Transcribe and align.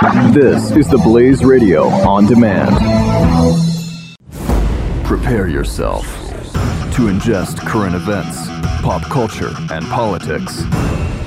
This 0.00 0.70
is 0.70 0.86
the 0.86 0.98
Blaze 0.98 1.44
Radio 1.44 1.86
on 1.88 2.26
demand. 2.26 2.76
Prepare 5.04 5.48
yourself 5.48 6.04
to 6.94 7.08
ingest 7.08 7.58
current 7.66 7.96
events, 7.96 8.46
pop 8.80 9.02
culture, 9.02 9.50
and 9.72 9.84
politics 9.86 10.62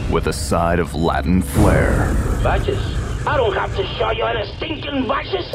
with 0.09 0.27
a 0.27 0.33
side 0.33 0.79
of 0.79 0.95
Latin 0.95 1.41
flair. 1.41 2.13
Vices? 2.43 2.79
I 3.27 3.35
don't 3.35 3.53
have 3.53 3.75
to 3.75 3.85
show 3.97 4.11
you 4.11 4.23
any 4.23 4.49
stinking 4.55 5.05
vices. 5.05 5.51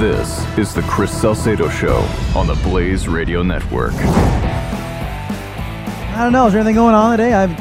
This 0.00 0.44
is 0.58 0.74
the 0.74 0.82
Chris 0.82 1.12
Salcedo 1.12 1.68
Show 1.68 1.98
on 2.34 2.48
the 2.48 2.56
Blaze 2.64 3.06
Radio 3.06 3.44
Network. 3.44 3.92
I 6.04 6.24
don't 6.24 6.32
know. 6.32 6.48
Is 6.48 6.54
there 6.54 6.60
anything 6.60 6.74
going 6.74 6.96
on 6.96 7.16
today? 7.16 7.34
I'm 7.34 7.56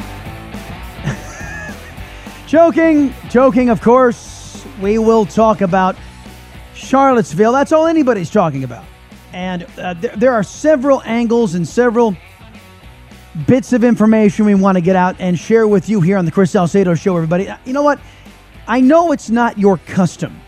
joking, 2.47 3.13
joking. 3.29 3.69
Of 3.69 3.79
course, 3.79 4.30
we 4.81 4.97
will 4.97 5.25
talk 5.25 5.61
about 5.61 5.95
Charlottesville. 6.73 7.51
That's 7.51 7.71
all 7.71 7.87
anybody's 7.87 8.29
talking 8.29 8.63
about. 8.63 8.83
And 9.33 9.65
uh, 9.77 9.93
there, 9.93 10.15
there 10.15 10.33
are 10.33 10.43
several 10.43 11.01
angles 11.03 11.55
and 11.55 11.67
several 11.67 12.15
bits 13.47 13.71
of 13.71 13.83
information 13.83 14.45
we 14.45 14.55
want 14.55 14.75
to 14.77 14.81
get 14.81 14.95
out 14.95 15.15
and 15.19 15.39
share 15.39 15.67
with 15.67 15.87
you 15.87 16.01
here 16.01 16.17
on 16.17 16.25
the 16.25 16.31
Chris 16.31 16.51
Salcedo 16.51 16.95
Show. 16.95 17.15
Everybody, 17.15 17.47
Uh, 17.47 17.57
you 17.65 17.73
know 17.73 17.83
what? 17.83 17.99
I 18.67 18.81
know 18.81 19.11
it's 19.11 19.29
not 19.29 19.57
your 19.57 19.77
custom 19.77 20.39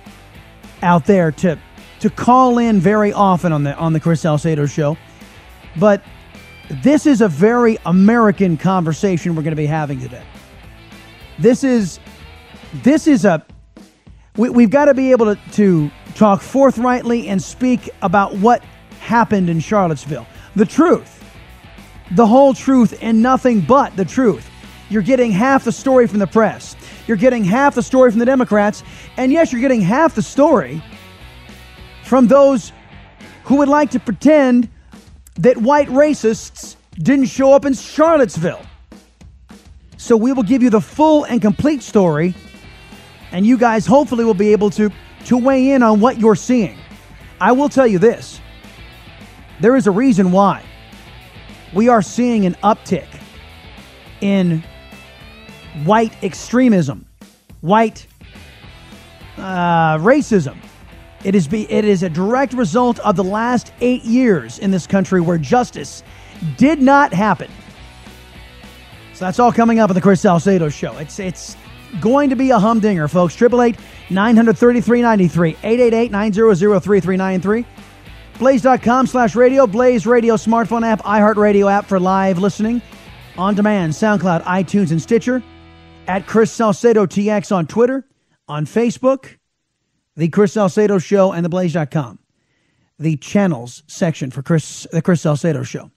out 0.81 1.05
there 1.05 1.31
to 1.31 1.57
to 1.99 2.09
call 2.09 2.57
in 2.57 2.81
very 2.81 3.13
often 3.13 3.53
on 3.53 3.63
the 3.63 3.75
on 3.77 3.93
the 3.93 3.99
Chris 3.99 4.21
Salcedo 4.21 4.65
Show, 4.65 4.97
but 5.77 6.03
this 6.83 7.05
is 7.05 7.21
a 7.21 7.29
very 7.29 7.77
American 7.85 8.57
conversation 8.57 9.35
we're 9.35 9.43
going 9.43 9.51
to 9.51 9.55
be 9.55 9.65
having 9.65 10.01
today. 10.01 10.23
This 11.39 11.63
is 11.63 11.99
this 12.83 13.07
is 13.07 13.23
a 13.23 13.45
we, 14.37 14.49
we've 14.49 14.69
got 14.69 14.85
to 14.85 14.93
be 14.93 15.11
able 15.11 15.35
to, 15.35 15.51
to 15.53 15.91
talk 16.15 16.41
forthrightly 16.41 17.27
and 17.27 17.41
speak 17.41 17.89
about 18.01 18.35
what 18.35 18.63
happened 18.99 19.49
in 19.49 19.59
Charlottesville. 19.59 20.27
The 20.55 20.65
truth, 20.65 21.23
the 22.11 22.25
whole 22.25 22.53
truth, 22.53 22.97
and 23.01 23.21
nothing 23.21 23.61
but 23.61 23.95
the 23.95 24.05
truth. 24.05 24.49
You're 24.89 25.01
getting 25.01 25.31
half 25.31 25.63
the 25.63 25.71
story 25.71 26.07
from 26.07 26.19
the 26.19 26.27
press. 26.27 26.75
You're 27.07 27.17
getting 27.17 27.43
half 27.43 27.75
the 27.75 27.83
story 27.83 28.11
from 28.11 28.19
the 28.19 28.25
Democrats. 28.25 28.83
And 29.17 29.31
yes, 29.31 29.51
you're 29.51 29.61
getting 29.61 29.81
half 29.81 30.15
the 30.15 30.21
story 30.21 30.83
from 32.03 32.27
those 32.27 32.71
who 33.43 33.55
would 33.55 33.69
like 33.69 33.91
to 33.91 33.99
pretend 33.99 34.69
that 35.39 35.57
white 35.57 35.87
racists 35.87 36.75
didn't 36.99 37.25
show 37.25 37.53
up 37.53 37.65
in 37.65 37.73
Charlottesville. 37.73 38.61
So 39.97 40.15
we 40.15 40.31
will 40.33 40.43
give 40.43 40.61
you 40.61 40.69
the 40.69 40.81
full 40.81 41.23
and 41.23 41.41
complete 41.41 41.81
story, 41.81 42.35
and 43.33 43.45
you 43.45 43.57
guys 43.57 43.85
hopefully 43.85 44.23
will 44.23 44.33
be 44.33 44.53
able 44.53 44.69
to, 44.69 44.89
to 45.25 45.37
weigh 45.37 45.71
in 45.71 45.83
on 45.83 45.99
what 45.99 46.19
you're 46.19 46.35
seeing. 46.35 46.77
I 47.41 47.51
will 47.51 47.67
tell 47.67 47.87
you 47.87 47.99
this 47.99 48.39
there 49.59 49.75
is 49.75 49.87
a 49.87 49.91
reason 49.91 50.31
why 50.31 50.63
we 51.73 51.89
are 51.89 52.01
seeing 52.01 52.45
an 52.45 52.55
uptick 52.63 53.07
in 54.21 54.63
white 55.83 56.13
extremism, 56.23 57.05
white 57.61 58.07
uh, 59.37 59.97
racism. 59.97 60.57
It 61.23 61.35
is, 61.35 61.47
be, 61.47 61.69
it 61.71 61.85
is 61.85 62.03
a 62.03 62.09
direct 62.09 62.53
result 62.53 62.99
of 62.99 63.15
the 63.15 63.23
last 63.23 63.73
eight 63.81 64.03
years 64.03 64.59
in 64.59 64.71
this 64.71 64.85
country 64.85 65.21
where 65.21 65.37
justice 65.37 66.03
did 66.57 66.81
not 66.81 67.13
happen. 67.13 67.49
So 69.13 69.25
that's 69.25 69.39
all 69.39 69.51
coming 69.51 69.79
up 69.79 69.89
on 69.89 69.95
the 69.95 70.01
Chris 70.01 70.21
Salcedo 70.21 70.69
show. 70.69 70.97
It's 70.97 71.19
it's 71.19 71.55
going 71.99 72.29
to 72.29 72.35
be 72.35 72.51
a 72.51 72.59
humdinger, 72.59 73.07
folks. 73.07 73.35
888 73.35 73.77
933 74.09 75.01
93 75.01 75.49
888 75.63 76.11
900 76.11 76.55
3393. 76.55 77.65
Blaze.com 78.39 79.07
slash 79.07 79.35
radio, 79.35 79.67
Blaze 79.67 80.05
Radio 80.07 80.35
smartphone 80.35 80.85
app, 80.85 81.01
iHeartRadio 81.03 81.71
app 81.71 81.85
for 81.85 81.99
live 81.99 82.39
listening, 82.39 82.81
on 83.37 83.55
demand, 83.55 83.93
SoundCloud, 83.93 84.43
iTunes, 84.43 84.91
and 84.91 85.01
Stitcher. 85.01 85.43
At 86.07 86.25
Chris 86.25 86.51
Salcedo 86.51 87.05
TX 87.05 87.55
on 87.55 87.65
Twitter, 87.65 88.05
on 88.49 88.65
Facebook, 88.65 89.37
The 90.17 90.27
Chris 90.27 90.51
Salcedo 90.51 90.97
Show, 90.99 91.31
and 91.31 91.45
the 91.45 91.49
theblaze.com. 91.49 92.19
The 92.99 93.15
channels 93.17 93.83
section 93.87 94.29
for 94.29 94.41
Chris 94.41 94.85
the 94.91 95.01
Chris 95.01 95.21
Salcedo 95.21 95.63
Show. 95.63 95.91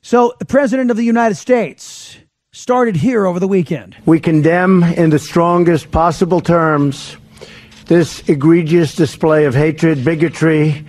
So, 0.00 0.32
the 0.38 0.46
President 0.46 0.90
of 0.90 0.96
the 0.96 1.04
United 1.04 1.34
States 1.34 2.16
started 2.54 2.94
here 2.94 3.26
over 3.26 3.40
the 3.40 3.48
weekend. 3.48 3.96
We 4.06 4.20
condemn 4.20 4.84
in 4.84 5.10
the 5.10 5.18
strongest 5.18 5.90
possible 5.90 6.40
terms 6.40 7.16
this 7.86 8.26
egregious 8.28 8.94
display 8.94 9.44
of 9.44 9.54
hatred, 9.54 10.04
bigotry, 10.04 10.86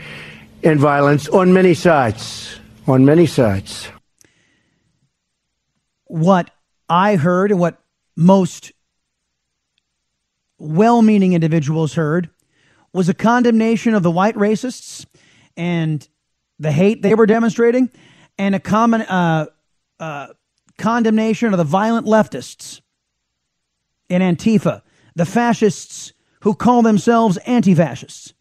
and 0.64 0.80
violence 0.80 1.28
on 1.28 1.54
many 1.54 1.74
sides. 1.74 2.60
On 2.88 3.04
many 3.04 3.26
sides. 3.26 3.90
What 6.06 6.52
I 6.88 7.16
heard 7.16 7.50
and 7.50 7.60
what 7.60 7.82
most 8.16 8.72
well 10.60 11.02
meaning 11.02 11.34
individuals 11.34 11.96
heard 11.96 12.30
was 12.94 13.10
a 13.10 13.14
condemnation 13.14 13.96
of 13.96 14.04
the 14.04 14.12
white 14.12 14.36
racists 14.36 15.06
and 15.58 16.08
the 16.60 16.72
hate 16.72 17.02
they 17.02 17.16
were 17.16 17.26
demonstrating, 17.26 17.90
and 18.38 18.54
a 18.54 18.60
common 18.60 19.02
uh, 19.02 19.48
uh, 20.00 20.28
condemnation 20.78 21.54
of 21.54 21.58
the 21.58 21.64
violent 21.64 22.06
leftists 22.06 22.82
in 24.10 24.22
Antifa, 24.22 24.82
the 25.16 25.26
fascists 25.26 26.14
who 26.42 26.54
call 26.54 26.82
themselves 26.82 27.38
anti 27.38 27.74
fascists. 27.74 28.34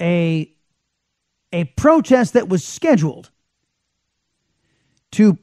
A, 0.00 0.52
a 1.52 1.64
protest 1.64 2.32
that 2.34 2.48
was 2.48 2.64
scheduled 2.64 3.30
to, 5.12 5.38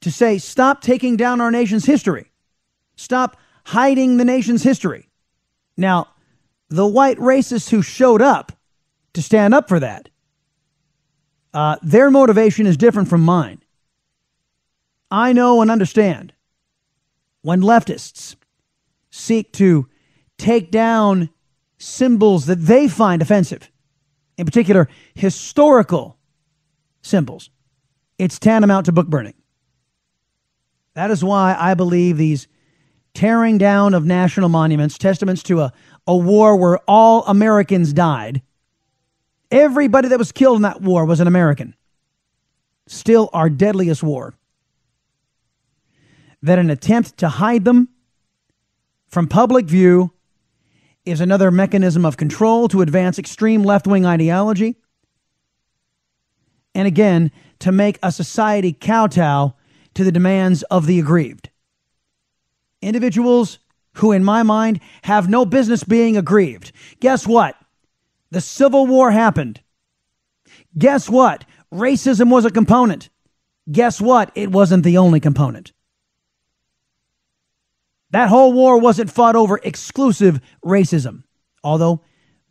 to 0.00 0.10
say, 0.10 0.38
stop 0.38 0.80
taking 0.80 1.16
down 1.16 1.40
our 1.40 1.50
nation's 1.50 1.86
history, 1.86 2.30
stop 2.96 3.36
hiding 3.64 4.16
the 4.16 4.24
nation's 4.24 4.62
history. 4.62 5.08
Now, 5.76 6.08
the 6.68 6.86
white 6.86 7.18
racists 7.18 7.70
who 7.70 7.82
showed 7.82 8.20
up 8.20 8.52
to 9.14 9.22
stand 9.22 9.54
up 9.54 9.68
for 9.68 9.80
that, 9.80 10.08
uh, 11.54 11.76
their 11.82 12.10
motivation 12.10 12.66
is 12.66 12.76
different 12.76 13.08
from 13.08 13.22
mine. 13.22 13.60
I 15.10 15.32
know 15.32 15.62
and 15.62 15.70
understand 15.70 16.32
when 17.42 17.60
leftists 17.60 18.36
seek 19.10 19.52
to 19.54 19.88
take 20.36 20.70
down 20.70 21.30
symbols 21.78 22.46
that 22.46 22.56
they 22.56 22.88
find 22.88 23.22
offensive, 23.22 23.70
in 24.36 24.44
particular, 24.44 24.88
historical 25.14 26.18
symbols, 27.02 27.50
it's 28.18 28.38
tantamount 28.38 28.86
to 28.86 28.92
book 28.92 29.08
burning. 29.08 29.34
That 30.94 31.10
is 31.10 31.24
why 31.24 31.56
I 31.58 31.74
believe 31.74 32.16
these 32.16 32.48
tearing 33.14 33.58
down 33.58 33.94
of 33.94 34.04
national 34.04 34.48
monuments, 34.48 34.98
testaments 34.98 35.42
to 35.44 35.60
a, 35.60 35.72
a 36.06 36.16
war 36.16 36.56
where 36.56 36.78
all 36.88 37.24
Americans 37.26 37.92
died, 37.92 38.42
everybody 39.50 40.08
that 40.08 40.18
was 40.18 40.32
killed 40.32 40.56
in 40.56 40.62
that 40.62 40.82
war 40.82 41.04
was 41.04 41.20
an 41.20 41.26
American, 41.26 41.74
still 42.86 43.30
our 43.32 43.48
deadliest 43.48 44.02
war 44.02 44.34
that 46.42 46.58
an 46.58 46.70
attempt 46.70 47.16
to 47.18 47.28
hide 47.28 47.64
them 47.64 47.88
from 49.08 49.26
public 49.26 49.66
view 49.66 50.12
is 51.04 51.20
another 51.20 51.50
mechanism 51.50 52.04
of 52.04 52.16
control 52.16 52.68
to 52.68 52.82
advance 52.82 53.18
extreme 53.18 53.62
left 53.62 53.86
wing 53.86 54.04
ideology. 54.04 54.76
And 56.74 56.86
again, 56.86 57.32
to 57.60 57.72
make 57.72 57.98
a 58.02 58.12
society 58.12 58.72
kowtow 58.72 59.54
to 59.94 60.04
the 60.04 60.12
demands 60.12 60.62
of 60.64 60.86
the 60.86 61.00
aggrieved. 61.00 61.50
Individuals 62.80 63.58
who, 63.94 64.12
in 64.12 64.22
my 64.22 64.42
mind, 64.42 64.80
have 65.02 65.28
no 65.28 65.44
business 65.44 65.82
being 65.82 66.16
aggrieved. 66.16 66.70
Guess 67.00 67.26
what? 67.26 67.56
The 68.30 68.40
Civil 68.40 68.86
War 68.86 69.10
happened. 69.10 69.60
Guess 70.76 71.08
what? 71.08 71.44
Racism 71.72 72.30
was 72.30 72.44
a 72.44 72.50
component. 72.50 73.08
Guess 73.70 74.00
what? 74.00 74.30
It 74.34 74.52
wasn't 74.52 74.84
the 74.84 74.98
only 74.98 75.20
component. 75.20 75.72
That 78.10 78.28
whole 78.28 78.52
war 78.52 78.78
wasn't 78.78 79.10
fought 79.10 79.36
over 79.36 79.60
exclusive 79.62 80.40
racism, 80.64 81.24
although 81.62 82.02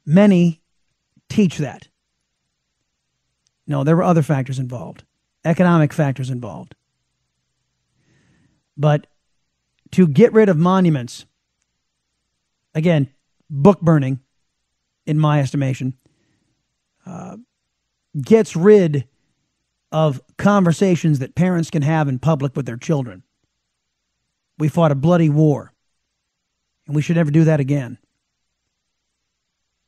many 0.06 0.62
teach 1.30 1.57
that. 1.57 1.88
No, 3.65 3.83
there 3.83 3.95
were 3.95 4.04
other 4.04 4.21
factors 4.21 4.59
involved, 4.59 5.04
economic 5.44 5.92
factors 5.94 6.30
involved. 6.30 6.75
But 8.77 9.07
to 9.92 10.07
get 10.07 10.31
rid 10.33 10.50
of 10.50 10.57
monuments, 10.57 11.25
again, 12.75 13.09
book 13.50 13.81
burning, 13.81 14.19
in 15.07 15.18
my 15.18 15.39
estimation, 15.39 15.94
uh, 17.06 17.38
gets 18.21 18.56
rid 18.56 19.07
of 19.92 20.21
conversations 20.38 21.19
that 21.19 21.33
parents 21.33 21.69
can 21.69 21.81
have 21.81 22.09
in 22.09 22.19
public 22.19 22.56
with 22.56 22.65
their 22.65 22.77
children. 22.77 23.24
We 24.57 24.69
fought 24.69 24.92
a 24.92 24.95
bloody 24.95 25.30
war. 25.30 25.71
And 26.86 26.95
we 26.95 27.01
should 27.01 27.15
never 27.15 27.31
do 27.31 27.44
that 27.44 27.59
again. 27.59 27.98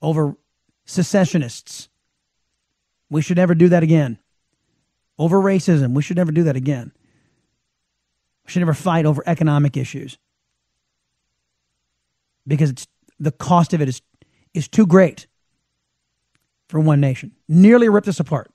Over 0.01 0.35
secessionists. 0.85 1.89
We 3.09 3.21
should 3.21 3.37
never 3.37 3.55
do 3.55 3.69
that 3.69 3.83
again. 3.83 4.19
Over 5.17 5.39
racism. 5.39 5.93
We 5.93 6.01
should 6.01 6.17
never 6.17 6.31
do 6.31 6.43
that 6.43 6.55
again. 6.55 6.91
We 8.45 8.51
should 8.51 8.59
never 8.59 8.73
fight 8.73 9.05
over 9.05 9.23
economic 9.25 9.77
issues 9.77 10.17
because 12.47 12.71
it's, 12.71 12.87
the 13.19 13.31
cost 13.31 13.73
of 13.73 13.81
it 13.81 13.89
is, 13.89 14.01
is 14.53 14.67
too 14.67 14.85
great 14.85 15.27
for 16.67 16.79
one 16.79 16.99
nation. 16.99 17.33
Nearly 17.47 17.89
ripped 17.89 18.07
us 18.07 18.19
apart. 18.19 18.51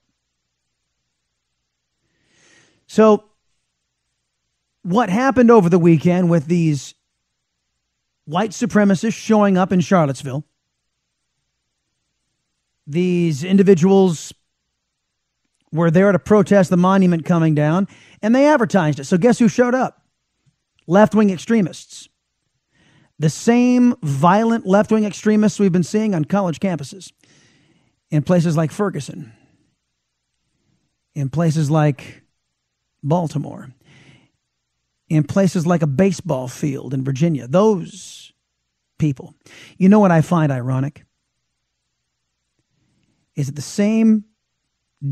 So, 2.86 3.24
what 4.84 5.08
happened 5.08 5.50
over 5.50 5.68
the 5.68 5.78
weekend 5.78 6.30
with 6.30 6.46
these 6.46 6.94
white 8.26 8.50
supremacists 8.50 9.14
showing 9.14 9.58
up 9.58 9.72
in 9.72 9.80
Charlottesville? 9.80 10.44
These 12.86 13.42
individuals 13.42 14.32
were 15.72 15.90
there 15.90 16.12
to 16.12 16.18
protest 16.18 16.68
the 16.68 16.76
monument 16.76 17.24
coming 17.24 17.54
down, 17.54 17.88
and 18.22 18.34
they 18.34 18.46
advertised 18.46 19.00
it. 19.00 19.04
So, 19.04 19.16
guess 19.16 19.38
who 19.38 19.48
showed 19.48 19.74
up? 19.74 20.02
Left 20.86 21.14
wing 21.14 21.30
extremists. 21.30 22.08
The 23.18 23.30
same 23.30 23.94
violent 24.02 24.66
left 24.66 24.92
wing 24.92 25.04
extremists 25.04 25.58
we've 25.58 25.72
been 25.72 25.82
seeing 25.82 26.14
on 26.14 26.26
college 26.26 26.60
campuses 26.60 27.10
in 28.10 28.22
places 28.22 28.54
like 28.54 28.70
Ferguson, 28.70 29.32
in 31.14 31.30
places 31.30 31.70
like 31.70 32.22
Baltimore, 33.02 33.72
in 35.14 35.22
places 35.24 35.66
like 35.66 35.82
a 35.82 35.86
baseball 35.86 36.48
field 36.48 36.92
in 36.92 37.04
Virginia. 37.04 37.46
Those 37.46 38.32
people. 38.98 39.34
You 39.78 39.88
know 39.88 40.00
what 40.00 40.10
I 40.10 40.20
find 40.20 40.50
ironic? 40.50 41.04
Is 43.36 43.46
that 43.46 43.56
the 43.56 43.62
same 43.62 44.24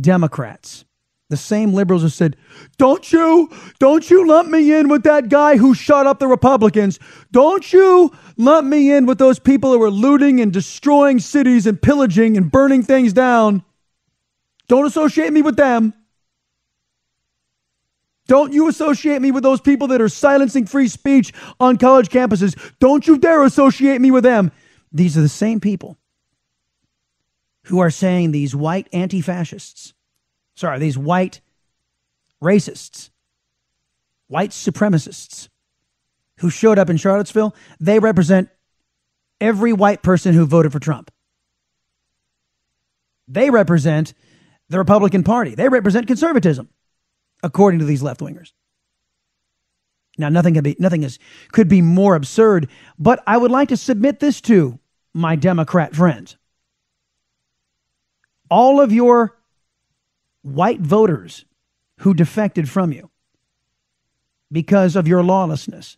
Democrats, 0.01 0.85
the 1.29 1.37
same 1.37 1.73
liberals 1.73 2.03
who 2.03 2.09
said, 2.09 2.37
Don't 2.79 3.13
you, 3.13 3.51
don't 3.79 4.09
you 4.11 4.27
lump 4.27 4.49
me 4.49 4.73
in 4.73 4.89
with 4.89 5.05
that 5.05 5.29
guy 5.29 5.57
who 5.57 5.75
shot 5.75 6.07
up 6.07 6.19
the 6.19 6.27
Republicans. 6.27 6.99
Don't 7.31 7.73
you 7.73 8.11
lump 8.37 8.67
me 8.67 8.93
in 8.93 9.07
with 9.07 9.19
those 9.19 9.39
people 9.39 9.73
who 9.73 9.83
are 9.83 9.91
looting 9.91 10.41
and 10.41 10.53
destroying 10.53 11.21
cities 11.21 11.67
and 11.67 11.81
pillaging 11.81 12.37
and 12.37 12.51
burning 12.51 12.83
things 12.83 13.13
down. 13.13 13.65
Don't 14.69 14.87
associate 14.87 15.33
me 15.33 15.43
with 15.43 15.57
them. 15.57 15.95
Don't 18.29 18.53
you 18.53 18.69
associate 18.69 19.21
me 19.21 19.31
with 19.31 19.43
those 19.43 19.61
people 19.61 19.89
that 19.89 20.01
are 20.01 20.09
silencing 20.09 20.67
free 20.67 20.89
speech 20.89 21.33
on 21.59 21.77
college 21.77 22.09
campuses. 22.09 22.57
Don't 22.79 23.07
you 23.07 23.19
dare 23.19 23.43
associate 23.43 24.01
me 24.01 24.11
with 24.11 24.25
them. 24.25 24.53
These 24.93 25.19
are 25.19 25.23
the 25.23 25.29
same 25.29 25.61
people 25.61 25.99
who 27.65 27.81
are 27.81 27.91
saying 27.91 28.31
these 28.31 28.55
white 28.55 28.89
anti 28.93 29.21
fascists, 29.21 29.95
sorry, 30.55 30.79
these 30.79 30.99
white 30.99 31.41
racists, 32.43 33.11
white 34.29 34.51
supremacists 34.51 35.49
who 36.39 36.51
showed 36.51 36.79
up 36.79 36.91
in 36.91 36.97
Charlottesville, 36.97 37.55
they 37.81 37.99
represent 37.99 38.49
every 39.41 39.73
white 39.73 40.03
person 40.03 40.35
who 40.35 40.45
voted 40.45 40.73
for 40.73 40.81
Trump. 40.81 41.11
They 43.29 43.51
represent 43.51 44.13
the 44.69 44.79
Republican 44.79 45.23
Party. 45.23 45.55
They 45.55 45.69
represent 45.69 46.07
conservatism 46.07 46.69
according 47.43 47.81
to 47.81 47.85
these 47.85 48.03
left 48.03 48.21
wingers. 48.21 48.53
Now, 50.19 50.29
nothing 50.29 50.55
could 50.55 50.65
be 50.65 50.77
nothing 50.79 51.03
is 51.03 51.19
could 51.53 51.69
be 51.69 51.81
more 51.81 52.15
absurd, 52.15 52.69
but 52.99 53.23
I 53.27 53.37
would 53.39 53.51
like 53.51 53.69
to 53.71 53.77
submit 53.77 54.21
this 54.21 54.41
to 54.43 54.79
my 55.15 55.37
Democrat 55.37 55.95
friends. 55.95 56.37
All 58.51 58.81
of 58.81 58.93
your 58.93 59.39
white 60.43 60.81
voters 60.81 61.45
who 62.01 62.13
defected 62.13 62.69
from 62.69 62.93
you 62.93 63.11
because 64.51 64.97
of 64.97 65.09
your 65.09 65.23
lawlessness, 65.23 65.97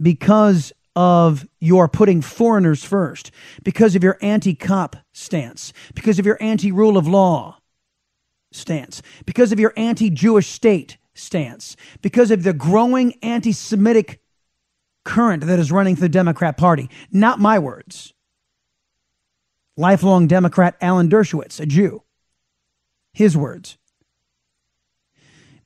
because 0.00 0.72
of 0.94 1.46
your 1.60 1.88
putting 1.88 2.22
foreigners 2.22 2.82
first, 2.82 3.30
because 3.62 3.94
of 3.94 4.02
your 4.02 4.16
anti 4.22 4.54
cop 4.54 4.96
stance, 5.12 5.74
because 5.94 6.18
of 6.18 6.24
your 6.24 6.38
anti 6.40 6.72
rule 6.72 6.96
of 6.96 7.06
law, 7.06 7.58
stance, 8.56 9.02
because 9.24 9.52
of 9.52 9.60
your 9.60 9.72
anti 9.76 10.10
Jewish 10.10 10.48
state 10.48 10.98
stance, 11.14 11.76
because 12.02 12.30
of 12.30 12.42
the 12.42 12.52
growing 12.52 13.14
anti 13.22 13.52
Semitic 13.52 14.20
current 15.04 15.46
that 15.46 15.58
is 15.58 15.72
running 15.72 15.96
through 15.96 16.08
the 16.08 16.08
Democrat 16.10 16.56
Party. 16.58 16.90
Not 17.10 17.38
my 17.38 17.58
words. 17.58 18.12
Lifelong 19.76 20.26
Democrat 20.26 20.76
Alan 20.80 21.08
Dershowitz, 21.08 21.60
a 21.60 21.66
Jew. 21.66 22.02
His 23.12 23.36
words. 23.36 23.78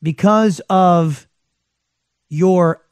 Because 0.03 0.61
of 0.71 1.27
your 2.29 2.85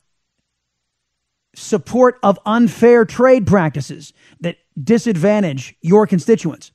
support 1.55 2.19
of 2.23 2.39
unfair 2.47 3.05
trade 3.05 3.47
practices 3.47 4.13
that 4.41 4.57
disadvantage 4.83 5.75
your 5.81 6.07
constituents 6.07 6.73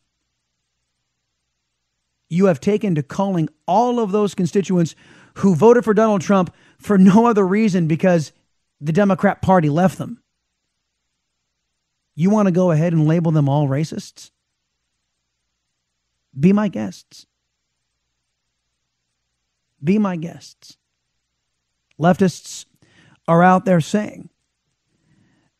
you 2.33 2.47
have 2.47 2.59
taken 2.59 2.95
to 2.95 3.03
calling 3.03 3.47
all 3.67 3.99
of 3.99 4.11
those 4.11 4.33
constituents 4.33 4.95
who 5.35 5.55
voted 5.55 5.83
for 5.83 5.93
Donald 5.93 6.21
Trump 6.21 6.53
for 6.79 6.97
no 6.97 7.27
other 7.27 7.45
reason 7.45 7.87
because 7.87 8.31
the 8.81 8.91
Democrat 8.91 9.41
Party 9.41 9.69
left 9.69 9.99
them. 9.99 10.19
You 12.15 12.29
want 12.29 12.47
to 12.47 12.51
go 12.51 12.71
ahead 12.71 12.91
and 12.91 13.07
label 13.07 13.31
them 13.31 13.47
all 13.47 13.67
racists? 13.67 14.31
Be 16.37 16.53
my 16.53 16.67
guests. 16.67 17.27
Be 19.83 19.99
my 19.99 20.15
guests. 20.15 20.77
Leftists 22.01 22.65
are 23.27 23.43
out 23.43 23.65
there 23.65 23.81
saying 23.81 24.29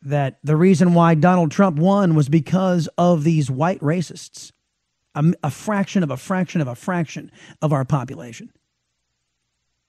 that 0.02 0.40
the 0.44 0.56
reason 0.56 0.96
why 0.96 1.14
Donald 1.14 1.52
Trump 1.52 1.78
won 1.78 2.16
was 2.16 2.30
because 2.30 2.90
of 2.98 3.24
these 3.24 3.52
white 3.52 3.80
racists 3.80 4.53
a, 5.16 5.34
a 5.44 5.52
fraction 5.52 6.04
of 6.04 6.12
a 6.12 6.18
fraction 6.18 6.62
of 6.62 6.68
a 6.68 6.76
fraction 6.76 7.32
of 7.62 7.74
our 7.74 7.86
population. 7.86 8.52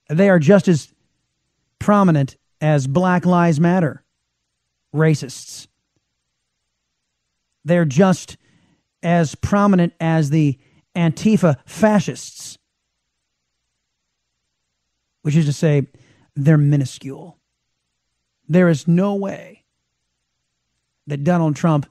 They 0.09 0.29
are 0.29 0.39
just 0.39 0.69
as 0.69 0.93
prominent 1.79 2.37
as 2.61 2.87
Black 2.87 3.25
Lives 3.27 3.61
Matter 3.61 4.05
racists. 4.95 5.67
They're 7.65 7.85
just 7.85 8.37
as 9.03 9.35
prominent 9.35 9.93
as 10.01 10.31
the 10.31 10.59
Antifa 10.95 11.57
fascists, 11.67 12.59
which 15.23 15.37
is 15.37 15.47
to 15.47 15.53
say, 15.53 15.87
they're 16.37 16.59
minuscule. 16.59 17.39
There 18.49 18.69
is 18.69 18.87
no 18.87 19.15
way 19.15 19.65
that 21.07 21.25
Donald 21.25 21.57
Trump, 21.57 21.87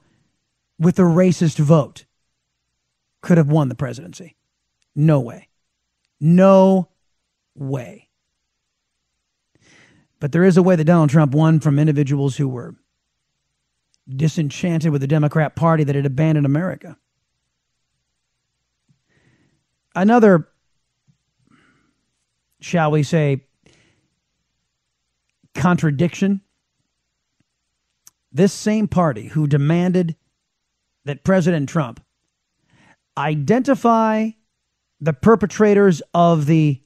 with 0.78 0.96
the 0.96 1.02
racist 1.02 1.58
vote, 1.58 2.04
could 3.24 3.38
have 3.38 3.48
won 3.48 3.68
the 3.68 3.74
presidency. 3.74 4.36
No 4.94 5.18
way. 5.18 5.48
No 6.20 6.90
way. 7.54 8.10
But 10.20 10.30
there 10.30 10.44
is 10.44 10.58
a 10.58 10.62
way 10.62 10.76
that 10.76 10.84
Donald 10.84 11.10
Trump 11.10 11.32
won 11.32 11.58
from 11.58 11.78
individuals 11.78 12.36
who 12.36 12.46
were 12.46 12.76
disenchanted 14.08 14.92
with 14.92 15.00
the 15.00 15.06
Democrat 15.06 15.56
Party 15.56 15.84
that 15.84 15.96
had 15.96 16.04
abandoned 16.04 16.44
America. 16.44 16.98
Another, 19.96 20.48
shall 22.60 22.90
we 22.90 23.02
say, 23.02 23.46
contradiction. 25.54 26.42
This 28.30 28.52
same 28.52 28.86
party 28.86 29.28
who 29.28 29.46
demanded 29.46 30.14
that 31.06 31.24
President 31.24 31.70
Trump 31.70 32.03
identify 33.16 34.30
the 35.00 35.12
perpetrators 35.12 36.02
of 36.12 36.46
the 36.46 36.80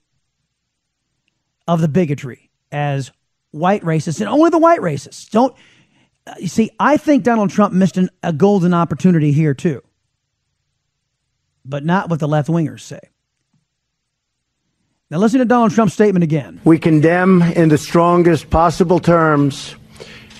of 1.67 1.81
the 1.81 1.89
bigotry 1.89 2.51
as 2.73 3.13
white 3.51 3.83
racists 3.83 4.21
and 4.21 4.29
only 4.29 4.51
the 4.51 4.59
white 4.59 4.81
racists. 4.81 5.29
Don't 5.31 5.55
uh, 6.27 6.35
you 6.39 6.49
see? 6.49 6.71
I 6.81 6.97
think 6.97 7.25
Donald 7.25 7.51
Trump 7.51 7.75
missed 7.75 7.97
an, 7.97 8.11
a 8.23 8.33
golden 8.33 8.75
opportunity 8.75 9.33
here 9.33 9.55
too, 9.55 9.83
but 11.65 11.85
not 11.85 12.09
what 12.09 12.21
the 12.21 12.29
left 12.29 12.49
wingers 12.49 12.81
say. 12.81 13.01
Now 15.11 15.19
listen 15.19 15.39
to 15.39 15.47
Donald 15.47 15.73
Trump's 15.73 15.95
statement 15.95 16.23
again. 16.23 16.61
We 16.65 16.79
condemn 16.79 17.41
in 17.43 17.71
the 17.71 17.79
strongest 17.79 18.51
possible 18.51 18.99
terms 18.99 19.75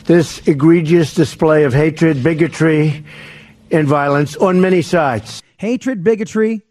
this 0.05 0.47
egregious 0.47 1.15
display 1.15 1.65
of 1.65 1.73
hatred, 1.73 2.23
bigotry, 2.23 3.05
and 3.71 3.87
violence 3.87 4.37
on 4.37 4.61
many 4.61 4.83
sides 4.83 5.43
hatred, 5.59 6.03
bigotry 6.03 6.63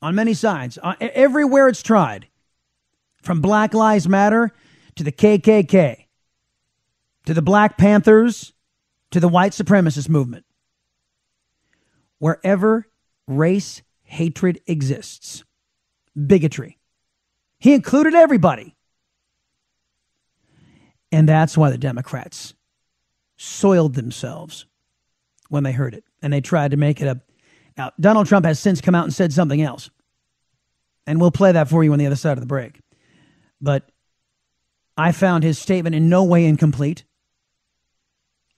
on 0.00 0.14
many 0.14 0.32
sides, 0.34 0.78
uh, 0.82 0.94
everywhere 1.00 1.68
it's 1.68 1.82
tried, 1.82 2.28
from 3.22 3.40
Black 3.40 3.74
Lives 3.74 4.08
Matter 4.08 4.52
to 4.94 5.02
the 5.02 5.12
KKK. 5.12 6.06
to 7.26 7.34
the 7.34 7.42
Black 7.42 7.76
Panthers, 7.76 8.54
to 9.10 9.20
the 9.20 9.28
white 9.28 9.52
supremacist 9.52 10.08
movement. 10.08 10.44
Wherever 12.18 12.86
race 13.26 13.82
hatred 14.02 14.60
exists, 14.66 15.44
bigotry. 16.26 16.78
He 17.58 17.74
included 17.74 18.14
everybody. 18.14 18.74
And 21.12 21.28
that's 21.28 21.56
why 21.56 21.70
the 21.70 21.78
Democrats 21.78 22.54
soiled 23.36 23.94
themselves 23.94 24.66
when 25.48 25.62
they 25.62 25.72
heard 25.72 25.94
it. 25.94 26.04
And 26.22 26.32
they 26.32 26.40
tried 26.40 26.70
to 26.70 26.76
make 26.76 27.00
it 27.00 27.06
a. 27.06 27.20
Now, 27.80 27.92
Donald 27.98 28.26
Trump 28.26 28.44
has 28.44 28.60
since 28.60 28.82
come 28.82 28.94
out 28.94 29.04
and 29.04 29.14
said 29.14 29.32
something 29.32 29.62
else. 29.62 29.88
And 31.06 31.18
we'll 31.18 31.30
play 31.30 31.52
that 31.52 31.70
for 31.70 31.82
you 31.82 31.94
on 31.94 31.98
the 31.98 32.04
other 32.04 32.14
side 32.14 32.36
of 32.36 32.40
the 32.42 32.46
break. 32.46 32.78
But 33.58 33.90
I 34.98 35.12
found 35.12 35.44
his 35.44 35.58
statement 35.58 35.94
in 35.94 36.10
no 36.10 36.22
way 36.22 36.44
incomplete. 36.44 37.04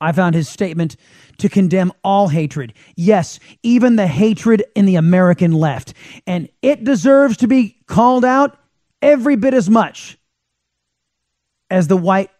I 0.01 0.11
found 0.11 0.35
his 0.35 0.49
statement 0.49 0.97
to 1.39 1.49
condemn 1.49 1.93
all 2.03 2.27
hatred. 2.27 2.75
Yes, 2.97 3.39
even 3.63 3.95
the 3.95 4.09
hatred 4.09 4.65
in 4.75 4.87
the 4.87 4.97
American 4.97 5.53
left. 5.53 5.95
And 6.27 6.49
it 6.61 6.83
deserves 6.83 7.37
to 7.37 7.47
be 7.47 7.77
called 7.87 8.25
out 8.25 8.59
every 9.01 9.37
bit 9.37 9.55
as 9.55 9.71
much 9.71 10.19
as 11.71 11.87
the 11.87 11.97
white 11.97 12.31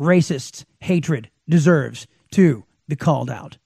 racist 0.00 0.64
hatred 0.78 1.28
deserves 1.48 2.06
to 2.34 2.62
be 2.86 2.94
called 2.94 3.30
out. 3.30 3.58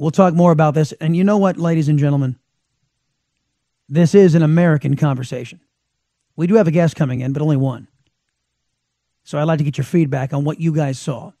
We'll 0.00 0.10
talk 0.10 0.32
more 0.32 0.50
about 0.50 0.72
this. 0.72 0.92
And 0.92 1.14
you 1.14 1.24
know 1.24 1.36
what, 1.36 1.58
ladies 1.58 1.90
and 1.90 1.98
gentlemen? 1.98 2.36
This 3.86 4.14
is 4.14 4.34
an 4.34 4.42
American 4.42 4.96
conversation. 4.96 5.60
We 6.36 6.46
do 6.46 6.54
have 6.54 6.66
a 6.66 6.70
guest 6.70 6.96
coming 6.96 7.20
in, 7.20 7.34
but 7.34 7.42
only 7.42 7.58
one. 7.58 7.86
So 9.24 9.38
I'd 9.38 9.44
like 9.44 9.58
to 9.58 9.64
get 9.64 9.76
your 9.76 9.84
feedback 9.84 10.32
on 10.32 10.42
what 10.42 10.58
you 10.58 10.72
guys 10.72 10.98
saw. 10.98 11.32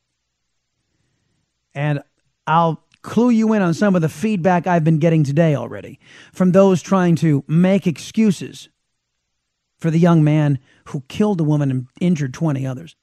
And 1.74 2.02
I'll 2.46 2.84
clue 3.00 3.30
you 3.30 3.54
in 3.54 3.62
on 3.62 3.72
some 3.72 3.96
of 3.96 4.02
the 4.02 4.10
feedback 4.10 4.66
I've 4.66 4.84
been 4.84 4.98
getting 4.98 5.24
today 5.24 5.54
already 5.54 5.98
from 6.34 6.52
those 6.52 6.82
trying 6.82 7.16
to 7.16 7.42
make 7.48 7.86
excuses 7.86 8.68
for 9.78 9.90
the 9.90 9.98
young 9.98 10.22
man 10.22 10.58
who 10.88 11.00
killed 11.08 11.40
a 11.40 11.44
woman 11.44 11.70
and 11.70 11.86
injured 11.98 12.34
20 12.34 12.66
others. 12.66 12.94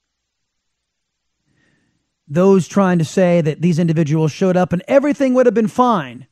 Those 2.27 2.67
trying 2.67 3.00
to 3.00 3.05
say 3.05 3.41
that 3.41 3.62
these 3.62 3.79
individuals 3.79 4.31
showed 4.31 4.57
up 4.57 4.74
and 4.74 4.84
everything 4.88 5.34
would 5.34 5.46
have 5.46 5.55
been 5.55 5.67
fine 5.67 6.27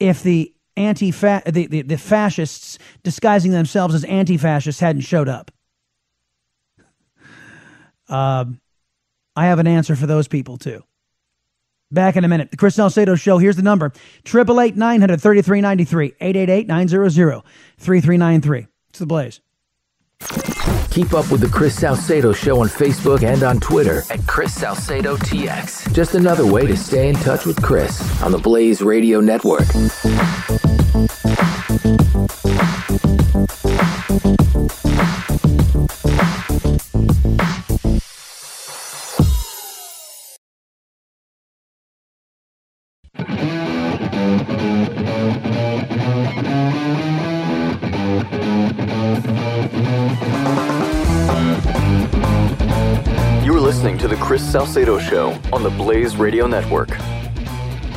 if 0.00 0.22
the 0.22 0.52
anti 0.76 1.10
the, 1.10 1.68
the, 1.70 1.82
the 1.82 1.98
fascists 1.98 2.78
disguising 3.02 3.52
themselves 3.52 3.94
as 3.94 4.04
anti 4.04 4.36
fascists 4.36 4.80
hadn't 4.80 5.02
showed 5.02 5.28
up. 5.28 5.50
Uh, 8.08 8.46
I 9.36 9.46
have 9.46 9.58
an 9.58 9.66
answer 9.66 9.96
for 9.96 10.06
those 10.06 10.28
people 10.28 10.58
too. 10.58 10.82
Back 11.90 12.16
in 12.16 12.24
a 12.24 12.28
minute. 12.28 12.50
The 12.50 12.56
Chris 12.56 12.74
Salcedo 12.74 13.14
Show. 13.14 13.38
Here's 13.38 13.56
the 13.56 13.62
number 13.62 13.92
888 14.26 14.76
900 14.76 15.20
3393 15.20 16.14
888 16.20 16.66
900 16.66 17.42
3393. 17.78 18.66
It's 18.90 18.98
the 18.98 19.06
Blaze. 19.06 19.40
Keep 20.90 21.14
up 21.14 21.30
with 21.30 21.40
the 21.40 21.48
Chris 21.50 21.74
Salcedo 21.74 22.32
Show 22.32 22.60
on 22.60 22.68
Facebook 22.68 23.22
and 23.22 23.42
on 23.42 23.58
Twitter 23.60 24.02
at 24.10 24.26
Chris 24.26 24.54
Salcedo 24.54 25.16
TX. 25.16 25.92
Just 25.94 26.14
another 26.14 26.46
way 26.46 26.66
to 26.66 26.76
stay 26.76 27.08
in 27.08 27.14
touch 27.16 27.46
with 27.46 27.60
Chris 27.62 28.00
on 28.22 28.30
the 28.30 28.38
Blaze 28.38 28.82
Radio 28.82 29.20
Network. 29.20 29.66
Salcedo 54.62 54.96
Show 55.00 55.30
on 55.52 55.64
the 55.64 55.70
Blaze 55.70 56.16
Radio 56.16 56.46
Network. 56.46 56.90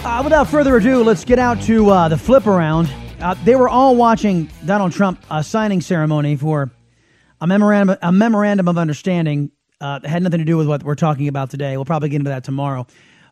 Uh, 0.03 0.21
without 0.23 0.47
further 0.47 0.75
ado, 0.77 1.03
let's 1.03 1.23
get 1.23 1.37
out 1.37 1.61
to 1.61 1.91
uh, 1.91 2.09
the 2.09 2.17
flip 2.17 2.47
around. 2.47 2.91
Uh, 3.19 3.35
they 3.43 3.53
were 3.53 3.69
all 3.69 3.95
watching 3.95 4.49
Donald 4.65 4.91
Trump 4.91 5.23
uh, 5.29 5.43
signing 5.43 5.79
ceremony 5.79 6.35
for 6.35 6.71
a 7.39 7.45
memorandum, 7.45 7.95
a 8.01 8.11
memorandum 8.11 8.67
of 8.67 8.79
understanding. 8.79 9.51
Uh, 9.79 9.99
had 10.05 10.23
nothing 10.23 10.39
to 10.39 10.43
do 10.43 10.57
with 10.57 10.67
what 10.67 10.81
we're 10.81 10.95
talking 10.95 11.27
about 11.27 11.51
today. 11.51 11.77
We'll 11.77 11.85
probably 11.85 12.09
get 12.09 12.15
into 12.15 12.29
that 12.29 12.43
tomorrow. 12.43 12.87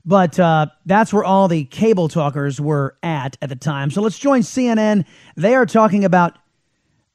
But 0.06 0.40
uh, 0.40 0.68
that's 0.86 1.12
where 1.12 1.24
all 1.24 1.48
the 1.48 1.66
cable 1.66 2.10
talkers 2.10 2.62
were 2.62 3.00
at 3.02 3.36
at 3.42 3.50
the 3.50 3.56
time. 3.56 3.90
So 3.90 4.04
let's 4.04 4.20
join 4.20 4.42
CNN. 4.42 5.06
They 5.36 5.56
are 5.56 5.66
talking 5.66 6.06
about 6.06 6.38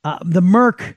the 0.03 0.43
Merck 0.43 0.97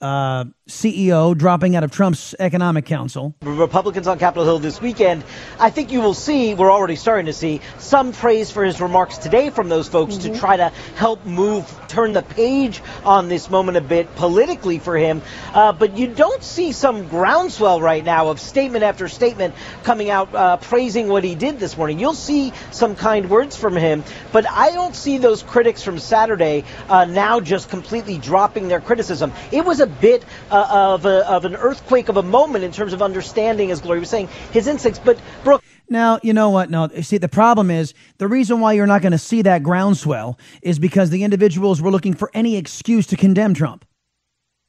uh, 0.00 0.44
CEO 0.68 1.36
dropping 1.36 1.76
out 1.76 1.84
of 1.84 1.90
Trump's 1.90 2.34
Economic 2.38 2.84
Council. 2.84 3.34
Republicans 3.42 4.06
on 4.06 4.18
Capitol 4.18 4.44
Hill 4.44 4.58
this 4.58 4.80
weekend. 4.80 5.24
I 5.58 5.70
think 5.70 5.92
you 5.92 6.00
will 6.00 6.14
see, 6.14 6.54
we're 6.54 6.72
already 6.72 6.96
starting 6.96 7.26
to 7.26 7.32
see, 7.32 7.60
some 7.78 8.12
praise 8.12 8.50
for 8.50 8.64
his 8.64 8.80
remarks 8.80 9.16
today 9.16 9.50
from 9.50 9.68
those 9.68 9.88
folks 9.88 10.16
mm-hmm. 10.16 10.34
to 10.34 10.38
try 10.38 10.56
to 10.56 10.68
help 10.96 11.24
move, 11.24 11.64
turn 11.88 12.12
the 12.12 12.22
page 12.22 12.82
on 13.04 13.28
this 13.28 13.48
moment 13.48 13.78
a 13.78 13.80
bit 13.80 14.14
politically 14.16 14.78
for 14.78 14.96
him. 14.96 15.22
Uh, 15.54 15.72
but 15.72 15.96
you 15.96 16.08
don't 16.08 16.42
see 16.42 16.72
some 16.72 17.08
groundswell 17.08 17.80
right 17.80 18.04
now 18.04 18.28
of 18.28 18.40
statement 18.40 18.84
after 18.84 19.08
statement 19.08 19.54
coming 19.82 20.10
out 20.10 20.34
uh, 20.34 20.56
praising 20.58 21.08
what 21.08 21.24
he 21.24 21.34
did 21.34 21.58
this 21.58 21.76
morning. 21.76 21.98
You'll 21.98 22.14
see 22.14 22.52
some 22.70 22.96
kind 22.96 23.30
words 23.30 23.56
from 23.56 23.76
him, 23.76 24.04
but 24.32 24.46
I 24.50 24.72
don't 24.72 24.94
see 24.94 25.18
those 25.18 25.42
critics 25.42 25.82
from 25.82 25.98
Saturday 25.98 26.64
uh, 26.88 27.04
now 27.06 27.40
just 27.40 27.70
completely 27.70 28.18
dropping 28.18 28.68
their 28.68 28.80
criticism. 28.80 29.32
It 29.52 29.64
was 29.64 29.80
a 29.80 29.86
bit 30.00 30.24
uh, 30.50 30.66
of, 30.70 31.06
a, 31.06 31.28
of 31.30 31.44
an 31.44 31.56
earthquake 31.56 32.08
of 32.08 32.16
a 32.16 32.22
moment 32.22 32.64
in 32.64 32.72
terms 32.72 32.92
of 32.92 33.02
understanding, 33.02 33.70
as 33.70 33.80
Gloria 33.80 34.00
was 34.00 34.10
saying, 34.10 34.28
his 34.52 34.66
instincts. 34.66 35.00
But 35.02 35.20
Brooke. 35.44 35.62
Now, 35.88 36.18
you 36.22 36.32
know 36.32 36.50
what? 36.50 36.68
No, 36.68 36.88
see, 37.02 37.18
the 37.18 37.28
problem 37.28 37.70
is 37.70 37.94
the 38.18 38.26
reason 38.26 38.60
why 38.60 38.72
you're 38.72 38.86
not 38.86 39.02
going 39.02 39.12
to 39.12 39.18
see 39.18 39.42
that 39.42 39.62
groundswell 39.62 40.38
is 40.62 40.78
because 40.78 41.10
the 41.10 41.22
individuals 41.22 41.80
were 41.80 41.90
looking 41.90 42.14
for 42.14 42.30
any 42.34 42.56
excuse 42.56 43.06
to 43.08 43.16
condemn 43.16 43.54
Trump. 43.54 43.84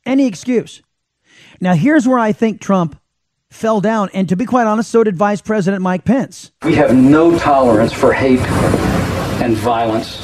Any 0.06 0.28
excuse. 0.28 0.84
Now, 1.60 1.74
here's 1.74 2.08
where 2.08 2.20
I 2.20 2.34
think 2.34 2.62
Trump 2.62 3.00
fell 3.50 3.82
down. 3.82 4.10
And 4.14 4.30
to 4.30 4.36
be 4.36 4.46
quite 4.46 4.68
honest, 4.68 4.92
so 4.92 5.04
did 5.04 5.16
Vice 5.16 5.42
President 5.42 5.82
Mike 5.82 6.06
Pence. 6.06 6.52
We 6.64 6.76
have 6.76 6.96
no 6.96 7.38
tolerance 7.40 7.94
for 7.94 8.14
hate 8.14 8.40
and 9.42 9.56
violence 9.56 10.22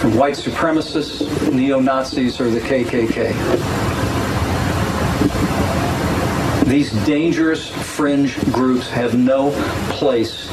from 0.00 0.16
white 0.16 0.34
supremacists, 0.34 1.52
neo 1.52 1.78
Nazis, 1.78 2.40
or 2.40 2.48
the 2.48 2.60
KKK. 2.60 3.34
These 6.64 6.92
dangerous 7.04 7.68
fringe 7.68 8.40
groups 8.50 8.88
have 8.88 9.14
no 9.14 9.50
place 9.90 10.50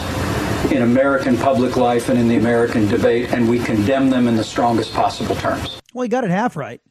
in 0.69 0.81
American 0.81 1.37
public 1.37 1.77
life 1.77 2.09
and 2.09 2.19
in 2.19 2.27
the 2.27 2.35
American 2.35 2.89
debate, 2.89 3.31
and 3.31 3.47
we 3.47 3.59
condemn 3.59 4.09
them 4.09 4.27
in 4.27 4.35
the 4.35 4.43
strongest 4.43 4.93
possible 4.93 5.35
terms. 5.35 5.79
Well, 5.93 6.03
he 6.03 6.09
got 6.09 6.25
it 6.25 6.29
half 6.29 6.57
right. 6.57 6.81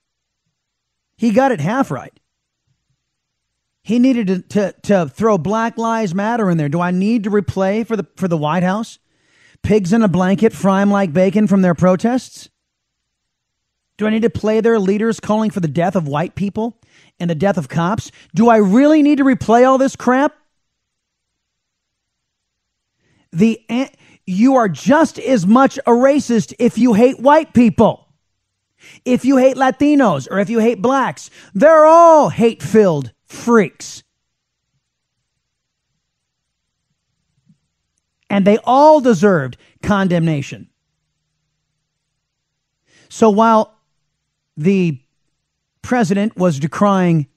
He 1.18 1.32
got 1.32 1.52
it 1.52 1.60
half 1.60 1.90
right. 1.90 2.18
He 3.82 3.98
needed 3.98 4.26
to, 4.28 4.40
to, 4.40 4.75
to 4.84 5.08
throw 5.10 5.36
Black 5.36 5.76
Lives 5.76 6.14
Matter 6.14 6.48
in 6.48 6.56
there. 6.56 6.70
Do 6.70 6.80
I 6.80 6.90
need 6.90 7.25
to 7.25 7.30
replay 7.30 7.86
for 7.86 7.96
the 7.96 8.06
for 8.16 8.28
the 8.28 8.38
White 8.38 8.62
House? 8.62 8.98
Pigs 9.62 9.92
in 9.92 10.02
a 10.02 10.08
blanket 10.08 10.52
fry 10.52 10.80
them 10.80 10.90
like 10.90 11.12
bacon 11.12 11.46
from 11.46 11.62
their 11.62 11.75
protests? 11.75 12.48
Do 13.96 14.06
I 14.06 14.10
need 14.10 14.22
to 14.22 14.30
play 14.30 14.60
their 14.60 14.78
leaders 14.78 15.20
calling 15.20 15.50
for 15.50 15.60
the 15.60 15.68
death 15.68 15.96
of 15.96 16.06
white 16.06 16.34
people 16.34 16.78
and 17.18 17.30
the 17.30 17.34
death 17.34 17.56
of 17.56 17.68
cops? 17.68 18.10
Do 18.34 18.48
I 18.48 18.56
really 18.56 19.02
need 19.02 19.18
to 19.18 19.25
replay 19.25 19.66
all 19.66 19.78
this 19.78 19.96
crap? 19.96 20.34
The 23.32 23.60
you 24.26 24.56
are 24.56 24.68
just 24.68 25.18
as 25.18 25.46
much 25.46 25.78
a 25.78 25.90
racist 25.90 26.52
if 26.58 26.78
you 26.78 26.94
hate 26.94 27.20
white 27.20 27.54
people. 27.54 28.08
If 29.04 29.25
you 29.25 29.36
hate 29.36 29.56
Latinos 29.56 30.28
or 30.30 30.38
if 30.38 30.50
you 30.50 30.58
hate 30.58 30.82
blacks, 30.82 31.30
they're 31.54 31.86
all 31.86 32.28
hate-filled 32.28 33.12
freaks. 33.25 34.02
And 38.28 38.47
they 38.47 38.59
all 38.64 39.00
deserved 39.00 39.56
condemnation. 39.83 40.68
So 43.09 43.30
while 43.30 43.78
the 44.56 45.00
president 45.83 46.37
was 46.37 46.59
decrying, 46.59 47.28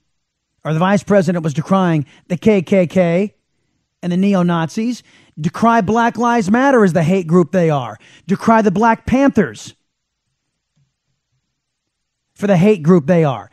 or 0.64 0.72
the 0.72 0.78
vice 0.78 1.02
president 1.02 1.44
was 1.44 1.54
decrying 1.54 2.06
the 2.28 2.36
KKK 2.36 3.32
and 4.02 4.12
the 4.12 4.16
neo 4.16 4.42
Nazis, 4.42 5.02
decry 5.40 5.80
Black 5.80 6.18
Lives 6.18 6.50
Matter 6.50 6.82
as 6.84 6.92
the 6.92 7.02
hate 7.02 7.26
group 7.26 7.52
they 7.52 7.70
are, 7.70 7.98
decry 8.26 8.62
the 8.62 8.70
Black 8.70 9.06
Panthers 9.06 9.74
for 12.34 12.46
the 12.46 12.56
hate 12.56 12.82
group 12.82 13.06
they 13.06 13.22
are. 13.22 13.50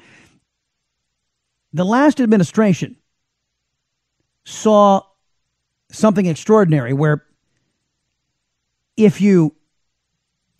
The 1.73 1.85
last 1.85 2.19
administration 2.19 2.95
saw 4.45 5.01
something 5.91 6.25
extraordinary 6.25 6.93
where 6.93 7.26
if 8.97 9.21
you 9.21 9.55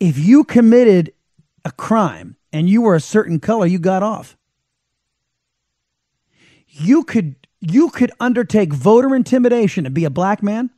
if 0.00 0.16
you 0.16 0.44
committed 0.44 1.12
a 1.64 1.72
crime 1.72 2.36
and 2.52 2.68
you 2.70 2.82
were 2.82 2.94
a 2.94 3.00
certain 3.00 3.40
color 3.40 3.66
you 3.66 3.78
got 3.78 4.02
off 4.02 4.36
you 6.68 7.04
could 7.04 7.34
you 7.60 7.90
could 7.90 8.12
undertake 8.20 8.72
voter 8.72 9.14
intimidation 9.14 9.84
and 9.84 9.94
be 9.94 10.04
a 10.04 10.10
black 10.10 10.42
man 10.42 10.70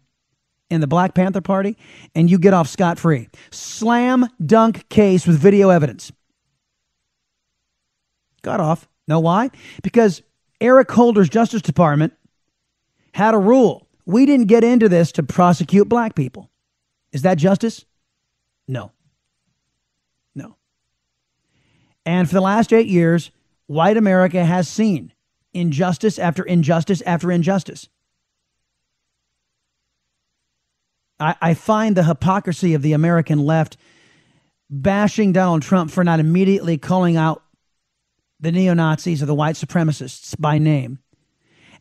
in 0.70 0.80
the 0.80 0.86
Black 0.86 1.14
Panther 1.14 1.40
Party 1.40 1.76
and 2.14 2.30
you 2.30 2.38
get 2.38 2.54
off 2.54 2.68
scot 2.68 2.98
free. 2.98 3.28
Slam 3.50 4.26
dunk 4.44 4.88
case 4.88 5.26
with 5.26 5.38
video 5.38 5.68
evidence. 5.68 6.12
Got 8.42 8.60
off. 8.60 8.88
Know 9.06 9.20
why? 9.20 9.50
Because 9.82 10.22
Eric 10.60 10.90
Holder's 10.90 11.28
Justice 11.28 11.62
Department 11.62 12.14
had 13.12 13.34
a 13.34 13.38
rule. 13.38 13.88
We 14.06 14.24
didn't 14.24 14.46
get 14.46 14.64
into 14.64 14.88
this 14.88 15.12
to 15.12 15.22
prosecute 15.22 15.88
black 15.88 16.14
people. 16.14 16.49
Is 17.12 17.22
that 17.22 17.38
justice? 17.38 17.84
No. 18.68 18.92
No. 20.34 20.56
And 22.06 22.28
for 22.28 22.34
the 22.34 22.40
last 22.40 22.72
eight 22.72 22.86
years, 22.86 23.30
white 23.66 23.96
America 23.96 24.44
has 24.44 24.68
seen 24.68 25.12
injustice 25.52 26.18
after 26.18 26.42
injustice 26.42 27.02
after 27.02 27.30
injustice. 27.32 27.88
I, 31.18 31.36
I 31.40 31.54
find 31.54 31.96
the 31.96 32.04
hypocrisy 32.04 32.74
of 32.74 32.82
the 32.82 32.92
American 32.92 33.40
left 33.40 33.76
bashing 34.70 35.32
Donald 35.32 35.62
Trump 35.62 35.90
for 35.90 36.04
not 36.04 36.20
immediately 36.20 36.78
calling 36.78 37.16
out 37.16 37.42
the 38.38 38.52
neo 38.52 38.72
Nazis 38.72 39.22
or 39.22 39.26
the 39.26 39.34
white 39.34 39.56
supremacists 39.56 40.34
by 40.38 40.58
name 40.58 40.98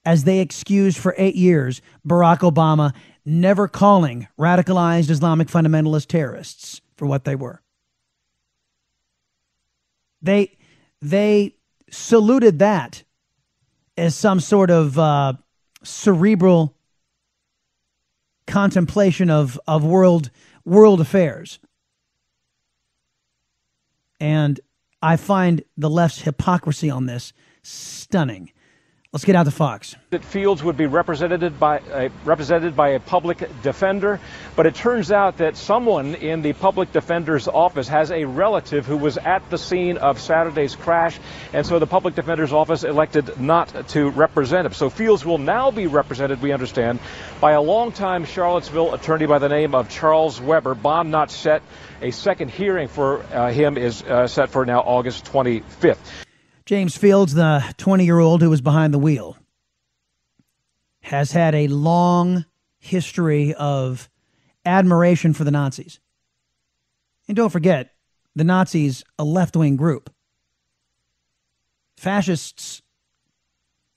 as 0.06 0.24
they 0.24 0.40
excused 0.40 0.98
for 0.98 1.14
eight 1.18 1.36
years 1.36 1.82
Barack 2.06 2.40
Obama 2.40 2.94
never 3.26 3.68
calling 3.68 4.28
radicalized 4.40 5.10
Islamic 5.10 5.48
fundamentalist 5.48 6.08
terrorists 6.08 6.82
for 6.96 7.06
what 7.06 7.26
they 7.26 7.36
were. 7.36 7.62
They, 10.22 10.58
they 11.02 11.56
saluted 11.90 12.60
that 12.60 13.04
as 13.98 14.16
some 14.16 14.40
sort 14.40 14.72
of 14.72 14.98
uh, 14.98 15.34
cerebral 15.84 16.76
contemplation 18.48 19.30
of, 19.30 19.60
of 19.68 19.84
world 19.84 20.32
world 20.66 21.02
affairs. 21.02 21.60
And 24.20 24.60
I 25.02 25.16
find 25.16 25.64
the 25.78 25.90
left's 25.90 26.22
hypocrisy 26.22 26.90
on 26.90 27.06
this 27.06 27.34
stunning. 27.64 28.52
Let's 29.12 29.26
get 29.26 29.36
out 29.36 29.46
to 29.46 29.52
Fox. 29.52 29.96
That 30.12 30.24
Fields 30.24 30.64
would 30.64 30.78
be 30.78 30.86
represented 30.86 31.60
by 31.60 31.80
a, 31.92 32.12
represented 32.26 32.76
by 32.76 32.90
a 32.90 33.00
public 33.00 33.50
defender, 33.64 34.20
but 34.56 34.68
it 34.68 34.76
turns 34.76 35.12
out 35.12 35.38
that 35.38 35.58
someone 35.58 36.14
in 36.14 36.44
the 36.44 36.54
public 36.54 36.92
defender's 36.92 37.48
office 37.48 37.88
has 37.88 38.12
a 38.12 38.26
relative 38.26 38.86
who 38.86 38.98
was 38.98 39.18
at 39.18 39.50
the 39.50 39.58
scene 39.58 39.98
of 39.98 40.22
Saturday's 40.22 40.76
crash, 40.76 41.20
and 41.54 41.66
so 41.66 41.80
the 41.80 41.88
public 41.88 42.14
defender's 42.14 42.54
office 42.54 42.84
elected 42.84 43.40
not 43.42 43.88
to 43.90 44.12
represent 44.12 44.68
him. 44.68 44.74
So 44.74 44.92
Fields 44.92 45.26
will 45.26 45.40
now 45.40 45.72
be 45.72 45.88
represented, 45.88 46.40
we 46.44 46.52
understand, 46.52 47.00
by 47.42 47.54
a 47.54 47.62
longtime 47.62 48.26
Charlottesville 48.26 48.94
attorney 48.94 49.26
by 49.26 49.40
the 49.40 49.50
name 49.50 49.74
of 49.74 49.90
Charles 49.90 50.40
Weber. 50.40 50.76
Bond 50.76 51.10
not 51.10 51.32
set. 51.32 51.64
A 52.04 52.12
second 52.12 52.52
hearing 52.52 52.88
for 52.88 53.24
uh, 53.34 53.52
him 53.52 53.76
is 53.76 54.04
uh, 54.04 54.28
set 54.28 54.52
for 54.52 54.68
now 54.68 54.82
August 54.82 55.26
25th. 55.26 55.98
James 56.70 56.96
Fields, 56.96 57.34
the 57.34 57.64
20 57.78 58.06
year 58.06 58.20
old 58.20 58.44
who 58.44 58.50
was 58.52 58.62
behind 58.62 58.94
the 58.94 59.00
wheel, 59.00 59.36
has 61.00 61.32
had 61.32 61.56
a 61.56 61.68
long 61.68 62.46
history 62.78 63.56
of 63.56 64.08
admiration 64.64 65.34
for 65.34 65.44
the 65.44 65.50
Nazis. 65.50 66.00
And 67.28 67.36
don't 67.36 67.50
forget, 67.50 67.96
the 68.36 68.44
Nazis, 68.44 69.04
a 69.18 69.24
left 69.24 69.56
wing 69.56 69.78
group. 69.78 70.14
Fascists, 71.98 72.84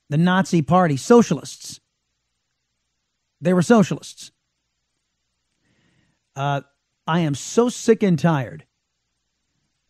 the 0.09 0.17
Nazi 0.17 0.63
Party, 0.63 0.97
socialists. 0.97 1.79
They 3.39 3.53
were 3.53 3.61
socialists. 3.61 4.31
Uh, 6.35 6.61
I 7.05 7.19
am 7.19 7.35
so 7.35 7.69
sick 7.69 8.01
and 8.01 8.17
tired 8.17 8.65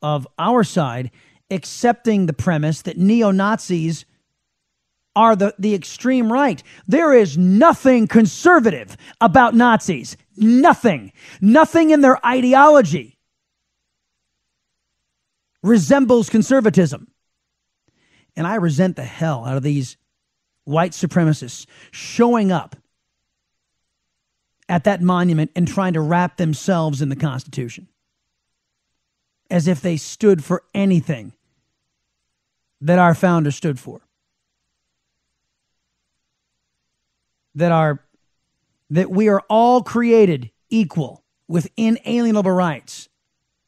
of 0.02 0.28
our 0.38 0.66
side 0.66 1.12
accepting 1.54 2.26
the 2.26 2.34
premise 2.34 2.82
that 2.82 2.98
neo 2.98 3.32
Nazis 3.32 4.06
are 5.16 5.36
the, 5.36 5.54
the 5.60 5.76
extreme 5.76 6.32
right. 6.32 6.62
There 6.88 7.14
is 7.14 7.38
nothing 7.38 8.08
conservative 8.08 8.98
about 9.22 9.54
Nazis. 9.54 10.18
Nothing. 10.36 11.14
Nothing 11.40 11.92
in 11.92 12.02
their 12.02 12.24
ideology 12.26 13.18
resembles 15.62 16.30
conservatism. 16.30 17.08
And 18.36 18.48
I 18.48 18.56
resent 18.56 18.96
the 18.96 19.04
hell 19.04 19.46
out 19.46 19.58
of 19.58 19.64
these 19.64 19.98
white 20.66 20.94
supremacists 20.94 21.68
showing 21.92 22.52
up 22.52 22.76
at 24.68 24.86
that 24.86 25.02
monument 25.02 25.52
and 25.56 25.68
trying 25.68 25.94
to 25.94 26.02
wrap 26.02 26.38
themselves 26.38 27.02
in 27.02 27.10
the 27.10 27.16
Constitution 27.16 27.88
as 29.50 29.68
if 29.68 29.82
they 29.82 29.98
stood 29.98 30.44
for 30.44 30.64
anything 30.74 31.34
that 32.84 33.00
our 33.00 33.16
founder 33.16 33.50
stood 33.50 33.80
for. 33.80 34.02
That 37.56 37.72
are 37.72 38.04
that 38.90 39.10
we 39.10 39.30
are 39.30 39.42
all 39.50 39.82
created 39.82 40.52
equal 40.70 41.24
with 41.48 41.72
inalienable 41.78 42.52
rights, 42.52 43.10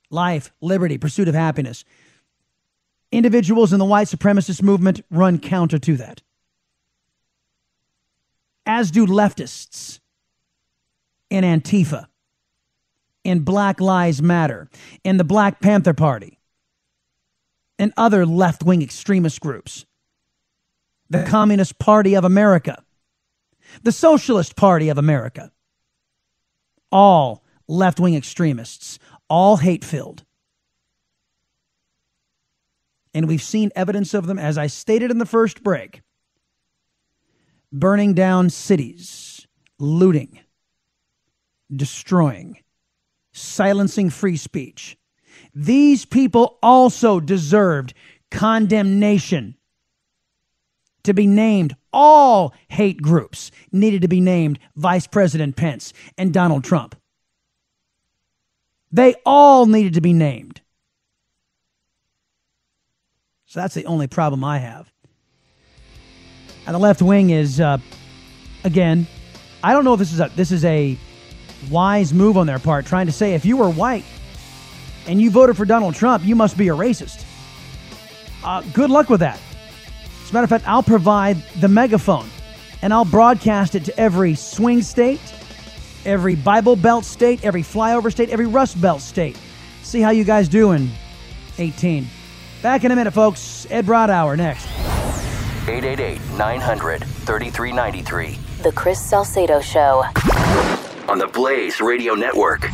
life, 0.09 0.51
liberty, 0.61 0.97
pursuit 0.97 1.27
of 1.27 1.33
happiness. 1.33 1.85
Individuals 3.11 3.71
in 3.71 3.79
the 3.79 3.85
white 3.85 4.07
supremacist 4.07 4.61
movement 4.61 5.03
run 5.09 5.39
counter 5.39 5.79
to 5.79 5.95
that. 5.97 6.21
As 8.65 8.91
do 8.91 9.05
leftists 9.05 9.99
in 11.29 11.43
Antifa, 11.43 12.07
in 13.23 13.39
Black 13.41 13.79
Lives 13.79 14.21
Matter, 14.21 14.69
in 15.03 15.17
the 15.17 15.23
Black 15.23 15.61
Panther 15.61 15.93
Party 15.93 16.34
and 17.77 17.93
other 17.97 18.25
left 18.25 18.63
wing 18.63 18.81
extremist 18.81 19.41
groups. 19.41 19.85
The 21.09 21.23
Communist 21.23 21.77
Party 21.77 22.15
of 22.15 22.23
America, 22.23 22.83
the 23.83 23.91
Socialist 23.91 24.55
Party 24.55 24.89
of 24.89 24.97
America, 24.97 25.51
all 26.91 27.43
left 27.67 27.99
wing 27.99 28.15
extremists, 28.15 28.97
all 29.29 29.57
hate 29.57 29.83
filled. 29.83 30.23
And 33.13 33.27
we've 33.27 33.41
seen 33.41 33.71
evidence 33.75 34.13
of 34.13 34.25
them, 34.25 34.39
as 34.39 34.57
I 34.57 34.67
stated 34.67 35.11
in 35.11 35.19
the 35.19 35.25
first 35.25 35.63
break, 35.63 36.01
burning 37.71 38.13
down 38.13 38.49
cities, 38.49 39.47
looting, 39.79 40.39
destroying, 41.73 42.57
silencing 43.31 44.09
free 44.09 44.37
speech 44.37 44.97
these 45.55 46.03
people 46.03 46.59
also 46.61 47.21
deserved 47.21 47.93
condemnation 48.29 49.55
to 51.03 51.13
be 51.13 51.25
named. 51.25 51.75
All 51.93 52.53
hate 52.67 53.01
groups 53.01 53.51
needed 53.71 54.01
to 54.01 54.09
be 54.09 54.19
named 54.19 54.59
Vice 54.75 55.07
President 55.07 55.55
Pence 55.55 55.93
and 56.17 56.33
Donald 56.33 56.65
Trump. 56.65 56.95
They 58.91 59.15
all 59.25 59.65
needed 59.65 59.93
to 59.93 60.01
be 60.01 60.13
named. 60.13 60.61
So 63.45 63.61
that's 63.61 63.73
the 63.73 63.85
only 63.85 64.07
problem 64.07 64.43
I 64.43 64.57
have. 64.57 64.91
And 66.67 66.75
the 66.75 66.79
left 66.79 67.01
wing 67.01 67.29
is, 67.29 67.61
uh, 67.61 67.77
again, 68.65 69.07
I 69.63 69.71
don't 69.71 69.85
know 69.85 69.93
if 69.93 69.99
this 69.99 70.11
is 70.11 70.19
a 70.19 70.29
this 70.35 70.51
is 70.51 70.65
a 70.65 70.97
wise 71.69 72.13
move 72.13 72.37
on 72.37 72.47
their 72.47 72.59
part, 72.59 72.85
trying 72.85 73.05
to 73.05 73.11
say 73.11 73.33
if 73.33 73.45
you 73.45 73.55
were 73.57 73.69
white, 73.69 74.03
and 75.07 75.21
you 75.21 75.29
voted 75.29 75.57
for 75.57 75.65
Donald 75.65 75.95
Trump, 75.95 76.23
you 76.23 76.35
must 76.35 76.57
be 76.57 76.69
a 76.69 76.73
racist. 76.73 77.25
Uh, 78.43 78.61
good 78.73 78.89
luck 78.89 79.09
with 79.09 79.21
that. 79.21 79.39
As 80.23 80.31
a 80.31 80.33
matter 80.33 80.43
of 80.43 80.49
fact, 80.49 80.67
I'll 80.67 80.83
provide 80.83 81.37
the 81.59 81.67
megaphone 81.67 82.29
and 82.81 82.93
I'll 82.93 83.05
broadcast 83.05 83.75
it 83.75 83.85
to 83.85 83.99
every 83.99 84.35
swing 84.35 84.81
state, 84.81 85.21
every 86.05 86.35
Bible 86.35 86.75
Belt 86.75 87.05
state, 87.05 87.43
every 87.43 87.63
flyover 87.63 88.11
state, 88.11 88.29
every 88.29 88.45
Rust 88.45 88.79
Belt 88.79 89.01
state. 89.01 89.37
See 89.83 90.01
how 90.01 90.11
you 90.11 90.23
guys 90.23 90.47
do 90.47 90.71
in 90.71 90.89
18. 91.57 92.07
Back 92.61 92.83
in 92.83 92.91
a 92.91 92.95
minute, 92.95 93.13
folks. 93.13 93.67
Ed 93.69 93.85
Brodow 93.85 94.35
next. 94.35 94.67
888 95.67 96.19
900 96.37 97.03
3393. 97.03 98.39
The 98.63 98.71
Chris 98.71 98.99
Salcedo 98.99 99.61
Show. 99.61 100.03
On 101.07 101.17
the 101.17 101.27
Blaze 101.27 101.81
Radio 101.81 102.13
Network. 102.13 102.67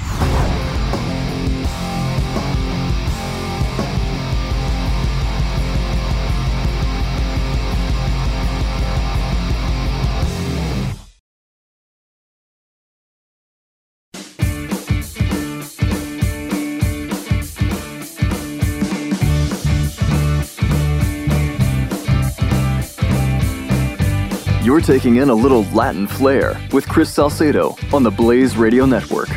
You're 24.81 24.97
taking 24.97 25.17
in 25.17 25.29
a 25.29 25.35
little 25.35 25.61
Latin 25.65 26.07
flair 26.07 26.59
with 26.71 26.89
Chris 26.89 27.13
Salcedo 27.13 27.75
on 27.93 28.01
the 28.01 28.09
Blaze 28.09 28.57
Radio 28.57 28.87
Network. 28.87 29.29
All 29.29 29.35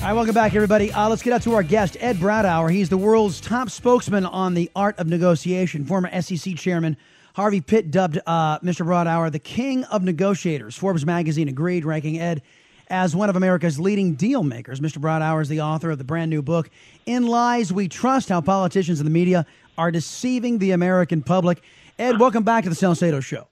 right, 0.00 0.12
welcome 0.12 0.32
back, 0.32 0.54
everybody. 0.54 0.92
Uh, 0.92 1.08
let's 1.08 1.22
get 1.22 1.32
out 1.32 1.42
to 1.42 1.54
our 1.54 1.64
guest, 1.64 1.96
Ed 1.98 2.18
Brodow. 2.18 2.70
He's 2.70 2.88
the 2.88 2.96
world's 2.96 3.40
top 3.40 3.68
spokesman 3.70 4.26
on 4.26 4.54
the 4.54 4.70
art 4.76 4.96
of 5.00 5.08
negotiation. 5.08 5.84
Former 5.84 6.08
SEC 6.22 6.54
chairman 6.54 6.96
Harvey 7.34 7.60
Pitt 7.60 7.90
dubbed 7.90 8.20
uh, 8.28 8.60
Mr. 8.60 8.86
Brodow 8.86 9.32
the 9.32 9.40
king 9.40 9.82
of 9.86 10.04
negotiators. 10.04 10.76
Forbes 10.76 11.04
magazine 11.04 11.48
agreed, 11.48 11.84
ranking 11.84 12.20
Ed 12.20 12.42
as 12.86 13.16
one 13.16 13.28
of 13.28 13.34
America's 13.34 13.80
leading 13.80 14.14
deal 14.14 14.44
makers. 14.44 14.78
Mr. 14.78 14.98
Brodow 14.98 15.42
is 15.42 15.48
the 15.48 15.62
author 15.62 15.90
of 15.90 15.98
the 15.98 16.04
brand 16.04 16.30
new 16.30 16.42
book, 16.42 16.70
In 17.06 17.26
Lies 17.26 17.72
We 17.72 17.88
Trust 17.88 18.28
How 18.28 18.40
Politicians 18.40 19.00
and 19.00 19.06
the 19.08 19.10
Media 19.10 19.44
Are 19.76 19.90
Deceiving 19.90 20.58
the 20.58 20.70
American 20.70 21.22
Public. 21.22 21.60
Ed, 21.98 22.20
welcome 22.20 22.44
back 22.44 22.62
to 22.62 22.70
the 22.70 22.76
Salcedo 22.76 23.18
Show. 23.18 23.48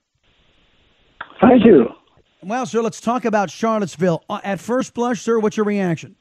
Thank 1.41 1.65
you. 1.65 1.89
Well, 2.41 2.65
sir, 2.65 2.81
let's 2.81 3.01
talk 3.01 3.25
about 3.25 3.49
Charlottesville. 3.49 4.23
Uh, 4.29 4.39
at 4.43 4.59
first 4.59 4.93
blush, 4.93 5.21
sir, 5.21 5.37
what's 5.37 5.57
your 5.57 5.65
reaction? 5.65 6.15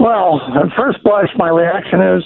Well, 0.00 0.40
at 0.56 0.74
first 0.76 1.02
blush, 1.04 1.28
my 1.36 1.50
reaction 1.50 2.00
is 2.00 2.22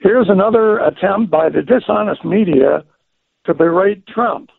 here's 0.00 0.28
another 0.28 0.78
attempt 0.78 1.30
by 1.30 1.48
the 1.48 1.62
dishonest 1.62 2.24
media 2.24 2.84
to 3.46 3.54
berate 3.54 4.06
Trump. 4.06 4.50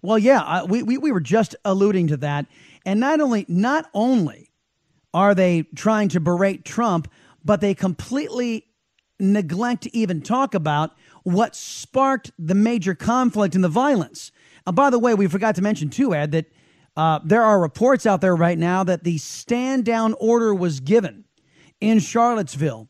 Well, 0.00 0.18
yeah, 0.18 0.40
uh, 0.40 0.64
we, 0.64 0.82
we, 0.82 0.96
we 0.96 1.12
were 1.12 1.20
just 1.20 1.54
alluding 1.64 2.06
to 2.06 2.16
that. 2.18 2.46
And 2.86 3.00
not 3.00 3.20
only 3.20 3.44
not 3.48 3.90
only 3.92 4.50
are 5.12 5.34
they 5.34 5.64
trying 5.74 6.08
to 6.10 6.20
berate 6.20 6.64
Trump, 6.64 7.10
but 7.44 7.60
they 7.60 7.74
completely 7.74 8.64
neglect 9.20 9.82
to 9.84 9.96
even 9.96 10.20
talk 10.20 10.54
about 10.54 10.96
what 11.22 11.54
sparked 11.54 12.30
the 12.38 12.54
major 12.54 12.94
conflict 12.94 13.54
and 13.54 13.62
the 13.62 13.68
violence. 13.68 14.32
And 14.66 14.74
by 14.76 14.90
the 14.90 14.98
way, 14.98 15.14
we 15.14 15.26
forgot 15.26 15.54
to 15.56 15.62
mention 15.62 15.90
too, 15.90 16.14
Ed, 16.14 16.32
that 16.32 16.46
uh, 16.96 17.20
there 17.24 17.42
are 17.42 17.60
reports 17.60 18.06
out 18.06 18.20
there 18.20 18.34
right 18.34 18.58
now 18.58 18.84
that 18.84 19.04
the 19.04 19.18
stand 19.18 19.84
down 19.84 20.14
order 20.14 20.54
was 20.54 20.80
given 20.80 21.24
in 21.80 21.98
Charlottesville. 21.98 22.88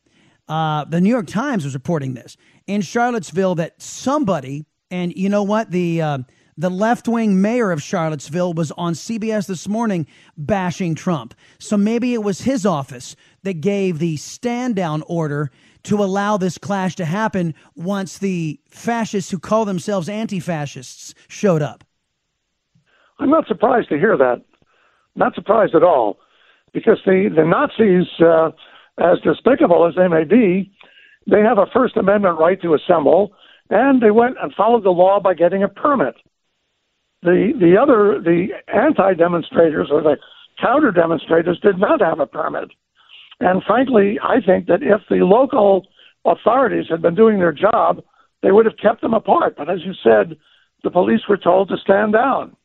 Uh, 0.48 0.84
the 0.84 1.00
New 1.00 1.10
York 1.10 1.26
Times 1.26 1.64
was 1.64 1.74
reporting 1.74 2.14
this 2.14 2.36
in 2.66 2.80
Charlottesville 2.80 3.54
that 3.56 3.80
somebody, 3.80 4.64
and 4.90 5.14
you 5.14 5.28
know 5.28 5.44
what, 5.44 5.70
the 5.70 6.02
uh, 6.02 6.18
the 6.56 6.70
left 6.70 7.08
wing 7.08 7.40
mayor 7.40 7.70
of 7.70 7.82
Charlottesville 7.82 8.52
was 8.52 8.70
on 8.72 8.92
CBS 8.92 9.46
this 9.46 9.66
morning 9.66 10.06
bashing 10.36 10.94
Trump. 10.94 11.34
So 11.58 11.76
maybe 11.76 12.12
it 12.12 12.22
was 12.22 12.42
his 12.42 12.66
office 12.66 13.16
that 13.44 13.62
gave 13.62 13.98
the 13.98 14.16
stand 14.18 14.76
down 14.76 15.02
order 15.06 15.50
to 15.84 16.02
allow 16.02 16.36
this 16.36 16.58
clash 16.58 16.94
to 16.96 17.04
happen 17.04 17.54
once 17.74 18.18
the 18.18 18.60
fascists 18.68 19.30
who 19.30 19.38
call 19.38 19.64
themselves 19.64 20.08
anti 20.08 20.40
fascists 20.40 21.14
showed 21.28 21.62
up. 21.62 21.84
I'm 23.18 23.30
not 23.30 23.46
surprised 23.46 23.88
to 23.90 23.98
hear 23.98 24.16
that. 24.16 24.42
Not 25.14 25.34
surprised 25.34 25.74
at 25.74 25.82
all. 25.82 26.18
Because 26.72 26.98
the, 27.04 27.28
the 27.34 27.44
Nazis, 27.44 28.06
uh, 28.20 28.50
as 28.98 29.18
despicable 29.20 29.86
as 29.86 29.94
they 29.96 30.08
may 30.08 30.24
be, 30.24 30.72
they 31.30 31.40
have 31.40 31.58
a 31.58 31.66
First 31.72 31.96
Amendment 31.96 32.38
right 32.38 32.60
to 32.62 32.74
assemble, 32.74 33.32
and 33.68 34.00
they 34.00 34.10
went 34.10 34.36
and 34.40 34.54
followed 34.54 34.84
the 34.84 34.90
law 34.90 35.20
by 35.20 35.34
getting 35.34 35.62
a 35.62 35.68
permit. 35.68 36.14
The 37.22 37.52
the 37.60 37.76
other 37.76 38.20
the 38.20 38.48
anti 38.72 39.14
demonstrators 39.14 39.88
or 39.90 40.00
the 40.00 40.16
counter 40.60 40.90
demonstrators 40.90 41.60
did 41.60 41.78
not 41.78 42.00
have 42.00 42.18
a 42.18 42.26
permit. 42.26 42.70
And 43.40 43.62
frankly, 43.66 44.18
I 44.22 44.40
think 44.40 44.66
that 44.66 44.82
if 44.82 45.00
the 45.08 45.24
local 45.24 45.86
authorities 46.24 46.86
had 46.90 47.02
been 47.02 47.14
doing 47.14 47.38
their 47.38 47.52
job, 47.52 48.02
they 48.42 48.52
would 48.52 48.66
have 48.66 48.76
kept 48.76 49.00
them 49.00 49.14
apart. 49.14 49.54
But 49.56 49.70
as 49.70 49.80
you 49.84 49.92
said, 50.02 50.36
the 50.82 50.90
police 50.90 51.22
were 51.28 51.36
told 51.36 51.68
to 51.68 51.76
stand 51.76 52.12
down. 52.12 52.56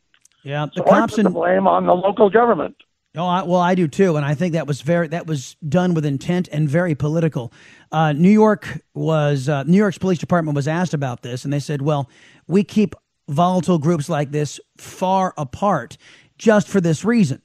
Yeah, 0.44 0.68
the 0.68 0.72
so 0.78 0.84
cops 0.84 1.14
I 1.14 1.16
put 1.18 1.24
the 1.24 1.30
blame 1.30 1.68
on 1.68 1.86
the 1.86 1.94
local 1.94 2.30
government. 2.30 2.76
Oh, 3.18 3.26
I, 3.26 3.44
well, 3.44 3.62
I 3.62 3.76
do 3.76 3.88
too, 3.88 4.18
and 4.18 4.26
I 4.26 4.36
think 4.36 4.54
that 4.54 4.68
was 4.68 4.82
very 4.82 5.08
that 5.08 5.26
was 5.26 5.56
done 5.68 5.94
with 5.94 6.06
intent 6.06 6.50
and 6.52 6.70
very 6.70 6.96
political. 6.96 7.54
Uh, 7.92 8.12
New 8.12 8.30
York 8.30 8.82
was 8.94 9.48
uh, 9.48 9.64
New 9.64 9.78
York's 9.78 9.98
police 9.98 10.20
department 10.20 10.56
was 10.56 10.68
asked 10.68 10.94
about 10.94 11.22
this, 11.22 11.46
and 11.46 11.54
they 11.54 11.60
said, 11.60 11.82
"Well, 11.82 12.10
we 12.48 12.64
keep 12.64 12.94
volatile 13.30 13.80
groups 13.80 14.10
like 14.10 14.32
this 14.32 14.60
far 14.78 15.34
apart 15.38 15.98
just 16.38 16.68
for 16.68 16.82
this 16.82 17.06
reason. 17.06 17.42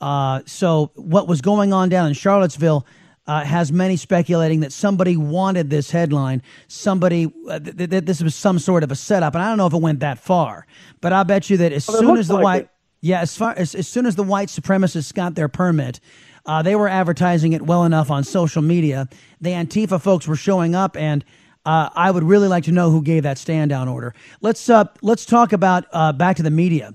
Uh, 0.00 0.40
so, 0.46 0.90
what 0.94 1.28
was 1.28 1.40
going 1.40 1.72
on 1.72 1.88
down 1.88 2.08
in 2.08 2.14
Charlottesville 2.14 2.86
uh, 3.26 3.44
has 3.44 3.70
many 3.70 3.96
speculating 3.96 4.60
that 4.60 4.72
somebody 4.72 5.16
wanted 5.16 5.70
this 5.70 5.90
headline. 5.90 6.42
Somebody, 6.68 7.32
uh, 7.48 7.60
th- 7.60 7.90
th- 7.90 8.04
this 8.04 8.22
was 8.22 8.34
some 8.34 8.58
sort 8.58 8.82
of 8.82 8.90
a 8.90 8.96
setup. 8.96 9.34
And 9.34 9.42
I 9.44 9.48
don't 9.48 9.58
know 9.58 9.66
if 9.66 9.72
it 9.72 9.80
went 9.80 10.00
that 10.00 10.18
far, 10.18 10.66
but 11.00 11.12
I 11.12 11.22
bet 11.22 11.48
you 11.48 11.56
that 11.58 11.72
as 11.72 11.86
well, 11.86 11.98
soon 11.98 12.16
as 12.16 12.28
the 12.28 12.34
like 12.34 12.42
white. 12.42 12.62
It. 12.62 12.70
Yeah, 13.02 13.20
as 13.20 13.36
far 13.36 13.54
as, 13.56 13.74
as 13.74 13.88
soon 13.88 14.04
as 14.04 14.16
the 14.16 14.22
white 14.22 14.48
supremacists 14.48 15.14
got 15.14 15.34
their 15.34 15.48
permit, 15.48 16.00
uh, 16.44 16.62
they 16.62 16.74
were 16.74 16.88
advertising 16.88 17.52
it 17.52 17.62
well 17.62 17.84
enough 17.84 18.10
on 18.10 18.24
social 18.24 18.62
media. 18.62 19.08
The 19.40 19.50
Antifa 19.50 20.00
folks 20.00 20.26
were 20.26 20.36
showing 20.36 20.74
up, 20.74 20.96
and 20.96 21.24
uh, 21.64 21.90
I 21.94 22.10
would 22.10 22.24
really 22.24 22.48
like 22.48 22.64
to 22.64 22.72
know 22.72 22.90
who 22.90 23.00
gave 23.00 23.22
that 23.22 23.38
stand 23.38 23.70
down 23.70 23.88
order. 23.88 24.14
Let's 24.40 24.68
uh, 24.68 24.86
let's 25.02 25.24
talk 25.24 25.52
about 25.52 25.84
uh, 25.92 26.12
back 26.12 26.36
to 26.36 26.42
the 26.42 26.50
media. 26.50 26.94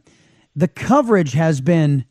The 0.56 0.68
coverage 0.68 1.34
has 1.34 1.62
been 1.62 2.06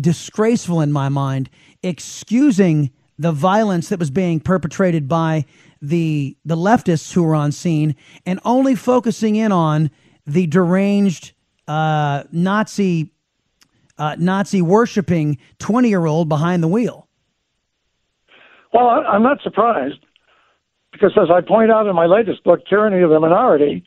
disgraceful 0.00 0.80
in 0.80 0.92
my 0.92 1.08
mind, 1.08 1.50
excusing 1.82 2.90
the 3.18 3.32
violence 3.32 3.88
that 3.88 3.98
was 3.98 4.10
being 4.10 4.40
perpetrated 4.40 5.08
by 5.08 5.44
the 5.80 6.36
the 6.44 6.56
leftists 6.56 7.12
who 7.12 7.22
were 7.22 7.34
on 7.34 7.52
scene, 7.52 7.94
and 8.26 8.40
only 8.44 8.74
focusing 8.74 9.36
in 9.36 9.52
on 9.52 9.90
the 10.26 10.46
deranged 10.46 11.32
uh, 11.68 12.24
Nazi 12.32 13.12
uh, 13.98 14.16
Nazi 14.18 14.62
worshiping 14.62 15.38
twenty 15.58 15.88
year 15.88 16.06
old 16.06 16.28
behind 16.28 16.62
the 16.62 16.68
wheel. 16.68 17.08
Well, 18.72 18.88
I'm 18.88 19.22
not 19.22 19.40
surprised 19.42 20.04
because 20.92 21.12
as 21.16 21.28
I 21.30 21.40
point 21.40 21.70
out 21.70 21.86
in 21.86 21.94
my 21.94 22.06
latest 22.06 22.42
book, 22.44 22.60
Tyranny 22.68 23.02
of 23.02 23.10
the 23.10 23.20
Minority, 23.20 23.84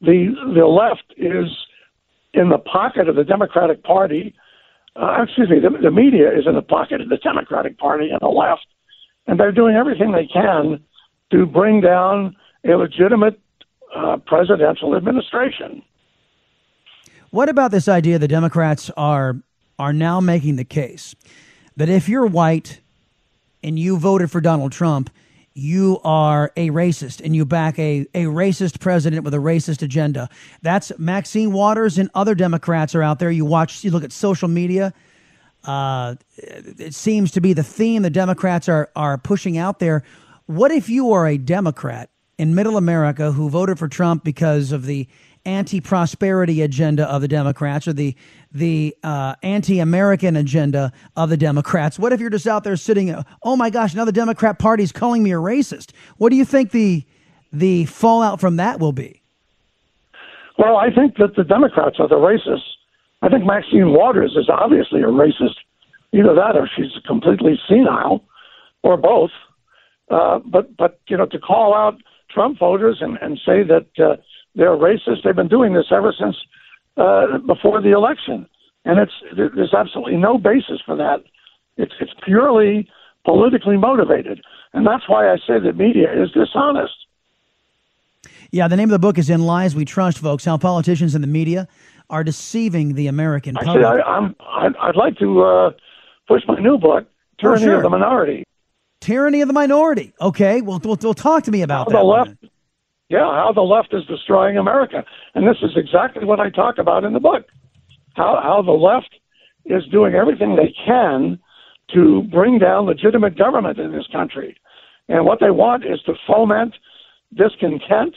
the 0.00 0.34
the 0.54 0.66
left 0.66 1.12
is 1.16 1.48
in 2.32 2.48
the 2.48 2.58
pocket 2.58 3.08
of 3.08 3.16
the 3.16 3.24
Democratic 3.24 3.82
Party. 3.82 4.34
Uh, 4.94 5.22
excuse 5.22 5.48
me, 5.48 5.58
the, 5.58 5.70
the 5.82 5.90
media 5.90 6.30
is 6.30 6.46
in 6.46 6.54
the 6.54 6.62
pocket 6.62 7.00
of 7.00 7.08
the 7.08 7.16
Democratic 7.16 7.78
Party 7.78 8.10
and 8.10 8.18
the 8.20 8.28
left, 8.28 8.66
and 9.26 9.40
they're 9.40 9.52
doing 9.52 9.74
everything 9.74 10.12
they 10.12 10.26
can 10.26 10.82
to 11.30 11.46
bring 11.46 11.80
down 11.80 12.36
a 12.64 12.76
legitimate 12.76 13.40
uh, 13.96 14.18
presidential 14.26 14.94
administration. 14.96 15.82
What 17.30 17.48
about 17.48 17.70
this 17.70 17.88
idea 17.88 18.18
the 18.18 18.28
Democrats 18.28 18.90
are 18.96 19.36
are 19.78 19.92
now 19.92 20.20
making 20.20 20.56
the 20.56 20.64
case 20.64 21.14
that 21.76 21.88
if 21.88 22.08
you're 22.08 22.26
white 22.26 22.80
and 23.64 23.78
you 23.78 23.98
voted 23.98 24.30
for 24.30 24.40
Donald 24.40 24.70
Trump, 24.70 25.10
you 25.54 26.00
are 26.04 26.52
a 26.56 26.70
racist 26.70 27.20
and 27.24 27.36
you 27.36 27.44
back 27.44 27.78
a, 27.78 28.06
a 28.14 28.24
racist 28.24 28.80
president 28.80 29.24
with 29.24 29.34
a 29.34 29.38
racist 29.38 29.82
agenda. 29.82 30.28
That's 30.62 30.92
Maxine 30.98 31.52
Waters 31.52 31.98
and 31.98 32.10
other 32.14 32.34
Democrats 32.34 32.94
are 32.94 33.02
out 33.02 33.18
there. 33.18 33.30
You 33.30 33.44
watch, 33.44 33.84
you 33.84 33.90
look 33.90 34.04
at 34.04 34.12
social 34.12 34.48
media. 34.48 34.94
Uh, 35.64 36.16
it 36.36 36.94
seems 36.94 37.30
to 37.32 37.40
be 37.40 37.52
the 37.52 37.62
theme 37.62 38.02
the 38.02 38.10
Democrats 38.10 38.68
are, 38.68 38.90
are 38.96 39.18
pushing 39.18 39.58
out 39.58 39.78
there. 39.78 40.02
What 40.46 40.70
if 40.70 40.88
you 40.88 41.12
are 41.12 41.26
a 41.26 41.38
Democrat 41.38 42.10
in 42.38 42.54
middle 42.54 42.76
America 42.76 43.32
who 43.32 43.48
voted 43.48 43.78
for 43.78 43.88
Trump 43.88 44.24
because 44.24 44.72
of 44.72 44.86
the 44.86 45.06
anti-prosperity 45.44 46.62
agenda 46.62 47.10
of 47.10 47.20
the 47.20 47.28
Democrats 47.28 47.88
or 47.88 47.92
the 47.92 48.14
the 48.52 48.94
uh, 49.02 49.34
anti-American 49.42 50.36
agenda 50.36 50.92
of 51.16 51.30
the 51.30 51.36
Democrats? 51.36 51.98
What 51.98 52.12
if 52.12 52.20
you're 52.20 52.30
just 52.30 52.46
out 52.46 52.64
there 52.64 52.76
sitting? 52.76 53.14
Oh 53.42 53.56
my 53.56 53.70
gosh, 53.70 53.94
now 53.94 54.04
the 54.04 54.12
Democrat 54.12 54.58
Party's 54.58 54.92
calling 54.92 55.22
me 55.22 55.32
a 55.32 55.36
racist. 55.36 55.92
What 56.18 56.30
do 56.30 56.36
you 56.36 56.44
think 56.44 56.70
the 56.70 57.04
the 57.52 57.86
fallout 57.86 58.40
from 58.40 58.56
that 58.56 58.80
will 58.80 58.92
be? 58.92 59.22
Well, 60.58 60.76
I 60.76 60.90
think 60.90 61.16
that 61.16 61.34
the 61.36 61.44
Democrats 61.44 61.96
are 61.98 62.08
the 62.08 62.16
racists. 62.16 62.68
I 63.22 63.28
think 63.28 63.44
Maxine 63.44 63.92
Waters 63.92 64.36
is 64.36 64.48
obviously 64.48 65.00
a 65.02 65.06
racist. 65.06 65.56
Either 66.12 66.34
that, 66.34 66.56
or 66.56 66.68
she's 66.76 66.92
completely 67.06 67.58
senile, 67.66 68.22
or 68.82 68.96
both. 68.96 69.30
Uh, 70.10 70.40
but 70.44 70.76
but 70.76 71.00
you 71.08 71.16
know, 71.16 71.26
to 71.26 71.38
call 71.38 71.74
out 71.74 71.94
Trump 72.30 72.58
voters 72.58 72.98
and, 73.00 73.16
and 73.22 73.38
say 73.46 73.62
that 73.62 73.86
uh, 73.98 74.16
they're 74.54 74.76
racist. 74.76 75.24
They've 75.24 75.36
been 75.36 75.48
doing 75.48 75.72
this 75.74 75.86
ever 75.90 76.12
since 76.18 76.36
uh, 76.96 77.38
before 77.38 77.80
the 77.80 77.92
election, 77.92 78.46
and 78.84 78.98
it's 78.98 79.12
there's 79.36 79.74
absolutely 79.74 80.16
no 80.16 80.38
basis 80.38 80.80
for 80.84 80.96
that. 80.96 81.22
It's 81.76 81.92
it's 82.00 82.12
purely 82.24 82.88
politically 83.24 83.76
motivated, 83.76 84.42
and 84.72 84.86
that's 84.86 85.08
why 85.08 85.30
I 85.30 85.36
say 85.46 85.58
the 85.58 85.72
media 85.72 86.12
is 86.12 86.30
dishonest. 86.32 86.94
Yeah, 88.50 88.68
the 88.68 88.76
name 88.76 88.88
of 88.88 88.92
the 88.92 88.98
book 88.98 89.16
is 89.16 89.30
"In 89.30 89.42
Lies 89.42 89.74
We 89.74 89.84
Trust," 89.84 90.18
folks. 90.18 90.44
How 90.44 90.58
politicians 90.58 91.14
and 91.14 91.24
the 91.24 91.28
media 91.28 91.68
are 92.10 92.22
deceiving 92.22 92.94
the 92.94 93.06
American 93.06 93.56
Actually, 93.56 93.82
public. 93.82 94.04
I, 94.04 94.10
I'm 94.10 94.36
I'd, 94.80 94.96
like 94.96 95.16
to 95.18 95.42
uh, 95.42 95.70
push 96.28 96.42
my 96.46 96.58
new 96.58 96.76
book, 96.76 97.06
"Tyranny 97.40 97.62
oh, 97.62 97.66
sure. 97.66 97.76
of 97.76 97.82
the 97.82 97.90
Minority." 97.90 98.44
Tyranny 99.00 99.40
of 99.40 99.48
the 99.48 99.54
Minority. 99.54 100.12
Okay, 100.20 100.60
well, 100.60 100.80
we'll, 100.84 100.98
we'll 101.02 101.14
talk 101.14 101.44
to 101.44 101.50
me 101.50 101.62
about 101.62 101.88
that. 101.88 101.94
The 101.94 102.04
left, 102.04 102.34
yeah, 103.12 103.30
how 103.30 103.52
the 103.54 103.60
left 103.60 103.92
is 103.92 104.04
destroying 104.06 104.56
America. 104.56 105.04
And 105.34 105.46
this 105.46 105.58
is 105.62 105.72
exactly 105.76 106.24
what 106.24 106.40
I 106.40 106.48
talk 106.48 106.78
about 106.78 107.04
in 107.04 107.12
the 107.12 107.20
book. 107.20 107.44
How 108.14 108.40
how 108.42 108.62
the 108.62 108.72
left 108.72 109.14
is 109.66 109.82
doing 109.92 110.14
everything 110.14 110.56
they 110.56 110.74
can 110.86 111.38
to 111.94 112.22
bring 112.30 112.58
down 112.58 112.86
legitimate 112.86 113.36
government 113.36 113.78
in 113.78 113.92
this 113.92 114.06
country. 114.10 114.56
And 115.08 115.26
what 115.26 115.40
they 115.40 115.50
want 115.50 115.84
is 115.84 116.00
to 116.06 116.14
foment 116.26 116.74
discontent, 117.36 118.14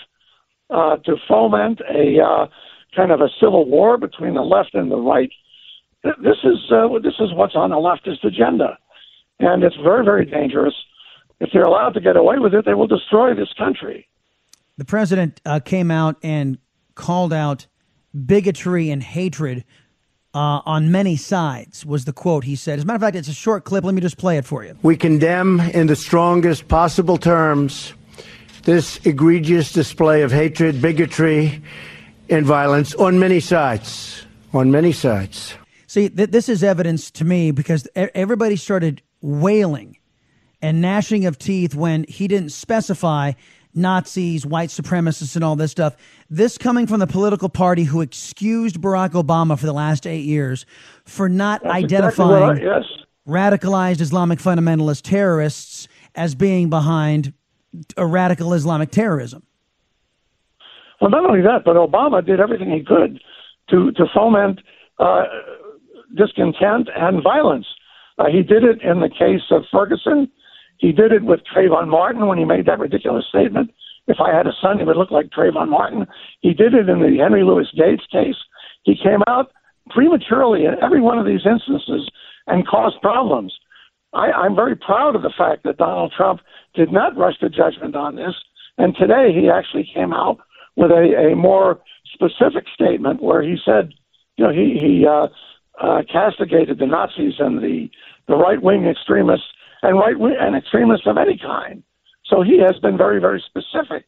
uh, 0.70 0.96
to 1.04 1.18
foment 1.28 1.82
a 1.94 2.22
uh, 2.24 2.48
kind 2.96 3.12
of 3.12 3.20
a 3.20 3.28
civil 3.42 3.70
war 3.70 3.98
between 3.98 4.34
the 4.34 4.42
left 4.42 4.76
and 4.76 4.90
the 4.90 4.98
right. 4.98 5.32
This 6.04 6.40
is 6.46 6.72
uh, 6.72 6.88
this 7.04 7.20
is 7.20 7.34
what's 7.34 7.56
on 7.56 7.72
the 7.72 7.76
leftist 7.76 8.24
agenda, 8.24 8.78
and 9.40 9.62
it's 9.62 9.76
very 9.84 10.06
very 10.06 10.26
dangerous. 10.26 10.74
If 11.42 11.50
they're 11.52 11.64
allowed 11.64 11.96
to 11.96 12.00
get 12.00 12.16
away 12.16 12.40
with 12.40 12.54
it, 12.54 12.64
they 12.64 12.76
will 12.76 12.88
destroy 12.88 13.36
this 13.36 13.54
country. 13.58 14.08
The 14.78 14.86
president 14.86 15.42
uh, 15.46 15.60
came 15.60 15.90
out 15.90 16.18
and 16.22 16.58
called 16.96 17.32
out 17.34 17.68
bigotry 18.26 18.90
and 18.90 19.02
hatred 19.02 19.64
uh, 20.34 20.62
on 20.66 20.92
many 20.92 21.16
sides, 21.16 21.86
was 21.86 22.06
the 22.06 22.12
quote 22.12 22.44
he 22.44 22.56
said. 22.58 22.78
As 22.78 22.84
a 22.84 22.88
matter 22.88 22.96
of 22.96 23.02
fact, 23.02 23.16
it's 23.16 23.30
a 23.30 23.34
short 23.34 23.64
clip. 23.64 23.86
Let 23.86 23.96
me 23.96 24.02
just 24.02 24.18
play 24.18 24.38
it 24.38 24.46
for 24.46 24.66
you. 24.66 24.78
We 24.84 24.98
condemn 24.98 25.62
in 25.62 25.88
the 25.88 25.96
strongest 25.96 26.68
possible 26.68 27.18
terms 27.18 27.94
this 28.64 29.00
egregious 29.06 29.72
display 29.72 30.24
of 30.24 30.32
hatred, 30.32 30.82
bigotry, 30.82 31.62
and 32.30 32.46
violence 32.46 32.94
on 32.96 33.20
many 33.20 33.40
sides. 33.40 34.26
On 34.54 34.72
many 34.72 34.92
sides. 34.92 35.56
See, 35.88 36.10
th- 36.10 36.32
this 36.32 36.50
is 36.50 36.64
evidence 36.64 37.12
to 37.12 37.26
me 37.26 37.52
because 37.52 37.88
everybody 37.96 38.56
started 38.56 39.02
wailing 39.22 39.98
and 40.62 40.82
gnashing 40.82 41.26
of 41.26 41.38
teeth 41.38 41.76
when 41.76 42.06
he 42.10 42.28
didn't 42.28 42.50
specify 42.50 43.34
Nazis, 43.76 44.46
white 44.46 44.70
supremacists, 44.70 45.36
and 45.36 45.44
all 45.44 45.56
this 45.56 45.72
stuff. 45.72 45.96
This 46.30 46.58
coming 46.58 46.88
from 46.88 47.00
the 47.00 47.08
political 47.08 47.50
party 47.50 47.84
who 47.84 48.02
excused 48.02 48.80
Barack 48.82 49.12
Obama 49.12 49.60
for 49.60 49.66
the 49.66 49.74
last 49.74 50.08
eight 50.08 50.24
years 50.24 50.66
for 51.04 51.30
not 51.30 51.62
That's 51.64 51.76
identifying 51.76 52.52
exactly 52.52 52.68
right, 52.68 52.84
yes. 52.84 53.06
radicalized 53.28 54.02
Islamic 54.02 54.40
fundamentalist 54.40 55.02
terrorists 55.02 55.88
as 56.16 56.36
being 56.36 56.70
behind 56.70 57.34
a 57.98 58.06
radical 58.06 58.54
Islamic 58.54 58.90
terrorism. 58.92 59.44
Well, 61.02 61.10
not 61.10 61.26
only 61.26 61.42
that, 61.42 61.64
but 61.66 61.76
Obama 61.76 62.26
did 62.26 62.40
everything 62.40 62.72
he 62.72 62.84
could 62.84 63.20
to 63.70 63.92
to 63.92 64.06
foment 64.14 64.62
uh, 65.00 65.24
discontent 66.16 66.90
and 66.96 67.22
violence. 67.22 67.68
Uh, 68.18 68.26
he 68.32 68.42
did 68.42 68.64
it 68.64 68.82
in 68.82 69.02
the 69.02 69.10
case 69.10 69.42
of 69.52 69.64
Ferguson. 69.72 70.32
He 70.78 70.92
did 70.92 71.12
it 71.12 71.24
with 71.24 71.42
Trayvon 71.56 71.88
Martin 71.88 72.28
when 72.28 72.38
he 72.38 72.46
made 72.46 72.66
that 72.66 72.80
ridiculous 72.80 73.26
statement. 73.30 73.72
If 74.08 74.18
I 74.20 74.36
had 74.36 74.48
a 74.48 74.54
son, 74.62 74.78
he 74.78 74.86
would 74.86 74.98
look 74.98 75.12
like 75.12 75.30
Trayvon 75.30 75.70
Martin. 75.70 76.06
He 76.42 76.54
did 76.54 76.74
it 76.74 76.90
in 76.90 77.00
the 77.00 77.18
Henry 77.22 77.44
Louis 77.44 77.68
Gates 77.76 78.06
case. 78.12 78.36
He 78.84 78.96
came 78.96 79.22
out 79.28 79.52
prematurely 79.90 80.66
in 80.66 80.76
every 80.84 81.02
one 81.02 81.18
of 81.18 81.26
these 81.26 81.46
instances 81.46 82.10
and 82.48 82.68
caused 82.68 83.02
problems. 83.02 83.54
I, 84.14 84.32
I'm 84.32 84.56
very 84.56 84.76
proud 84.76 85.16
of 85.16 85.22
the 85.22 85.34
fact 85.36 85.64
that 85.64 85.78
Donald 85.78 86.14
Trump 86.16 86.42
did 86.76 86.92
not 86.92 87.18
rush 87.18 87.38
to 87.40 87.50
judgment 87.50 87.96
on 87.96 88.16
this. 88.16 88.34
And 88.78 88.96
today 88.96 89.30
he 89.34 89.50
actually 89.50 89.90
came 89.94 90.14
out 90.14 90.38
with 90.76 90.92
a, 90.92 91.32
a 91.32 91.36
more 91.36 91.80
specific 92.14 92.66
statement 92.74 93.22
where 93.22 93.42
he 93.42 93.56
said, 93.66 93.94
you 94.38 94.46
know, 94.46 94.52
he, 94.52 94.78
he 94.80 95.06
uh, 95.08 95.28
uh, 95.82 96.02
castigated 96.12 96.80
the 96.80 96.86
Nazis 96.86 97.36
and 97.40 97.60
the, 97.60 97.90
the 98.28 98.36
right 98.36 98.62
wing 98.62 98.86
extremists 98.86 99.48
and 99.86 99.98
right 99.98 100.16
and 100.40 100.56
extremists 100.56 101.08
of 101.08 101.18
any 101.18 101.38
kind. 101.38 101.84
So 102.26 102.42
he 102.42 102.60
has 102.60 102.80
been 102.80 102.98
very, 102.98 103.20
very 103.20 103.44
specific 103.46 104.06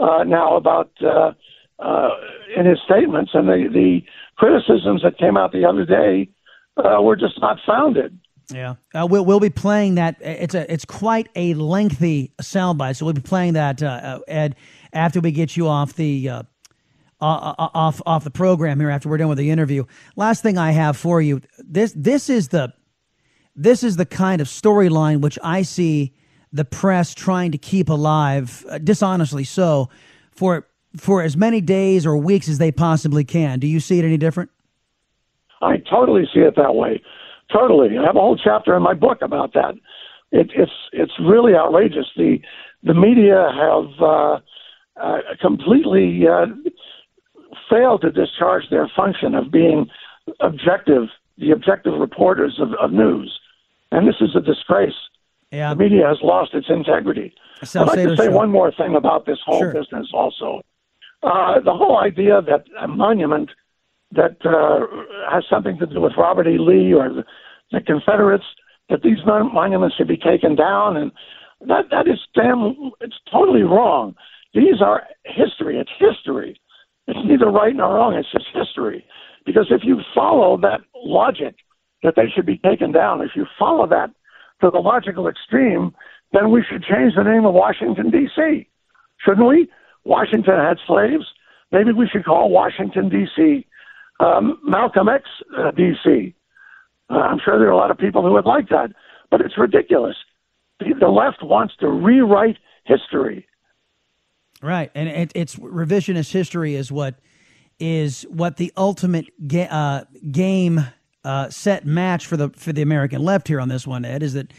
uh, 0.00 0.24
now 0.24 0.56
about 0.56 0.90
uh, 1.00 1.32
uh, 1.78 2.08
in 2.56 2.66
his 2.66 2.78
statements, 2.84 3.32
and 3.34 3.48
the, 3.48 3.68
the 3.72 4.00
criticisms 4.36 5.02
that 5.02 5.18
came 5.18 5.36
out 5.36 5.52
the 5.52 5.64
other 5.64 5.84
day 5.84 6.28
uh, 6.76 7.00
were 7.00 7.16
just 7.16 7.40
not 7.40 7.58
founded. 7.66 8.18
Yeah, 8.52 8.74
uh, 8.94 9.06
we'll 9.08 9.24
we'll 9.24 9.40
be 9.40 9.50
playing 9.50 9.94
that. 9.94 10.16
It's 10.20 10.54
a 10.54 10.70
it's 10.70 10.84
quite 10.84 11.28
a 11.36 11.54
lengthy 11.54 12.32
soundbite, 12.42 12.96
so 12.96 13.04
we'll 13.04 13.14
be 13.14 13.20
playing 13.20 13.54
that, 13.54 13.82
uh, 13.82 14.18
Ed, 14.26 14.56
after 14.92 15.20
we 15.20 15.30
get 15.30 15.56
you 15.56 15.68
off 15.68 15.94
the 15.94 16.44
off 17.20 18.02
off 18.04 18.24
the 18.24 18.30
program 18.30 18.80
here. 18.80 18.90
After 18.90 19.08
we're 19.08 19.18
done 19.18 19.28
with 19.28 19.38
the 19.38 19.50
interview. 19.50 19.84
Last 20.16 20.42
thing 20.42 20.58
I 20.58 20.72
have 20.72 20.96
for 20.96 21.22
you 21.22 21.40
this 21.58 21.94
this 21.96 22.28
is 22.28 22.48
the 22.48 22.74
this 23.54 23.82
is 23.82 23.96
the 23.96 24.06
kind 24.06 24.40
of 24.40 24.46
storyline 24.46 25.20
which 25.20 25.38
I 25.42 25.62
see 25.62 26.12
the 26.52 26.64
press 26.64 27.14
trying 27.14 27.52
to 27.52 27.58
keep 27.58 27.88
alive, 27.88 28.64
uh, 28.68 28.78
dishonestly 28.78 29.44
so, 29.44 29.88
for 30.30 30.66
for 30.96 31.22
as 31.22 31.36
many 31.36 31.60
days 31.60 32.04
or 32.04 32.18
weeks 32.18 32.48
as 32.48 32.58
they 32.58 32.70
possibly 32.70 33.24
can. 33.24 33.58
Do 33.58 33.66
you 33.66 33.80
see 33.80 33.98
it 33.98 34.04
any 34.04 34.18
different? 34.18 34.50
I 35.62 35.78
totally 35.78 36.28
see 36.34 36.40
it 36.40 36.54
that 36.56 36.74
way. 36.74 37.00
Totally. 37.50 37.96
I 37.96 38.04
have 38.04 38.16
a 38.16 38.20
whole 38.20 38.36
chapter 38.36 38.76
in 38.76 38.82
my 38.82 38.94
book 38.94 39.18
about 39.22 39.54
that. 39.54 39.74
It, 40.32 40.50
it's 40.54 40.72
it's 40.92 41.12
really 41.20 41.54
outrageous. 41.54 42.06
The 42.16 42.38
the 42.82 42.94
media 42.94 43.48
have 43.54 44.02
uh, 44.02 44.40
uh, 45.00 45.18
completely 45.40 46.24
uh, 46.26 46.46
failed 47.70 48.02
to 48.02 48.10
discharge 48.10 48.64
their 48.70 48.90
function 48.94 49.34
of 49.34 49.50
being 49.50 49.86
objective, 50.40 51.04
the 51.38 51.50
objective 51.50 51.94
reporters 51.98 52.58
of, 52.60 52.70
of 52.80 52.92
news, 52.92 53.38
and 53.92 54.08
this 54.08 54.16
is 54.20 54.34
a 54.34 54.40
disgrace. 54.40 54.94
Yeah. 55.50 55.74
The 55.74 55.76
media 55.76 56.08
has 56.08 56.18
lost 56.22 56.54
its 56.54 56.66
integrity. 56.68 57.34
I'd 57.60 57.74
like 57.74 57.98
to 57.98 58.16
say 58.16 58.24
show. 58.24 58.30
one 58.32 58.50
more 58.50 58.72
thing 58.72 58.96
about 58.96 59.26
this 59.26 59.38
whole 59.44 59.60
sure. 59.60 59.72
business 59.72 60.08
also. 60.12 60.62
Uh, 61.22 61.60
the 61.60 61.72
whole 61.72 61.98
idea 61.98 62.40
that 62.42 62.64
a 62.80 62.88
monument 62.88 63.50
that 64.10 64.36
uh, 64.44 64.86
has 65.30 65.44
something 65.48 65.78
to 65.78 65.86
do 65.86 66.00
with 66.00 66.12
Robert 66.18 66.48
E. 66.48 66.58
Lee 66.58 66.92
or 66.92 67.08
the, 67.08 67.24
the 67.70 67.80
Confederates, 67.80 68.44
that 68.88 69.02
these 69.02 69.18
monuments 69.24 69.96
should 69.96 70.08
be 70.08 70.16
taken 70.16 70.56
down, 70.56 70.96
and 70.96 71.12
that 71.60 71.84
that 71.90 72.08
is 72.08 72.18
damn, 72.34 72.90
it's 73.00 73.16
totally 73.30 73.62
wrong. 73.62 74.14
These 74.54 74.82
are 74.84 75.04
history. 75.24 75.78
It's 75.78 75.90
history. 75.98 76.60
It's 77.06 77.20
neither 77.24 77.50
right 77.50 77.74
nor 77.74 77.94
wrong. 77.94 78.14
It's 78.14 78.30
just 78.32 78.46
history. 78.52 79.04
Because 79.46 79.66
if 79.70 79.82
you 79.84 80.00
follow 80.14 80.56
that 80.58 80.80
logic 80.94 81.56
that 82.02 82.14
they 82.16 82.28
should 82.34 82.46
be 82.46 82.58
taken 82.58 82.92
down, 82.92 83.20
if 83.20 83.30
you 83.34 83.46
follow 83.58 83.86
that 83.86 84.10
to 84.60 84.70
the 84.70 84.78
logical 84.78 85.28
extreme, 85.28 85.94
then 86.32 86.50
we 86.50 86.64
should 86.68 86.82
change 86.82 87.14
the 87.16 87.22
name 87.22 87.44
of 87.44 87.54
Washington 87.54 88.10
D.C. 88.10 88.68
Shouldn't 89.24 89.46
we? 89.46 89.68
Washington 90.04 90.54
had 90.56 90.78
slaves. 90.86 91.24
Maybe 91.70 91.92
we 91.92 92.08
should 92.08 92.24
call 92.24 92.50
Washington 92.50 93.08
D.C 93.08 93.66
um, 94.22 94.58
Malcolm 94.62 95.08
X 95.08 95.24
uh, 95.56 95.72
DC. 95.72 96.34
Uh, 97.10 97.14
I'm 97.14 97.38
sure 97.44 97.58
there 97.58 97.68
are 97.68 97.72
a 97.72 97.76
lot 97.76 97.90
of 97.90 97.98
people 97.98 98.22
who 98.22 98.32
would 98.32 98.46
like 98.46 98.68
that, 98.68 98.92
but 99.30 99.40
it's 99.40 99.58
ridiculous. 99.58 100.16
The, 100.78 101.08
left 101.08 101.42
wants 101.42 101.74
to 101.80 101.88
rewrite 101.88 102.56
history. 102.84 103.46
Right, 104.62 104.90
and 104.94 105.08
it, 105.08 105.32
it's 105.34 105.56
revisionist 105.56 106.32
history 106.32 106.74
is 106.74 106.90
what 106.90 107.16
is 107.78 108.22
what 108.28 108.56
the 108.56 108.72
ultimate 108.76 109.26
ga- 109.46 109.68
uh, 109.68 110.04
game 110.30 110.80
uh, 111.24 111.48
set 111.50 111.86
match 111.86 112.26
for 112.26 112.36
the 112.36 112.50
for 112.50 112.72
the 112.72 112.82
American 112.82 113.22
left 113.22 113.48
here 113.48 113.60
on 113.60 113.68
this 113.68 113.86
one. 113.86 114.04
Ed 114.04 114.22
is 114.22 114.34
that 114.34 114.52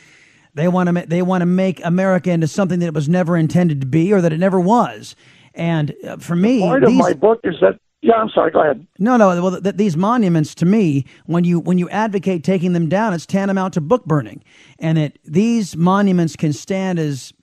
they 0.53 0.67
want 0.67 0.87
to 0.87 0.93
ma- 0.93 1.05
they 1.07 1.21
want 1.21 1.41
to 1.41 1.45
make 1.45 1.83
America 1.83 2.31
into 2.31 2.47
something 2.47 2.79
that 2.79 2.87
it 2.87 2.93
was 2.93 3.09
never 3.09 3.35
intended 3.37 3.81
to 3.81 3.87
be 3.87 4.13
or 4.13 4.21
that 4.21 4.33
it 4.33 4.39
never 4.39 4.59
was. 4.59 5.15
And 5.53 5.93
uh, 6.07 6.17
for 6.17 6.35
me, 6.35 6.61
part 6.61 6.85
these, 6.85 6.91
of 6.91 6.95
my 6.95 7.13
book 7.13 7.39
is 7.43 7.55
that 7.61 7.79
yeah, 8.01 8.15
I'm 8.15 8.29
sorry. 8.29 8.51
Go 8.51 8.61
ahead. 8.61 8.85
No, 8.99 9.15
no. 9.15 9.41
Well, 9.41 9.61
th- 9.61 9.75
these 9.75 9.95
monuments, 9.95 10.53
to 10.55 10.65
me, 10.65 11.05
when 11.25 11.45
you 11.45 11.59
when 11.59 11.77
you 11.77 11.89
advocate 11.89 12.43
taking 12.43 12.73
them 12.73 12.89
down, 12.89 13.13
it's 13.13 13.25
tantamount 13.25 13.73
to 13.75 13.81
book 13.81 14.05
burning, 14.05 14.43
and 14.77 14.97
that 14.97 15.17
these 15.23 15.77
monuments 15.77 16.35
can 16.35 16.51
stand 16.51 16.99
as 16.99 17.33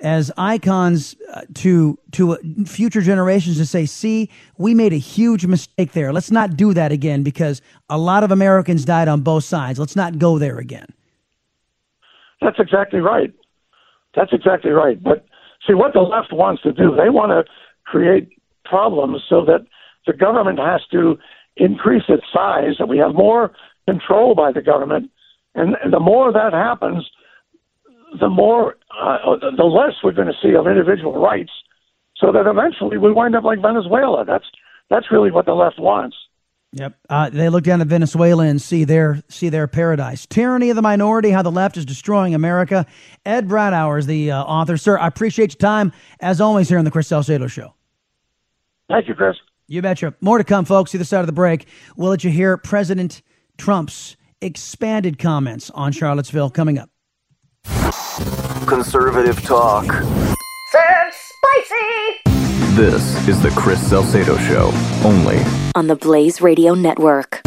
as 0.00 0.30
icons 0.36 1.16
uh, 1.32 1.42
to 1.54 1.98
to 2.12 2.32
uh, 2.32 2.36
future 2.66 3.00
generations 3.00 3.56
to 3.58 3.66
say, 3.66 3.86
"See, 3.86 4.30
we 4.58 4.74
made 4.74 4.92
a 4.92 4.98
huge 4.98 5.46
mistake 5.46 5.92
there. 5.92 6.12
Let's 6.12 6.30
not 6.30 6.56
do 6.56 6.74
that 6.74 6.92
again 6.92 7.22
because 7.22 7.62
a 7.88 7.98
lot 7.98 8.22
of 8.22 8.30
Americans 8.30 8.84
died 8.84 9.08
on 9.08 9.22
both 9.22 9.44
sides. 9.44 9.78
Let's 9.78 9.96
not 9.96 10.18
go 10.18 10.38
there 10.38 10.58
again." 10.58 10.86
That's 12.40 12.58
exactly 12.58 13.00
right. 13.00 13.32
That's 14.14 14.32
exactly 14.32 14.70
right. 14.70 15.02
But 15.02 15.26
see, 15.66 15.74
what 15.74 15.94
the 15.94 16.00
left 16.00 16.32
wants 16.32 16.62
to 16.62 16.72
do, 16.72 16.94
they 16.94 17.10
want 17.10 17.30
to 17.30 17.44
create 17.84 18.28
problems 18.64 19.22
so 19.28 19.44
that 19.44 19.66
the 20.06 20.12
government 20.12 20.58
has 20.58 20.82
to 20.92 21.18
increase 21.56 22.04
its 22.08 22.24
size, 22.32 22.74
that 22.78 22.88
we 22.88 22.98
have 22.98 23.14
more 23.14 23.52
control 23.88 24.34
by 24.34 24.52
the 24.52 24.62
government. 24.62 25.10
And 25.54 25.74
the 25.90 26.00
more 26.00 26.32
that 26.32 26.52
happens, 26.52 27.08
the 28.20 28.28
more, 28.28 28.76
uh, 28.90 29.36
the 29.56 29.64
less 29.64 29.94
we're 30.02 30.12
going 30.12 30.28
to 30.28 30.34
see 30.42 30.54
of 30.54 30.66
individual 30.66 31.18
rights, 31.18 31.50
so 32.16 32.32
that 32.32 32.46
eventually 32.46 32.98
we 32.98 33.12
wind 33.12 33.34
up 33.36 33.44
like 33.44 33.60
Venezuela. 33.60 34.24
That's 34.24 34.44
that's 34.88 35.10
really 35.10 35.30
what 35.30 35.46
the 35.46 35.54
left 35.54 35.78
wants. 35.78 36.16
Yep. 36.72 36.98
Uh, 37.08 37.30
they 37.30 37.48
look 37.48 37.64
down 37.64 37.80
at 37.80 37.86
Venezuela 37.86 38.44
and 38.44 38.60
see 38.60 38.84
their 38.84 39.22
see 39.28 39.48
their 39.48 39.66
paradise. 39.66 40.26
Tyranny 40.26 40.70
of 40.70 40.76
the 40.76 40.82
minority: 40.82 41.30
How 41.30 41.42
the 41.42 41.50
left 41.50 41.76
is 41.76 41.84
destroying 41.84 42.34
America. 42.34 42.86
Ed 43.24 43.48
Brodow 43.48 43.98
is 43.98 44.06
the 44.06 44.30
uh, 44.30 44.42
author. 44.42 44.76
Sir, 44.76 44.98
I 44.98 45.06
appreciate 45.06 45.54
your 45.54 45.58
time 45.58 45.92
as 46.20 46.40
always 46.40 46.68
here 46.68 46.78
on 46.78 46.84
the 46.84 46.90
Chris 46.90 47.08
Salcedo 47.08 47.46
Show. 47.46 47.74
Thank 48.88 49.08
you, 49.08 49.14
Chris. 49.14 49.36
You 49.68 49.82
betcha. 49.82 50.14
More 50.20 50.38
to 50.38 50.44
come, 50.44 50.64
folks. 50.64 50.94
Either 50.94 51.04
side 51.04 51.20
of 51.20 51.26
the 51.26 51.32
break, 51.32 51.66
we'll 51.96 52.10
let 52.10 52.24
you 52.24 52.30
hear 52.30 52.56
President 52.56 53.22
Trump's 53.58 54.16
expanded 54.40 55.18
comments 55.18 55.70
on 55.70 55.92
Charlottesville 55.92 56.50
coming 56.50 56.78
up. 56.78 56.90
Conservative 58.66 59.42
talk. 59.42 59.84
Sounds 59.84 61.14
spicy! 61.14 62.22
This 62.74 63.28
is 63.28 63.42
the 63.42 63.50
Chris 63.50 63.86
Salcedo 63.86 64.38
Show, 64.38 64.70
only 65.04 65.42
On 65.74 65.86
the 65.86 65.96
Blaze 65.96 66.40
Radio 66.40 66.72
Network. 66.74 67.42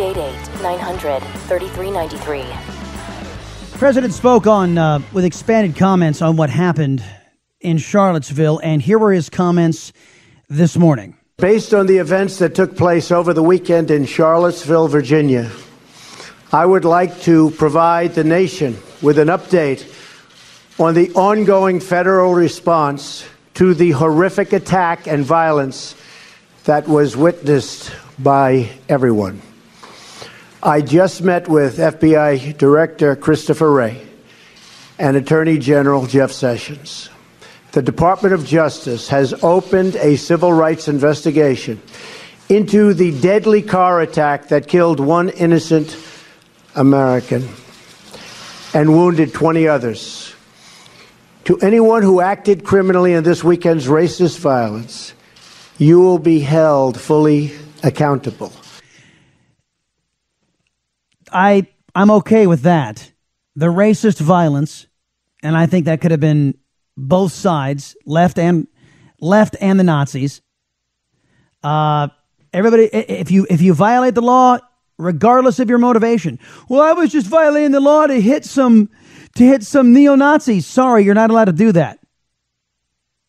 888 0.00 0.62
900 0.62 1.20
3393. 1.20 3.78
President 3.78 4.12
spoke 4.12 4.46
on 4.46 4.78
uh, 4.78 5.00
with 5.12 5.24
expanded 5.24 5.76
comments 5.76 6.22
on 6.22 6.36
what 6.36 6.50
happened 6.50 7.02
in 7.60 7.78
Charlottesville, 7.78 8.60
and 8.62 8.80
here 8.80 8.98
were 8.98 9.12
his 9.12 9.28
comments 9.28 9.92
this 10.48 10.76
morning. 10.76 11.16
Based 11.38 11.74
on 11.74 11.86
the 11.86 11.98
events 11.98 12.38
that 12.38 12.54
took 12.54 12.76
place 12.76 13.10
over 13.10 13.32
the 13.32 13.42
weekend 13.42 13.90
in 13.90 14.04
Charlottesville, 14.04 14.88
Virginia, 14.88 15.50
I 16.52 16.64
would 16.64 16.84
like 16.84 17.20
to 17.22 17.50
provide 17.52 18.14
the 18.14 18.24
nation 18.24 18.76
with 19.02 19.18
an 19.18 19.28
update 19.28 19.94
on 20.78 20.94
the 20.94 21.12
ongoing 21.14 21.80
federal 21.80 22.34
response 22.34 23.26
to 23.54 23.74
the 23.74 23.92
horrific 23.92 24.52
attack 24.52 25.08
and 25.08 25.24
violence 25.24 25.96
that 26.64 26.86
was 26.86 27.16
witnessed 27.16 27.92
by 28.18 28.70
everyone. 28.88 29.42
I 30.62 30.80
just 30.80 31.22
met 31.22 31.46
with 31.46 31.78
FBI 31.78 32.58
Director 32.58 33.14
Christopher 33.14 33.70
Wray 33.70 34.04
and 34.98 35.16
Attorney 35.16 35.56
General 35.56 36.04
Jeff 36.06 36.32
Sessions. 36.32 37.10
The 37.70 37.80
Department 37.80 38.34
of 38.34 38.44
Justice 38.44 39.08
has 39.08 39.32
opened 39.44 39.94
a 39.94 40.16
civil 40.16 40.52
rights 40.52 40.88
investigation 40.88 41.80
into 42.48 42.92
the 42.92 43.12
deadly 43.20 43.62
car 43.62 44.00
attack 44.00 44.48
that 44.48 44.66
killed 44.66 44.98
one 44.98 45.28
innocent 45.28 45.96
American 46.74 47.48
and 48.74 48.90
wounded 48.90 49.32
20 49.32 49.68
others. 49.68 50.34
To 51.44 51.56
anyone 51.60 52.02
who 52.02 52.20
acted 52.20 52.64
criminally 52.64 53.12
in 53.12 53.22
this 53.22 53.44
weekend's 53.44 53.86
racist 53.86 54.40
violence, 54.40 55.14
you 55.78 56.00
will 56.00 56.18
be 56.18 56.40
held 56.40 57.00
fully 57.00 57.52
accountable. 57.84 58.52
I 61.32 61.66
I'm 61.94 62.10
okay 62.12 62.46
with 62.46 62.62
that. 62.62 63.12
The 63.56 63.66
racist 63.66 64.20
violence, 64.20 64.86
and 65.42 65.56
I 65.56 65.66
think 65.66 65.86
that 65.86 66.00
could 66.00 66.10
have 66.10 66.20
been 66.20 66.56
both 66.96 67.32
sides, 67.32 67.96
left 68.06 68.38
and 68.38 68.68
left 69.20 69.56
and 69.60 69.78
the 69.78 69.84
Nazis. 69.84 70.40
Uh, 71.62 72.08
everybody, 72.52 72.84
if 72.84 73.30
you 73.30 73.46
if 73.50 73.60
you 73.60 73.74
violate 73.74 74.14
the 74.14 74.22
law, 74.22 74.58
regardless 74.96 75.58
of 75.58 75.68
your 75.68 75.78
motivation, 75.78 76.38
well, 76.68 76.82
I 76.82 76.92
was 76.92 77.10
just 77.10 77.26
violating 77.26 77.72
the 77.72 77.80
law 77.80 78.06
to 78.06 78.20
hit 78.20 78.44
some 78.44 78.90
to 79.34 79.44
hit 79.44 79.64
some 79.64 79.92
neo 79.92 80.14
Nazis. 80.14 80.66
Sorry, 80.66 81.04
you're 81.04 81.14
not 81.14 81.30
allowed 81.30 81.46
to 81.46 81.52
do 81.52 81.72
that. 81.72 81.98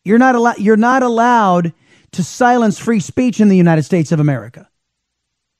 You're 0.04 0.18
not 0.18 0.34
allowed. 0.34 0.58
You're 0.58 0.76
not 0.76 1.02
allowed 1.02 1.72
to 2.12 2.22
silence 2.22 2.78
free 2.78 3.00
speech 3.00 3.40
in 3.40 3.48
the 3.48 3.56
United 3.56 3.82
States 3.82 4.12
of 4.12 4.20
America. 4.20 4.69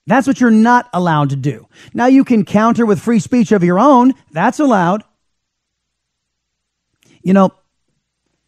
That's 0.07 0.27
what 0.27 0.41
you're 0.41 0.51
not 0.51 0.89
allowed 0.93 1.31
to 1.31 1.37
do. 1.37 1.69
Now 1.95 2.07
you 2.07 2.25
can 2.25 2.45
counter 2.45 2.87
with 2.87 3.01
free 3.01 3.21
speech 3.21 3.53
of 3.53 3.63
your 3.63 3.79
own. 3.79 4.15
That's 4.33 4.59
allowed. 4.59 5.05
You 7.23 7.33
know, 7.33 7.51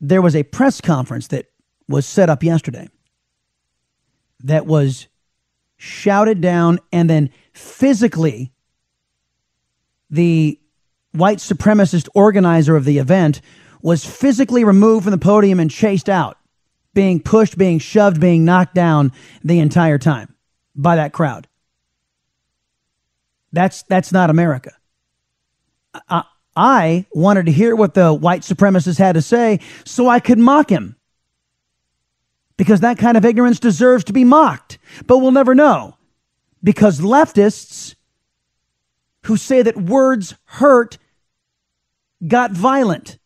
there 0.00 0.22
was 0.22 0.34
a 0.34 0.42
press 0.42 0.80
conference 0.80 1.28
that 1.28 1.46
was 1.88 2.06
set 2.06 2.30
up 2.30 2.42
yesterday 2.42 2.88
that 4.44 4.66
was 4.66 5.08
shouted 5.76 6.40
down 6.40 6.78
and 6.92 7.08
then 7.08 7.30
physically 7.52 8.52
the 10.10 10.58
white 11.12 11.38
supremacist 11.38 12.08
organizer 12.14 12.76
of 12.76 12.84
the 12.84 12.98
event 12.98 13.40
was 13.82 14.04
physically 14.04 14.64
removed 14.64 15.04
from 15.04 15.10
the 15.10 15.18
podium 15.18 15.60
and 15.60 15.70
chased 15.70 16.08
out, 16.08 16.38
being 16.94 17.20
pushed, 17.20 17.58
being 17.58 17.78
shoved, 17.78 18.20
being 18.20 18.44
knocked 18.44 18.74
down 18.74 19.12
the 19.44 19.58
entire 19.58 19.98
time 19.98 20.31
by 20.74 20.96
that 20.96 21.12
crowd. 21.12 21.46
That's 23.52 23.82
that's 23.82 24.12
not 24.12 24.30
America. 24.30 24.72
I, 26.08 26.24
I 26.56 27.06
wanted 27.12 27.46
to 27.46 27.52
hear 27.52 27.76
what 27.76 27.94
the 27.94 28.12
white 28.12 28.42
supremacist 28.42 28.98
had 28.98 29.14
to 29.14 29.22
say 29.22 29.60
so 29.84 30.08
I 30.08 30.20
could 30.20 30.38
mock 30.38 30.70
him. 30.70 30.96
Because 32.56 32.80
that 32.80 32.98
kind 32.98 33.16
of 33.16 33.24
ignorance 33.24 33.58
deserves 33.58 34.04
to 34.04 34.12
be 34.12 34.24
mocked. 34.24 34.78
But 35.06 35.18
we'll 35.18 35.32
never 35.32 35.54
know. 35.54 35.96
Because 36.62 37.00
leftists 37.00 37.94
who 39.24 39.36
say 39.36 39.62
that 39.62 39.76
words 39.76 40.34
hurt 40.44 40.98
got 42.26 42.52
violent. 42.52 43.18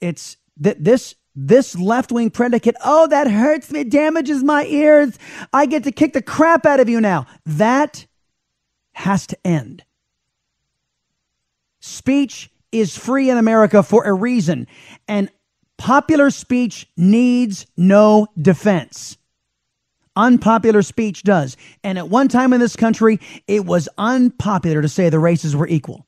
It's 0.00 0.36
that 0.58 0.82
this 0.82 1.14
this 1.36 1.76
left 1.76 2.10
wing 2.10 2.30
predicate, 2.30 2.74
oh, 2.82 3.06
that 3.08 3.30
hurts 3.30 3.70
me, 3.70 3.84
damages 3.84 4.42
my 4.42 4.64
ears. 4.64 5.18
I 5.52 5.66
get 5.66 5.84
to 5.84 5.92
kick 5.92 6.14
the 6.14 6.22
crap 6.22 6.64
out 6.64 6.80
of 6.80 6.88
you 6.88 7.00
now. 7.00 7.26
That 7.44 8.06
has 8.94 9.26
to 9.28 9.46
end. 9.46 9.84
Speech 11.80 12.50
is 12.72 12.96
free 12.96 13.30
in 13.30 13.36
America 13.36 13.82
for 13.82 14.04
a 14.04 14.12
reason, 14.12 14.66
and 15.06 15.30
popular 15.76 16.30
speech 16.30 16.88
needs 16.96 17.66
no 17.76 18.26
defense. 18.40 19.18
Unpopular 20.16 20.80
speech 20.80 21.22
does. 21.22 21.58
And 21.84 21.98
at 21.98 22.08
one 22.08 22.28
time 22.28 22.54
in 22.54 22.60
this 22.60 22.74
country, 22.74 23.20
it 23.46 23.66
was 23.66 23.86
unpopular 23.98 24.80
to 24.80 24.88
say 24.88 25.10
the 25.10 25.18
races 25.18 25.54
were 25.54 25.68
equal. 25.68 26.05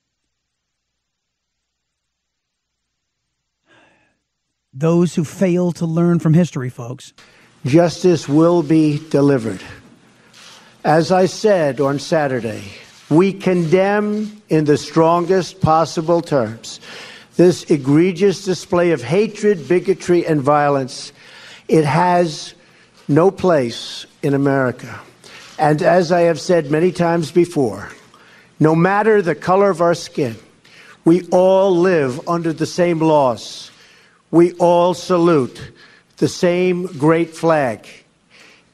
Those 4.79 5.17
who 5.17 5.25
fail 5.25 5.73
to 5.73 5.87
learn 5.87 6.21
from 6.21 6.35
history, 6.35 6.71
folks. 6.71 7.13
Justice 7.67 8.29
will 8.29 8.63
be 8.63 9.03
delivered. 9.09 9.61
As 10.85 11.11
I 11.11 11.27
said 11.27 11.81
on 11.81 11.99
Saturday, 11.99 12.63
we 13.11 13.33
condemn 13.33 14.41
in 14.49 14.67
the 14.67 14.77
strongest 14.77 15.61
possible 15.61 16.21
terms 16.21 16.79
this 17.35 17.65
egregious 17.65 18.45
display 18.45 18.93
of 18.93 19.03
hatred, 19.03 19.67
bigotry, 19.67 20.25
and 20.25 20.41
violence. 20.41 21.13
It 21.67 21.85
has 21.85 22.55
no 23.09 23.33
place 23.33 24.07
in 24.23 24.33
America. 24.33 25.01
And 25.59 25.83
as 25.83 26.13
I 26.13 26.21
have 26.21 26.41
said 26.41 26.71
many 26.71 26.93
times 26.93 27.33
before, 27.33 27.89
no 28.61 28.77
matter 28.77 29.23
the 29.23 29.35
color 29.35 29.71
of 29.71 29.81
our 29.81 29.95
skin, 29.95 30.37
we 31.05 31.27
all 31.33 31.77
live 31.77 32.29
under 32.29 32.53
the 32.53 32.67
same 32.67 33.01
laws. 33.01 33.68
We 34.31 34.53
all 34.55 34.95
salute 34.95 35.61
the 36.19 36.29
same 36.29 36.87
great 36.99 37.31
flag. 37.31 37.87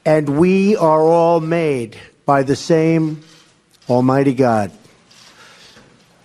And 0.05 0.37
we 0.37 0.75
are 0.75 1.01
all 1.01 1.39
made 1.39 1.97
by 2.25 2.43
the 2.43 2.55
same 2.55 3.21
Almighty 3.89 4.33
God. 4.33 4.71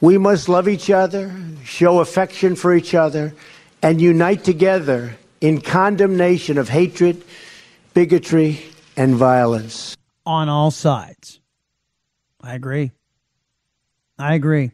We 0.01 0.18
must 0.18 0.49
love 0.49 0.68
each 0.68 0.91
other, 0.91 1.35
show 1.64 2.01
affection 2.01 2.57
for 2.57 2.74
each 2.74 2.95
other, 2.95 3.35
and 3.83 4.01
unite 4.01 4.45
together 4.45 5.16
in 5.41 5.61
condemnation 5.61 6.59
of 6.59 6.68
hatred, 6.68 7.22
bigotry, 7.95 8.62
and 8.97 9.14
violence. 9.14 9.97
On 10.26 10.49
all 10.49 10.70
sides. 10.70 11.41
I 12.41 12.55
agree. 12.55 12.93
I 14.18 14.35
agree. 14.35 14.72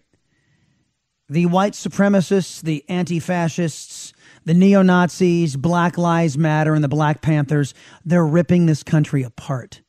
The 1.28 1.46
white 1.46 1.72
supremacists, 1.72 2.62
the 2.62 2.84
anti 2.88 3.18
fascists, 3.18 4.12
the 4.46 4.54
neo 4.54 4.80
Nazis, 4.80 5.56
Black 5.56 5.98
Lives 5.98 6.38
Matter, 6.38 6.74
and 6.74 6.82
the 6.82 6.88
Black 6.88 7.20
Panthers, 7.20 7.74
they're 8.04 8.24
ripping 8.26 8.64
this 8.64 8.82
country 8.82 9.22
apart. 9.22 9.82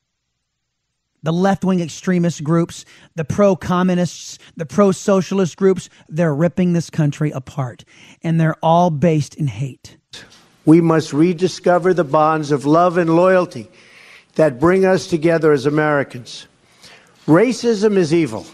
the 1.23 1.33
left 1.33 1.65
wing 1.65 1.81
extremist 1.81 2.43
groups, 2.43 2.85
the 3.15 3.25
pro 3.25 3.55
communists, 3.55 4.39
the 4.55 4.65
pro 4.65 4.91
socialist 4.91 5.57
groups, 5.57 5.89
they're 6.07 6.33
ripping 6.33 6.73
this 6.73 6.89
country 6.89 7.31
apart. 7.31 7.83
And 8.23 8.39
they're 8.39 8.55
all 8.63 8.89
based 8.89 9.35
in 9.35 9.47
hate. 9.47 9.97
We 10.65 10.79
must 10.79 11.13
rediscover 11.13 11.93
the 11.93 12.03
bonds 12.03 12.51
of 12.51 12.65
love 12.65 12.97
and 12.97 13.15
loyalty 13.15 13.67
that 14.35 14.59
bring 14.59 14.85
us 14.85 15.07
together 15.07 15.51
as 15.51 15.65
Americans. 15.65 16.47
Racism 17.27 17.97
is 17.97 18.13
evil, 18.13 18.45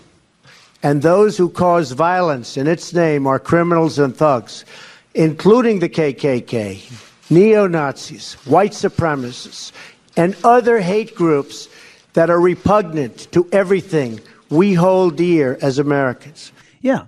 and 0.82 1.02
those 1.02 1.38
who 1.38 1.50
cause 1.50 1.92
violence 1.92 2.58
in 2.58 2.66
its 2.66 2.92
name 2.94 3.28
are 3.28 3.40
criminals 3.40 4.00
and 4.00 4.16
thugs, 4.16 4.66
including 5.14 5.80
the 5.80 5.90
KKK, 5.90 7.30
neo 7.30 7.68
Nazis, 7.68 8.34
white 8.46 8.72
supremacists, 8.72 9.72
and 10.16 10.36
other 10.44 10.80
hate 10.80 11.16
groups 11.16 11.70
that 12.14 12.30
are 12.30 12.40
repugnant 12.40 13.32
to 13.32 13.48
everything 13.52 14.20
we 14.50 14.74
hold 14.74 15.18
dear 15.18 15.58
as 15.62 15.80
Americans. 15.80 16.52
Yeah. 16.82 17.08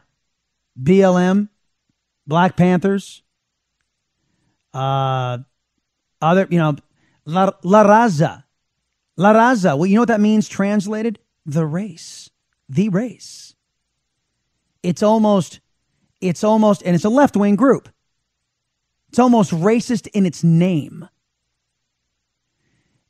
BLM, 0.82 1.50
Black 2.28 2.58
Panthers, 2.58 3.22
uh, 4.74 5.38
other, 6.22 6.48
you 6.50 6.58
know, 6.58 6.76
La, 7.26 7.52
La 7.64 7.84
Raza. 7.84 8.44
La 9.16 9.34
Raza. 9.34 9.78
Well, 9.78 9.86
you 9.86 9.96
know 9.96 10.02
what 10.02 10.10
that 10.10 10.20
means 10.20 10.50
translated? 10.50 11.20
The 11.46 11.66
race. 11.66 12.30
The 12.68 12.90
race. 12.90 13.56
It's 14.84 15.02
almost, 15.02 15.62
it's 16.20 16.44
almost, 16.44 16.84
and 16.84 16.96
it's 16.96 17.06
a 17.06 17.10
left 17.10 17.38
wing 17.38 17.56
group. 17.56 17.90
It's 19.16 19.20
almost 19.22 19.52
racist 19.52 20.08
in 20.08 20.26
its 20.26 20.44
name. 20.44 21.08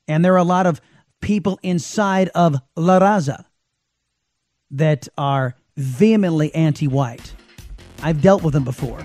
And 0.07 0.23
there 0.23 0.35
are 0.35 0.37
a 0.37 0.43
lot 0.43 0.67
of 0.67 0.79
people 1.19 1.59
inside 1.63 2.29
of 2.35 2.57
La 2.75 2.99
Raza 2.99 3.45
that 4.69 5.07
are 5.17 5.55
vehemently 5.77 6.53
anti 6.53 6.87
white. 6.87 7.33
I've 8.03 8.21
dealt 8.21 8.43
with 8.43 8.53
them 8.53 8.63
before. 8.63 9.03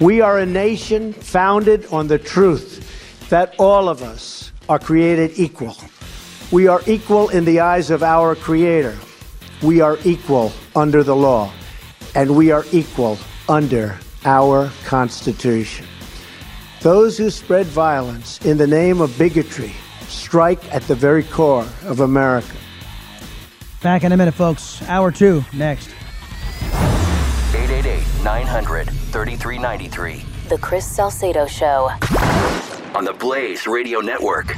We 0.00 0.22
are 0.22 0.38
a 0.38 0.46
nation 0.46 1.12
founded 1.12 1.84
on 1.92 2.06
the 2.06 2.18
truth 2.18 3.28
that 3.28 3.54
all 3.58 3.86
of 3.86 4.02
us 4.02 4.50
are 4.70 4.78
created 4.78 5.38
equal. 5.38 5.76
We 6.50 6.66
are 6.66 6.80
equal 6.86 7.28
in 7.28 7.44
the 7.44 7.60
eyes 7.60 7.90
of 7.90 8.02
our 8.02 8.34
Creator. 8.34 8.96
We 9.62 9.82
are 9.82 9.98
equal 10.02 10.52
under 10.74 11.02
the 11.02 11.14
law. 11.14 11.52
And 12.14 12.34
we 12.34 12.52
are 12.52 12.64
equal 12.72 13.18
under 13.50 13.98
our 14.24 14.70
Constitution. 14.86 15.84
Those 16.80 17.18
who 17.18 17.30
spread 17.30 17.66
violence 17.66 18.44
in 18.44 18.56
the 18.56 18.66
name 18.66 19.00
of 19.00 19.16
bigotry 19.18 19.72
strike 20.06 20.72
at 20.74 20.82
the 20.82 20.94
very 20.94 21.24
core 21.24 21.66
of 21.84 22.00
America. 22.00 22.56
Back 23.82 24.04
in 24.04 24.12
a 24.12 24.16
minute, 24.16 24.34
folks. 24.34 24.80
Hour 24.88 25.10
two 25.10 25.44
next. 25.52 25.90
888 27.54 28.24
900 28.24 28.90
3393. 28.90 30.24
The 30.48 30.58
Chris 30.58 30.86
Salcedo 30.86 31.46
Show. 31.46 31.90
On 32.94 33.04
the 33.04 33.12
Blaze 33.12 33.66
Radio 33.66 34.00
Network. 34.00 34.54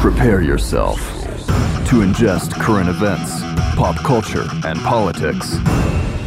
Prepare 0.00 0.40
yourself 0.40 0.98
to 1.86 1.96
ingest 1.96 2.52
current 2.52 2.88
events, 2.88 3.42
pop 3.76 3.96
culture, 3.96 4.46
and 4.64 4.80
politics 4.80 5.58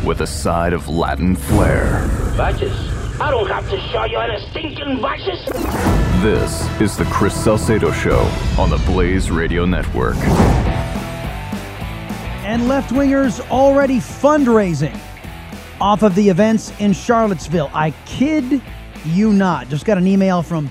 with 0.06 0.22
a 0.22 0.28
side 0.28 0.74
of 0.74 0.88
Latin 0.88 1.36
flair. 1.36 2.06
Vices? 2.36 2.72
I 3.20 3.32
don't 3.32 3.48
have 3.48 3.68
to 3.72 3.80
show 3.90 4.04
you 4.04 4.20
any 4.20 4.48
stinking 4.52 5.00
vices. 5.02 5.44
This 6.22 6.70
is 6.80 6.96
the 6.96 7.06
Chris 7.06 7.34
Salcedo 7.34 7.92
Show 7.92 8.20
on 8.60 8.70
the 8.70 8.78
Blaze 8.86 9.32
Radio 9.32 9.66
Network. 9.66 10.18
And 12.46 12.68
left 12.68 12.92
wingers 12.92 13.40
already 13.50 13.98
fundraising 13.98 14.96
off 15.82 16.04
of 16.04 16.14
the 16.14 16.30
events 16.30 16.72
in 16.80 16.94
Charlottesville. 16.94 17.72
I 17.74 17.90
kid 18.06 18.62
you 19.04 19.34
not. 19.34 19.68
Just 19.68 19.86
got 19.86 19.98
an 19.98 20.06
email 20.06 20.44
from 20.44 20.70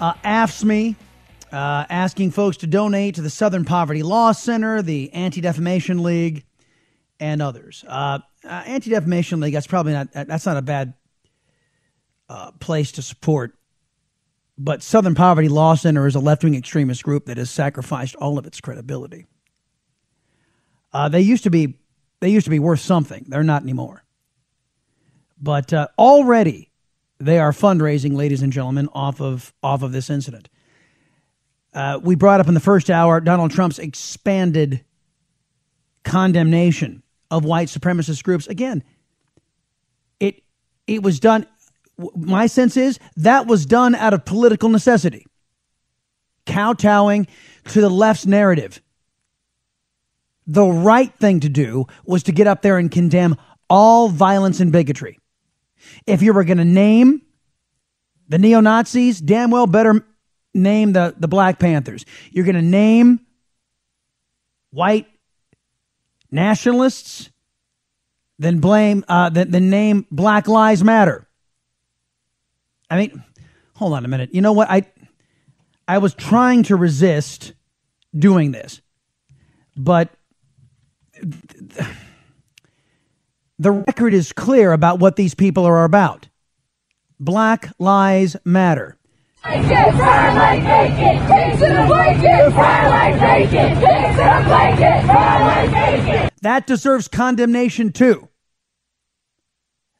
uh, 0.00 0.14
AFSCME 0.24 0.96
uh, 1.52 1.86
asking 1.88 2.30
folks 2.30 2.58
to 2.58 2.66
donate 2.66 3.14
to 3.16 3.22
the 3.22 3.30
Southern 3.30 3.64
Poverty 3.64 4.02
Law 4.02 4.32
Center, 4.32 4.82
the 4.82 5.12
Anti 5.12 5.40
Defamation 5.40 6.02
League, 6.02 6.44
and 7.20 7.40
others. 7.42 7.84
Uh, 7.86 8.18
uh, 8.44 8.48
Anti 8.48 8.90
Defamation 8.90 9.40
League. 9.40 9.54
That's 9.54 9.66
probably 9.66 9.92
not. 9.92 10.12
That's 10.12 10.46
not 10.46 10.56
a 10.56 10.62
bad 10.62 10.94
uh, 12.28 12.52
place 12.52 12.92
to 12.92 13.02
support. 13.02 13.54
But 14.56 14.82
Southern 14.82 15.14
Poverty 15.14 15.48
Law 15.48 15.74
Center 15.74 16.06
is 16.06 16.14
a 16.14 16.20
left 16.20 16.44
wing 16.44 16.54
extremist 16.54 17.02
group 17.02 17.26
that 17.26 17.36
has 17.36 17.50
sacrificed 17.50 18.16
all 18.16 18.38
of 18.38 18.46
its 18.46 18.60
credibility. 18.60 19.26
Uh, 20.92 21.08
they 21.08 21.20
used 21.20 21.44
to 21.44 21.50
be. 21.50 21.78
They 22.20 22.30
used 22.30 22.44
to 22.44 22.50
be 22.50 22.58
worth 22.58 22.80
something. 22.80 23.26
They're 23.28 23.44
not 23.44 23.62
anymore. 23.62 24.02
But 25.40 25.72
already, 25.96 26.72
they 27.18 27.38
are 27.38 27.52
fundraising, 27.52 28.16
ladies 28.16 28.42
and 28.42 28.52
gentlemen, 28.52 28.88
off 28.92 29.20
of 29.20 29.52
off 29.62 29.82
of 29.82 29.92
this 29.92 30.10
incident. 30.10 30.48
Uh, 31.74 32.00
we 32.02 32.14
brought 32.14 32.40
up 32.40 32.48
in 32.48 32.54
the 32.54 32.60
first 32.60 32.90
hour 32.90 33.20
Donald 33.20 33.50
Trump's 33.50 33.78
expanded 33.78 34.84
condemnation 36.04 37.02
of 37.30 37.44
white 37.44 37.68
supremacist 37.68 38.22
groups. 38.22 38.46
Again, 38.46 38.82
it 40.18 40.42
it 40.86 41.02
was 41.02 41.20
done. 41.20 41.46
My 42.16 42.46
sense 42.46 42.76
is 42.76 42.98
that 43.16 43.46
was 43.46 43.66
done 43.66 43.94
out 43.94 44.14
of 44.14 44.24
political 44.24 44.68
necessity, 44.68 45.26
kowtowing 46.46 47.26
to 47.68 47.80
the 47.80 47.90
left's 47.90 48.26
narrative. 48.26 48.80
The 50.46 50.64
right 50.64 51.12
thing 51.18 51.40
to 51.40 51.50
do 51.50 51.86
was 52.06 52.22
to 52.24 52.32
get 52.32 52.46
up 52.46 52.62
there 52.62 52.78
and 52.78 52.90
condemn 52.90 53.36
all 53.68 54.08
violence 54.08 54.60
and 54.60 54.72
bigotry. 54.72 55.18
If 56.06 56.22
you 56.22 56.32
were 56.32 56.44
going 56.44 56.58
to 56.58 56.64
name 56.64 57.22
the 58.28 58.38
neo 58.38 58.60
Nazis, 58.60 59.20
damn 59.20 59.50
well 59.50 59.66
better 59.66 60.04
name 60.54 60.92
the, 60.92 61.14
the 61.18 61.28
Black 61.28 61.58
Panthers. 61.58 62.04
You're 62.30 62.44
going 62.44 62.56
to 62.56 62.62
name 62.62 63.20
white 64.70 65.06
nationalists, 66.30 67.30
then 68.38 68.60
blame, 68.60 69.04
uh, 69.08 69.30
then 69.30 69.70
name 69.70 70.06
Black 70.10 70.48
Lives 70.48 70.84
Matter. 70.84 71.26
I 72.90 72.98
mean, 72.98 73.22
hold 73.74 73.92
on 73.94 74.04
a 74.04 74.08
minute. 74.08 74.34
You 74.34 74.40
know 74.40 74.52
what? 74.52 74.70
I, 74.70 74.82
I 75.86 75.98
was 75.98 76.14
trying 76.14 76.64
to 76.64 76.76
resist 76.76 77.52
doing 78.16 78.52
this, 78.52 78.80
but 79.76 80.10
the 83.58 83.70
record 83.70 84.14
is 84.14 84.32
clear 84.32 84.72
about 84.72 84.98
what 84.98 85.16
these 85.16 85.34
people 85.34 85.64
are 85.64 85.84
about. 85.84 86.28
Black 87.18 87.72
Lives 87.78 88.36
Matter. 88.44 88.97
That 96.42 96.64
deserves 96.66 97.08
condemnation 97.08 97.92
too. 97.92 98.28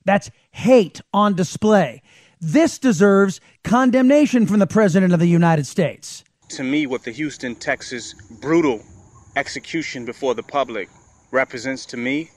That's 0.05 0.31
hate 0.51 1.01
on 1.13 1.35
display. 1.35 2.03
This 2.41 2.79
deserves 2.79 3.41
condemnation 3.65 4.47
from 4.47 4.59
the 4.59 4.67
President 4.67 5.13
of 5.13 5.21
the 5.21 5.27
United 5.27 5.67
States. 5.67 6.25
To 6.51 6.63
me, 6.63 6.87
what 6.87 7.05
the 7.05 7.11
Houston, 7.11 7.55
Texas 7.55 8.15
brutal 8.41 8.83
execution 9.37 10.05
before 10.05 10.35
the 10.35 10.43
public 10.43 10.89
represents 11.31 11.85
to 11.87 11.97
me 11.97 12.31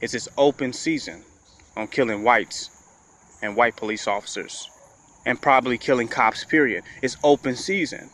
is 0.00 0.12
this 0.12 0.28
open 0.38 0.72
season 0.72 1.24
on 1.76 1.88
killing 1.88 2.22
whites 2.22 2.70
and 3.42 3.56
white 3.56 3.76
police 3.76 4.06
officers 4.06 4.68
and 5.26 5.40
probably 5.40 5.78
killing 5.78 6.08
cops, 6.08 6.44
period. 6.44 6.84
It's 7.02 7.16
open 7.24 7.56
season. 7.56 8.10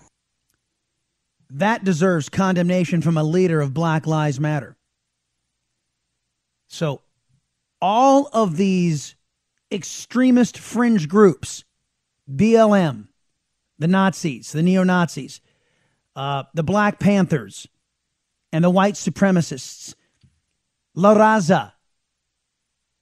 That 1.51 1.85
deserves 1.85 2.29
condemnation 2.29 3.03
from 3.03 3.17
a 3.17 3.25
leader 3.25 3.61
of 3.61 3.75
Black 3.75 4.07
Lives 4.07 4.39
Matter. 4.39 4.77
So, 6.69 7.03
all 7.83 8.29
of 8.33 8.57
these 8.57 9.17
extremist 9.73 10.57
fringe 10.59 11.09
groups, 11.09 11.65
BLM, 12.33 13.09
the 13.79 13.89
Nazis, 13.89 14.53
the 14.53 14.63
neo 14.63 14.85
Nazis, 14.85 15.41
uh, 16.15 16.45
the 16.55 16.63
Black 16.63 17.01
Panthers, 17.01 17.67
and 18.53 18.63
the 18.63 18.71
white 18.71 18.95
supremacists, 18.95 19.95
La 20.95 21.15
Raza, 21.15 21.73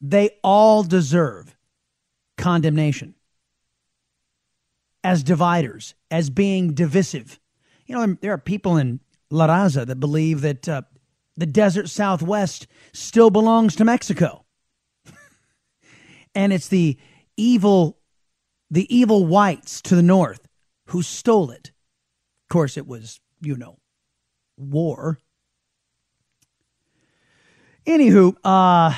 they 0.01 0.31
all 0.43 0.83
deserve 0.83 1.57
condemnation 2.37 3.15
as 5.09 5.23
dividers, 5.23 5.95
as 6.11 6.29
being 6.29 6.75
divisive. 6.75 7.41
You 7.87 7.95
know, 7.95 8.19
there 8.21 8.35
are 8.35 8.39
people 8.39 8.77
in 8.77 9.01
La 9.31 9.47
Raza 9.47 9.87
that 9.87 9.99
believe 9.99 10.43
that 10.43 10.69
uh, 10.69 10.83
the 11.35 11.47
desert 11.47 11.89
southwest 11.89 12.67
still 12.93 13.31
belongs 13.31 13.75
to 13.77 13.87
Mexico. 13.87 14.45
and 16.35 16.53
it's 16.53 16.69
the 16.69 16.99
evil 17.39 17.97
the 18.71 18.95
evil 18.95 19.25
whites 19.25 19.81
to 19.81 19.97
the 19.97 20.03
north 20.03 20.47
who 20.89 21.01
stole 21.01 21.51
it. 21.53 21.69
Of 22.45 22.53
course 22.53 22.77
it 22.77 22.87
was, 22.87 23.19
you 23.41 23.57
know, 23.57 23.79
war. 24.59 25.21
Anywho, 27.87 28.37
uh 28.45 28.95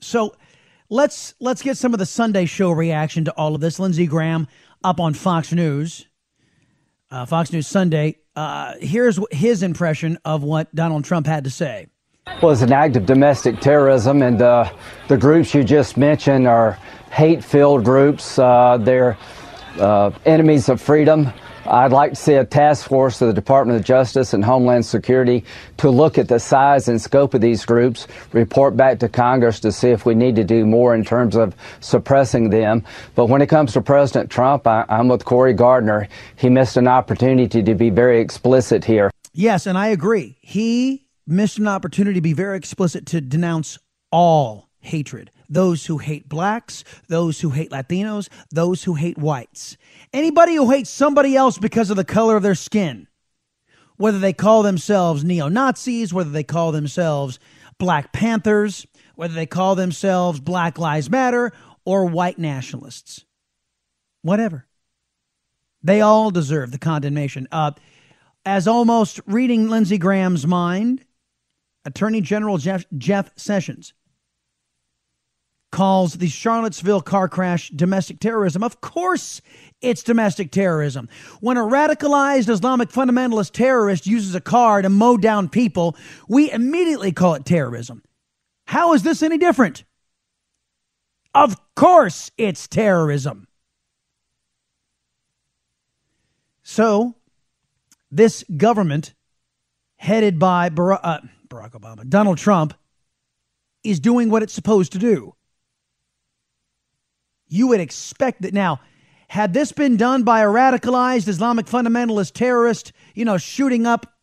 so 0.00 0.36
let's 0.90 1.34
let's 1.40 1.62
get 1.62 1.76
some 1.78 1.94
of 1.94 1.98
the 1.98 2.06
Sunday 2.06 2.44
show 2.44 2.70
reaction 2.70 3.24
to 3.24 3.32
all 3.32 3.54
of 3.54 3.60
this. 3.60 3.78
Lindsey 3.78 4.06
Graham 4.06 4.48
up 4.84 5.00
on 5.00 5.14
Fox 5.14 5.52
News, 5.52 6.06
uh, 7.10 7.24
Fox 7.24 7.52
News 7.52 7.66
Sunday. 7.66 8.18
Uh, 8.36 8.74
here's 8.80 9.18
his 9.30 9.62
impression 9.62 10.18
of 10.24 10.42
what 10.42 10.74
Donald 10.74 11.04
Trump 11.04 11.26
had 11.26 11.44
to 11.44 11.50
say. 11.50 11.86
Well, 12.42 12.52
it's 12.52 12.62
an 12.62 12.72
act 12.72 12.96
of 12.96 13.06
domestic 13.06 13.60
terrorism, 13.60 14.22
and 14.22 14.40
uh, 14.40 14.70
the 15.08 15.16
groups 15.16 15.54
you 15.54 15.64
just 15.64 15.96
mentioned 15.96 16.46
are 16.46 16.78
hate-filled 17.10 17.84
groups. 17.84 18.38
Uh, 18.38 18.78
they're 18.80 19.18
uh, 19.78 20.10
enemies 20.26 20.68
of 20.68 20.80
freedom. 20.80 21.32
I'd 21.66 21.92
like 21.92 22.12
to 22.12 22.16
see 22.16 22.34
a 22.34 22.44
task 22.44 22.88
force 22.88 23.20
of 23.20 23.28
the 23.28 23.34
Department 23.34 23.78
of 23.78 23.84
Justice 23.84 24.32
and 24.32 24.44
Homeland 24.44 24.86
Security 24.86 25.44
to 25.76 25.90
look 25.90 26.16
at 26.18 26.28
the 26.28 26.40
size 26.40 26.88
and 26.88 27.00
scope 27.00 27.34
of 27.34 27.40
these 27.40 27.64
groups, 27.64 28.06
report 28.32 28.76
back 28.76 28.98
to 29.00 29.08
Congress 29.08 29.60
to 29.60 29.72
see 29.72 29.90
if 29.90 30.06
we 30.06 30.14
need 30.14 30.36
to 30.36 30.44
do 30.44 30.64
more 30.64 30.94
in 30.94 31.04
terms 31.04 31.36
of 31.36 31.54
suppressing 31.80 32.50
them. 32.50 32.84
But 33.14 33.26
when 33.26 33.42
it 33.42 33.48
comes 33.48 33.72
to 33.74 33.80
President 33.82 34.30
Trump, 34.30 34.66
I, 34.66 34.84
am 34.88 35.08
with 35.08 35.24
Cory 35.24 35.52
Gardner. 35.52 36.08
He 36.36 36.48
missed 36.48 36.76
an 36.76 36.88
opportunity 36.88 37.62
to 37.62 37.74
be 37.74 37.90
very 37.90 38.20
explicit 38.20 38.84
here. 38.84 39.10
Yes, 39.32 39.66
and 39.66 39.76
I 39.76 39.88
agree. 39.88 40.38
He 40.40 41.06
missed 41.26 41.58
an 41.58 41.68
opportunity 41.68 42.14
to 42.14 42.20
be 42.20 42.32
very 42.32 42.56
explicit 42.56 43.06
to 43.06 43.20
denounce 43.20 43.78
all 44.10 44.68
hatred 44.80 45.30
those 45.50 45.86
who 45.86 45.98
hate 45.98 46.28
blacks, 46.28 46.84
those 47.08 47.40
who 47.40 47.50
hate 47.50 47.70
Latinos, 47.70 48.28
those 48.50 48.84
who 48.84 48.94
hate 48.94 49.18
whites. 49.18 49.76
Anybody 50.12 50.54
who 50.56 50.70
hates 50.70 50.90
somebody 50.90 51.36
else 51.36 51.58
because 51.58 51.90
of 51.90 51.96
the 51.96 52.04
color 52.04 52.36
of 52.36 52.42
their 52.42 52.54
skin, 52.54 53.06
whether 53.96 54.18
they 54.18 54.32
call 54.32 54.62
themselves 54.62 55.22
neo 55.22 55.48
Nazis, 55.48 56.12
whether 56.12 56.30
they 56.30 56.42
call 56.42 56.72
themselves 56.72 57.38
Black 57.78 58.12
Panthers, 58.12 58.86
whether 59.14 59.34
they 59.34 59.46
call 59.46 59.74
themselves 59.74 60.40
Black 60.40 60.78
Lives 60.78 61.10
Matter 61.10 61.52
or 61.84 62.06
white 62.06 62.38
nationalists, 62.38 63.24
whatever. 64.22 64.66
They 65.82 66.00
all 66.00 66.30
deserve 66.30 66.72
the 66.72 66.78
condemnation. 66.78 67.46
Uh, 67.52 67.72
as 68.44 68.66
almost 68.66 69.20
reading 69.26 69.68
Lindsey 69.68 69.98
Graham's 69.98 70.46
mind, 70.46 71.04
Attorney 71.84 72.20
General 72.20 72.58
Jeff, 72.58 72.84
Jeff 72.98 73.30
Sessions 73.36 73.94
calls 75.70 76.14
the 76.14 76.28
Charlottesville 76.28 77.00
car 77.00 77.28
crash 77.28 77.70
domestic 77.70 78.20
terrorism. 78.20 78.62
Of 78.62 78.80
course, 78.80 79.40
it's 79.80 80.02
domestic 80.02 80.50
terrorism. 80.50 81.08
When 81.40 81.56
a 81.56 81.62
radicalized 81.62 82.48
Islamic 82.48 82.88
fundamentalist 82.90 83.52
terrorist 83.52 84.06
uses 84.06 84.34
a 84.34 84.40
car 84.40 84.82
to 84.82 84.88
mow 84.88 85.16
down 85.16 85.48
people, 85.48 85.96
we 86.28 86.50
immediately 86.50 87.12
call 87.12 87.34
it 87.34 87.44
terrorism. 87.44 88.02
How 88.66 88.92
is 88.94 89.02
this 89.02 89.22
any 89.22 89.38
different? 89.38 89.84
Of 91.34 91.56
course, 91.74 92.30
it's 92.36 92.66
terrorism. 92.66 93.46
So, 96.62 97.16
this 98.10 98.44
government, 98.56 99.14
headed 99.96 100.38
by 100.38 100.68
Barack, 100.68 101.00
uh, 101.02 101.20
Barack 101.48 101.72
Obama, 101.72 102.08
Donald 102.08 102.38
Trump, 102.38 102.74
is 103.82 103.98
doing 103.98 104.30
what 104.30 104.42
it's 104.42 104.52
supposed 104.52 104.92
to 104.92 104.98
do 104.98 105.34
you 107.50 107.66
would 107.66 107.80
expect 107.80 108.42
that 108.42 108.54
now, 108.54 108.80
had 109.28 109.52
this 109.52 109.72
been 109.72 109.96
done 109.96 110.22
by 110.22 110.40
a 110.40 110.46
radicalized 110.46 111.28
Islamic 111.28 111.66
fundamentalist 111.66 112.32
terrorist, 112.32 112.92
you 113.14 113.24
know, 113.24 113.36
shooting 113.36 113.86
up 113.86 114.14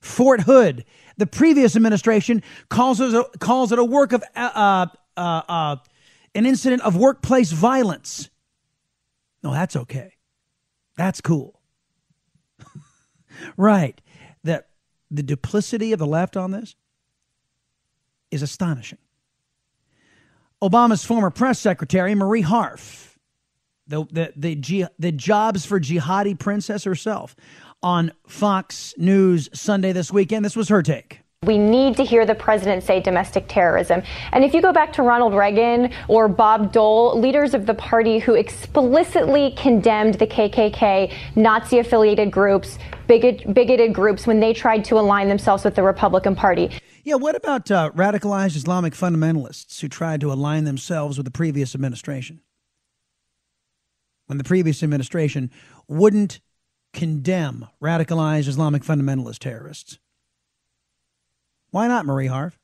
Fort 0.00 0.42
Hood, 0.42 0.84
the 1.16 1.26
previous 1.26 1.76
administration 1.76 2.42
calls 2.68 3.00
it 3.00 3.14
a, 3.14 3.24
calls 3.38 3.72
it 3.72 3.78
a 3.78 3.84
work 3.84 4.12
of 4.12 4.22
uh, 4.34 4.86
uh, 5.16 5.20
uh, 5.48 5.76
an 6.34 6.46
incident 6.46 6.82
of 6.82 6.96
workplace 6.96 7.52
violence. 7.52 8.28
No, 9.42 9.52
that's 9.52 9.76
okay. 9.76 10.12
That's 10.96 11.20
cool. 11.20 11.60
right. 13.56 14.00
That 14.44 14.68
the 15.10 15.22
duplicity 15.22 15.92
of 15.92 15.98
the 15.98 16.06
left 16.06 16.36
on 16.36 16.50
this 16.50 16.74
is 18.30 18.42
astonishing. 18.42 18.98
Obama's 20.62 21.04
former 21.04 21.30
press 21.30 21.58
secretary, 21.58 22.14
Marie 22.14 22.42
Harf, 22.42 23.18
the, 23.88 24.06
the, 24.12 24.32
the, 24.36 24.86
the 24.96 25.10
jobs 25.10 25.66
for 25.66 25.80
jihadi 25.80 26.38
princess 26.38 26.84
herself, 26.84 27.34
on 27.82 28.12
Fox 28.28 28.94
News 28.96 29.48
Sunday 29.52 29.90
this 29.90 30.12
weekend. 30.12 30.44
This 30.44 30.54
was 30.54 30.68
her 30.68 30.80
take. 30.80 31.18
We 31.44 31.58
need 31.58 31.96
to 31.96 32.04
hear 32.04 32.24
the 32.24 32.36
president 32.36 32.84
say 32.84 33.00
domestic 33.00 33.46
terrorism. 33.48 34.04
And 34.30 34.44
if 34.44 34.54
you 34.54 34.62
go 34.62 34.72
back 34.72 34.92
to 34.92 35.02
Ronald 35.02 35.34
Reagan 35.34 35.92
or 36.06 36.28
Bob 36.28 36.72
Dole, 36.72 37.18
leaders 37.18 37.54
of 37.54 37.66
the 37.66 37.74
party 37.74 38.20
who 38.20 38.34
explicitly 38.34 39.52
condemned 39.56 40.14
the 40.14 40.28
KKK, 40.28 41.12
Nazi 41.34 41.80
affiliated 41.80 42.30
groups, 42.30 42.78
bigot, 43.08 43.52
bigoted 43.52 43.92
groups 43.92 44.28
when 44.28 44.38
they 44.38 44.52
tried 44.52 44.84
to 44.84 45.00
align 45.00 45.28
themselves 45.28 45.64
with 45.64 45.74
the 45.74 45.82
Republican 45.82 46.36
Party. 46.36 46.70
Yeah, 47.04 47.16
what 47.16 47.34
about 47.34 47.70
uh, 47.70 47.90
radicalized 47.94 48.56
Islamic 48.56 48.94
fundamentalists 48.94 49.80
who 49.80 49.88
tried 49.88 50.20
to 50.20 50.32
align 50.32 50.64
themselves 50.64 51.16
with 51.18 51.24
the 51.24 51.32
previous 51.32 51.74
administration? 51.74 52.40
When 54.26 54.38
the 54.38 54.44
previous 54.44 54.82
administration 54.82 55.50
wouldn't 55.88 56.40
condemn 56.92 57.68
radicalized 57.82 58.48
Islamic 58.48 58.82
fundamentalist 58.82 59.38
terrorists. 59.38 59.98
Why 61.70 61.88
not, 61.88 62.06
Marie 62.06 62.26
Harf? 62.26 62.58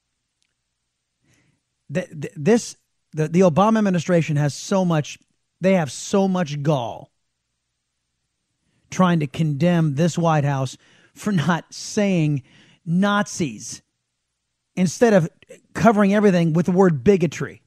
The, 1.90 2.06
this 2.36 2.76
the, 3.12 3.28
the 3.28 3.40
Obama 3.40 3.78
administration 3.78 4.36
has 4.36 4.52
so 4.54 4.84
much 4.84 5.18
they 5.60 5.74
have 5.74 5.90
so 5.90 6.28
much 6.28 6.62
gall 6.62 7.10
trying 8.90 9.20
to 9.20 9.26
condemn 9.26 9.94
this 9.94 10.18
White 10.18 10.44
House 10.44 10.76
for 11.14 11.32
not 11.32 11.72
saying 11.72 12.42
Nazis 12.84 13.82
instead 14.78 15.12
of 15.12 15.28
covering 15.74 16.14
everything 16.14 16.52
with 16.52 16.66
the 16.66 16.72
word 16.72 17.02
bigotry. 17.02 17.62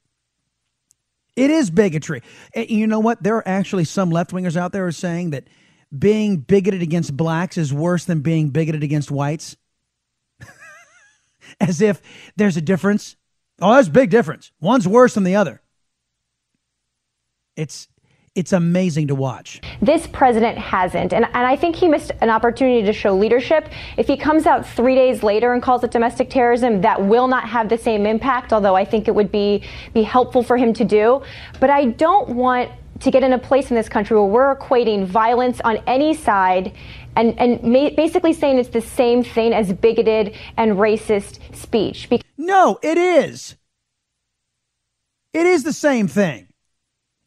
It 1.35 1.49
is 1.49 1.69
bigotry. 1.69 2.21
And 2.55 2.69
you 2.69 2.87
know 2.87 2.99
what? 2.99 3.21
There 3.21 3.35
are 3.35 3.47
actually 3.47 3.83
some 3.83 4.09
left 4.09 4.31
wingers 4.31 4.55
out 4.55 4.71
there 4.71 4.83
who 4.83 4.89
are 4.89 4.93
saying 4.93 5.31
that 5.31 5.47
being 5.97 6.37
bigoted 6.37 6.81
against 6.81 7.15
blacks 7.15 7.57
is 7.57 7.73
worse 7.73 8.05
than 8.05 8.21
being 8.21 8.49
bigoted 8.49 8.83
against 8.83 9.11
whites. 9.11 9.57
As 11.59 11.81
if 11.81 12.01
there's 12.37 12.57
a 12.57 12.61
difference. 12.61 13.17
Oh, 13.61 13.73
there's 13.73 13.89
a 13.89 13.91
big 13.91 14.09
difference. 14.09 14.51
One's 14.61 14.87
worse 14.87 15.13
than 15.13 15.23
the 15.25 15.35
other. 15.35 15.61
It's 17.57 17.89
it's 18.35 18.53
amazing 18.53 19.07
to 19.07 19.15
watch. 19.15 19.59
This 19.81 20.07
president 20.07 20.57
hasn't. 20.57 21.11
And, 21.11 21.25
and 21.25 21.45
I 21.45 21.57
think 21.57 21.75
he 21.75 21.89
missed 21.89 22.11
an 22.21 22.29
opportunity 22.29 22.81
to 22.85 22.93
show 22.93 23.13
leadership. 23.13 23.69
If 23.97 24.07
he 24.07 24.15
comes 24.15 24.45
out 24.45 24.65
three 24.65 24.95
days 24.95 25.21
later 25.21 25.53
and 25.53 25.61
calls 25.61 25.83
it 25.83 25.91
domestic 25.91 26.29
terrorism, 26.29 26.79
that 26.81 27.03
will 27.03 27.27
not 27.27 27.47
have 27.49 27.67
the 27.67 27.77
same 27.77 28.05
impact, 28.05 28.53
although 28.53 28.75
I 28.75 28.85
think 28.85 29.09
it 29.09 29.15
would 29.15 29.31
be, 29.31 29.63
be 29.93 30.03
helpful 30.03 30.43
for 30.43 30.55
him 30.55 30.71
to 30.73 30.85
do. 30.85 31.21
But 31.59 31.69
I 31.69 31.85
don't 31.85 32.29
want 32.29 32.71
to 33.01 33.11
get 33.11 33.23
in 33.23 33.33
a 33.33 33.39
place 33.39 33.69
in 33.69 33.75
this 33.75 33.89
country 33.89 34.15
where 34.15 34.25
we're 34.25 34.55
equating 34.55 35.05
violence 35.05 35.59
on 35.61 35.77
any 35.87 36.13
side 36.13 36.71
and, 37.17 37.37
and 37.37 37.61
basically 37.97 38.31
saying 38.31 38.59
it's 38.59 38.69
the 38.69 38.79
same 38.79 39.23
thing 39.23 39.53
as 39.53 39.73
bigoted 39.73 40.35
and 40.55 40.73
racist 40.73 41.39
speech. 41.53 42.07
no, 42.37 42.79
it 42.81 42.97
is. 42.97 43.57
It 45.33 45.45
is 45.45 45.63
the 45.63 45.73
same 45.73 46.07
thing. 46.07 46.50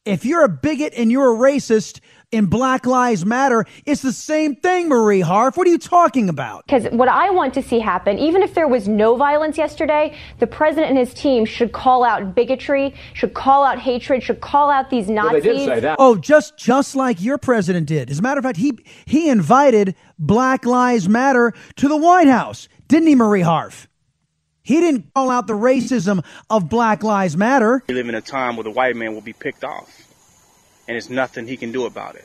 If 0.05 0.26
you're 0.26 0.44
a 0.44 0.50
bigot 0.50 0.92
and 0.98 1.11
you're 1.11 1.34
a 1.34 1.38
racist 1.38 2.00
in 2.30 2.44
Black 2.44 2.84
Lives 2.84 3.24
Matter, 3.24 3.64
it's 3.86 4.02
the 4.02 4.12
same 4.12 4.55
thing, 4.55 4.90
Marie 4.90 5.22
Harf. 5.22 5.57
What 5.57 5.66
are 5.66 5.70
you 5.70 5.78
talking 5.78 6.28
about? 6.28 6.66
Because 6.66 6.84
what 6.92 7.09
I 7.09 7.30
want 7.30 7.55
to 7.55 7.62
see 7.62 7.78
happen, 7.78 8.18
even 8.18 8.42
if 8.42 8.52
there 8.52 8.68
was 8.68 8.86
no 8.86 9.16
violence 9.16 9.57
yesterday, 9.57 10.14
the 10.40 10.46
president 10.46 10.90
and 10.90 10.98
his 10.98 11.14
team 11.14 11.46
should 11.46 11.72
call 11.72 12.05
out 12.05 12.34
bigotry, 12.34 12.94
should 13.14 13.32
call 13.32 13.64
out 13.64 13.78
hatred, 13.78 14.22
should 14.22 14.42
call 14.42 14.68
out 14.68 14.90
these 14.90 15.09
Nazis. 15.09 15.32
Well, 15.32 15.40
they 15.40 15.59
did 15.59 15.74
say 15.74 15.80
that. 15.80 15.96
Oh, 15.98 16.16
just 16.16 16.59
just 16.59 16.94
like 16.94 17.22
your 17.22 17.38
president 17.38 17.86
did. 17.86 18.11
As 18.11 18.18
a 18.18 18.22
matter 18.22 18.38
of 18.38 18.44
fact, 18.44 18.59
he 18.59 18.78
he 19.07 19.30
invited 19.30 19.94
Black 20.18 20.66
Lives 20.66 21.09
Matter 21.09 21.55
to 21.76 21.88
the 21.88 21.96
White 21.96 22.28
House, 22.28 22.68
didn't 22.88 23.09
he, 23.09 23.14
Marie 23.14 23.40
Harf? 23.40 23.88
He 24.65 24.81
didn't 24.81 25.12
call 25.15 25.31
out 25.31 25.47
the 25.47 25.53
racism 25.53 26.25
of 26.49 26.71
Black 26.71 27.03
Lives 27.03 27.37
Matter. 27.37 27.83
We 27.87 27.95
live 27.95 28.09
in 28.09 28.15
a 28.15 28.23
time 28.23 28.57
where 28.57 28.65
the 28.65 28.71
white 28.71 28.97
man 28.97 29.12
will 29.12 29.21
be 29.21 29.35
picked 29.35 29.62
off, 29.62 29.91
and 30.89 30.95
there's 30.95 31.11
nothing 31.11 31.47
he 31.47 31.59
can 31.59 31.71
do 31.71 31.85
about 31.85 32.17
it. 32.17 32.25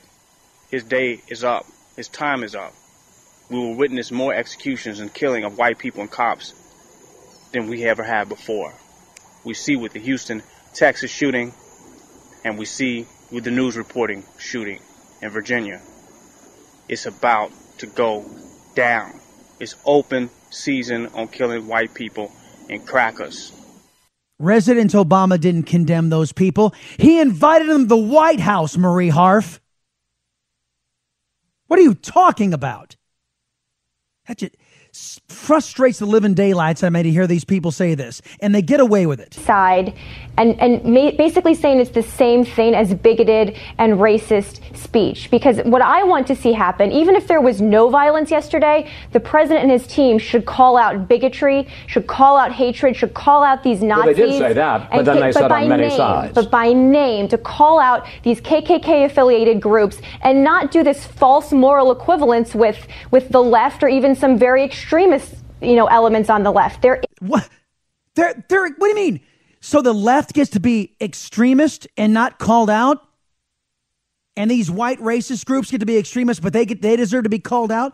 His 0.72 0.86
day 0.86 1.22
is 1.28 1.44
up. 1.44 1.66
His 1.98 2.08
time 2.08 2.44
is 2.44 2.56
up. 2.56 2.72
we 3.50 3.58
will 3.58 3.76
witness 3.76 4.10
more 4.10 4.34
executions 4.34 5.02
and 5.02 5.14
killing 5.14 5.44
of 5.44 5.58
white 5.58 5.80
people 5.80 6.00
and 6.00 6.10
cops 6.10 6.54
than 7.52 7.68
we 7.68 7.84
ever 7.84 8.04
had 8.04 8.30
before. 8.30 8.74
We 9.44 9.54
see 9.54 9.76
with 9.76 9.92
the 9.92 10.00
Houston, 10.00 10.42
Texas 10.74 11.12
shooting, 11.12 11.52
and 12.46 12.58
we 12.58 12.64
see 12.64 13.06
with 13.34 13.44
the 13.44 13.52
news 13.52 13.76
reporting 13.76 14.24
shooting 14.38 14.80
in 15.22 15.30
Virginia. 15.30 15.82
It's 16.88 17.06
about 17.06 17.52
to 17.80 17.88
go 17.88 18.24
down. 18.76 19.20
It's 19.60 19.76
open 19.86 20.30
season 20.50 21.08
on 21.08 21.28
killing 21.28 21.68
white 21.68 21.94
people 21.94 22.32
and 22.70 22.86
crackers. 22.86 23.52
President 24.40 24.92
Obama 24.92 25.40
didn't 25.40 25.64
condemn 25.64 26.10
those 26.10 26.32
people. 26.32 26.74
He 26.98 27.20
invited 27.20 27.68
them 27.68 27.84
to 27.84 27.88
the 27.88 27.98
White 27.98 28.40
House, 28.40 28.78
Marie 28.78 29.10
Harf. 29.10 29.60
What 31.68 31.78
are 31.78 31.84
you 31.84 31.94
talking 31.94 32.54
about? 32.54 32.96
That 34.28 34.38
just, 34.38 34.56
frustrates 35.28 36.00
the 36.00 36.06
living 36.06 36.34
daylights 36.34 36.84
I 36.84 36.90
made 36.90 37.04
to 37.04 37.12
hear 37.12 37.28
these 37.28 37.46
people 37.46 37.72
say 37.72 37.96
this, 37.96 38.22
and 38.42 38.54
they 38.54 38.62
get 38.62 38.80
away 38.80 39.06
with 39.06 39.20
it. 39.20 39.34
Side, 39.34 39.94
and 40.38 40.60
and 40.60 40.84
ma- 40.84 41.12
basically 41.12 41.54
saying 41.54 41.80
it's 41.80 41.92
the 41.92 42.04
same 42.04 42.46
thing 42.46 42.76
as 42.76 42.94
bigoted 42.94 43.58
and 43.78 43.94
racist 43.94 44.60
speech. 44.76 45.30
Because 45.32 45.58
what 45.64 45.82
I 45.82 46.04
want 46.04 46.28
to 46.28 46.36
see 46.36 46.54
happen, 46.54 46.92
even 46.92 47.16
if 47.16 47.28
there 47.28 47.42
was 47.42 47.62
no 47.62 47.90
violence 47.90 48.32
yesterday, 48.32 48.90
the 49.12 49.20
president 49.20 49.64
and 49.64 49.72
his 49.72 49.88
team 49.88 50.18
should 50.18 50.46
call 50.46 50.78
out 50.78 51.08
bigotry, 51.08 51.68
should 51.88 52.08
call 52.08 52.38
out 52.38 52.52
hatred, 52.52 52.96
should 52.96 53.14
call 53.14 53.44
out 53.44 53.64
these 53.64 53.82
Nazis. 53.82 54.06
Well, 54.06 54.28
they 54.28 54.32
did 54.32 54.40
say 54.40 54.54
that, 54.54 54.90
but 54.92 55.06
then 55.06 55.16
they 55.16 55.32
but 55.32 55.34
said 55.34 55.52
on 55.52 55.70
many 55.70 55.88
name, 55.88 55.98
sides. 55.98 56.34
But 56.34 56.52
by 56.52 56.74
name, 56.74 57.28
to 57.30 57.38
call 57.38 57.80
out 57.80 58.08
these 58.24 58.42
KKK 58.42 59.06
affiliated 59.06 59.62
groups 59.62 60.02
and 60.22 60.44
not 60.44 60.72
do 60.72 60.84
this 60.84 61.06
false 61.06 61.52
moral 61.52 61.92
equivalence 61.92 62.56
with 62.56 62.88
with 63.12 63.30
the 63.30 63.42
left 63.42 63.84
or 63.84 63.90
even 63.90 64.16
some 64.16 64.38
very 64.38 64.70
extremist, 64.90 65.36
you 65.62 65.76
know, 65.76 65.86
elements 65.86 66.32
on 66.32 66.42
the 66.42 66.52
left. 66.52 66.82
They're 66.82 67.00
what? 67.20 67.48
They're 68.16 68.44
they're 68.50 68.70
what 68.70 68.80
do 68.80 68.88
you 68.88 68.96
mean? 68.96 69.20
So 69.62 69.84
the 69.84 69.94
left 69.94 70.34
gets 70.34 70.50
to 70.52 70.60
be 70.60 70.96
extremist 71.00 71.88
and 71.96 72.12
not 72.12 72.40
called 72.40 72.72
out? 72.72 72.98
And 74.36 74.50
these 74.50 74.72
white 74.72 75.00
racist 75.00 75.46
groups 75.46 75.70
get 75.70 75.82
to 75.82 75.86
be 75.86 75.98
extremists, 75.98 76.42
but 76.42 76.54
they 76.54 76.66
get 76.66 76.82
they 76.82 76.96
deserve 76.96 77.26
to 77.26 77.30
be 77.30 77.38
called 77.38 77.72
out? 77.72 77.94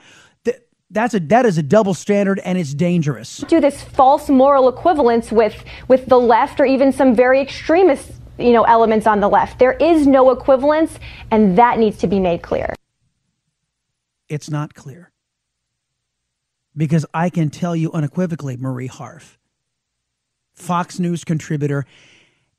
That's 0.89 1.13
a 1.15 1.19
that 1.19 1.45
is 1.45 1.57
a 1.57 1.63
double 1.63 1.93
standard 1.93 2.39
and 2.45 2.57
it's 2.57 2.73
dangerous. 2.73 3.39
Do 3.39 3.59
this 3.59 3.83
false 3.83 4.29
moral 4.29 4.69
equivalence 4.69 5.33
with 5.33 5.65
with 5.89 6.05
the 6.05 6.19
left 6.19 6.61
or 6.61 6.65
even 6.65 6.93
some 6.93 7.13
very 7.13 7.41
extremist, 7.41 8.13
you 8.37 8.53
know, 8.53 8.63
elements 8.63 9.05
on 9.05 9.19
the 9.19 9.27
left. 9.27 9.59
There 9.59 9.73
is 9.73 10.07
no 10.07 10.29
equivalence 10.29 10.97
and 11.29 11.57
that 11.57 11.77
needs 11.77 11.97
to 11.97 12.07
be 12.07 12.21
made 12.21 12.41
clear. 12.41 12.73
It's 14.29 14.49
not 14.49 14.75
clear 14.75 15.11
because 16.75 17.05
I 17.13 17.29
can 17.29 17.49
tell 17.49 17.75
you 17.75 17.91
unequivocally, 17.91 18.57
Marie 18.57 18.87
Harf, 18.87 19.37
Fox 20.53 20.99
News 20.99 21.23
contributor 21.23 21.85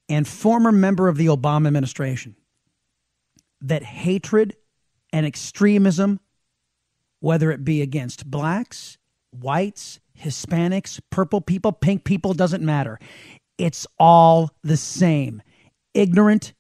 and 0.09 0.27
former 0.27 0.73
member 0.73 1.09
of 1.09 1.17
the 1.17 1.27
Obama 1.27 1.67
administration, 1.67 2.37
that 3.61 3.83
hatred 3.83 4.57
and 5.13 5.27
extremism, 5.27 6.21
whether 7.21 7.51
it 7.51 7.65
be 7.65 7.83
against 7.83 8.31
blacks, 8.31 8.99
whites, 9.31 10.01
Hispanics, 10.19 11.01
purple 11.11 11.41
people, 11.41 11.73
pink 11.73 12.05
people, 12.05 12.33
doesn't 12.35 12.65
matter. 12.65 12.99
It's 13.59 13.87
all 13.99 14.51
the 14.63 14.77
same. 14.77 15.43
Ignorant 15.95 16.53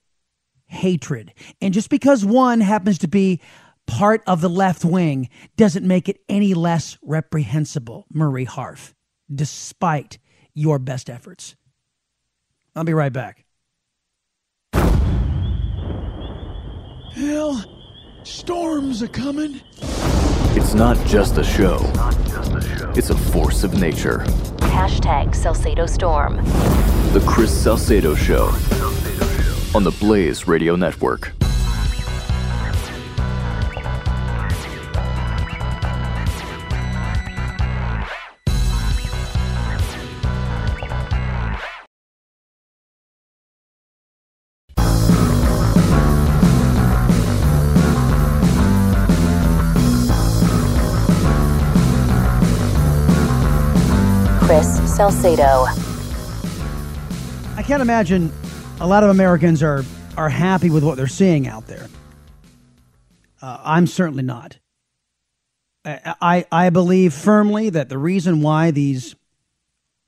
hatred. 0.66 1.32
And 1.60 1.72
just 1.72 1.90
because 1.90 2.24
one 2.24 2.60
happens 2.60 2.98
to 2.98 3.08
be 3.08 3.40
part 3.86 4.22
of 4.26 4.40
the 4.40 4.48
left 4.48 4.84
wing 4.84 5.28
doesn't 5.56 5.86
make 5.86 6.08
it 6.08 6.20
any 6.28 6.54
less 6.54 6.98
reprehensible, 7.02 8.06
Marie 8.12 8.44
Harf, 8.44 8.94
despite 9.32 10.18
your 10.54 10.78
best 10.78 11.08
efforts. 11.08 11.56
I'll 12.74 12.84
be 12.84 12.94
right 12.94 13.12
back. 13.12 13.44
Hell, 17.12 17.64
storms 18.24 19.02
are 19.02 19.08
coming. 19.08 19.60
It's 20.58 20.74
not 20.74 20.98
just 21.06 21.38
a 21.38 21.44
show, 21.44 21.78
it's 22.94 23.10
a 23.10 23.16
force 23.16 23.64
of 23.64 23.80
nature. 23.80 24.18
Hashtag 24.58 25.34
Salcedo 25.34 25.86
Storm. 25.86 26.36
The 27.12 27.24
Chris 27.26 27.50
Salcedo 27.50 28.14
Show 28.14 28.46
on 29.74 29.84
the 29.84 29.94
Blaze 29.98 30.46
Radio 30.46 30.76
Network. 30.76 31.32
Salcedo. 54.96 55.66
I 57.54 57.62
can't 57.62 57.82
imagine 57.82 58.32
a 58.80 58.86
lot 58.86 59.04
of 59.04 59.10
Americans 59.10 59.62
are 59.62 59.84
are 60.16 60.30
happy 60.30 60.70
with 60.70 60.82
what 60.82 60.96
they're 60.96 61.06
seeing 61.06 61.46
out 61.46 61.66
there. 61.66 61.86
Uh, 63.42 63.60
I'm 63.62 63.86
certainly 63.86 64.22
not. 64.22 64.58
I, 65.84 66.14
I, 66.22 66.46
I 66.50 66.70
believe 66.70 67.12
firmly 67.12 67.68
that 67.68 67.90
the 67.90 67.98
reason 67.98 68.40
why 68.40 68.70
these 68.70 69.14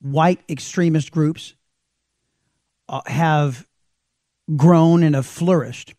white 0.01 0.41
extremist 0.49 1.11
groups 1.11 1.53
uh, 2.89 3.03
have 3.05 3.67
grown 4.57 5.03
and 5.03 5.15
have 5.15 5.27
flourished, 5.27 5.93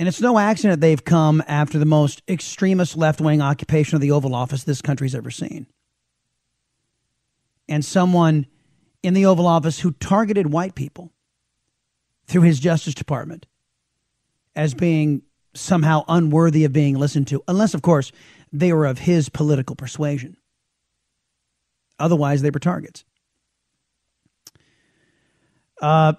and 0.00 0.08
it's 0.08 0.20
no 0.20 0.36
accident 0.36 0.80
they've 0.80 1.04
come 1.04 1.44
after 1.46 1.78
the 1.78 1.84
most 1.84 2.22
extremist 2.26 2.96
left 2.96 3.20
wing 3.20 3.40
occupation 3.40 3.94
of 3.94 4.00
the 4.00 4.10
Oval 4.10 4.34
Office 4.34 4.64
this 4.64 4.82
country's 4.82 5.14
ever 5.14 5.30
seen 5.30 5.68
and 7.70 7.84
someone 7.84 8.46
in 9.02 9.14
the 9.14 9.24
Oval 9.24 9.46
Office 9.46 9.80
who 9.80 9.92
targeted 9.92 10.52
white 10.52 10.74
people 10.74 11.12
through 12.26 12.42
his 12.42 12.60
Justice 12.60 12.94
Department 12.94 13.46
as 14.54 14.74
being 14.74 15.22
somehow 15.54 16.04
unworthy 16.08 16.64
of 16.64 16.72
being 16.72 16.96
listened 16.96 17.28
to, 17.28 17.42
unless, 17.48 17.72
of 17.72 17.82
course, 17.82 18.12
they 18.52 18.72
were 18.72 18.86
of 18.86 18.98
his 18.98 19.28
political 19.28 19.76
persuasion. 19.76 20.36
Otherwise, 21.98 22.42
they 22.42 22.50
were 22.50 22.58
targets. 22.58 23.04
Uh, 25.80 26.12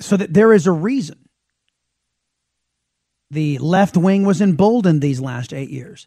so 0.00 0.16
that 0.16 0.32
there 0.32 0.52
is 0.52 0.66
a 0.66 0.72
reason 0.72 1.18
the 3.30 3.58
left 3.58 3.96
wing 3.96 4.24
was 4.24 4.40
emboldened 4.40 5.00
these 5.00 5.20
last 5.20 5.52
eight 5.52 5.70
years, 5.70 6.06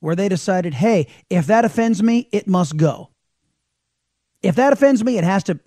where 0.00 0.16
they 0.16 0.28
decided, 0.28 0.74
hey, 0.74 1.06
if 1.30 1.46
that 1.46 1.64
offends 1.64 2.02
me, 2.02 2.28
it 2.32 2.46
must 2.46 2.76
go. 2.76 3.10
If 4.42 4.54
that 4.56 4.72
offends 4.72 5.02
me, 5.02 5.18
it 5.18 5.24
has 5.24 5.44
to 5.44 5.58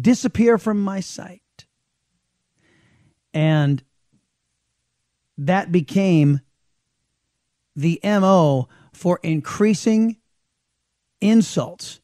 disappear 0.00 0.58
from 0.58 0.82
my 0.82 1.00
sight. 1.00 1.40
And 3.34 3.82
that 5.38 5.72
became 5.72 6.40
the 7.74 8.00
MO 8.04 8.68
for 8.92 9.18
increasing 9.22 10.18
insults 11.20 12.00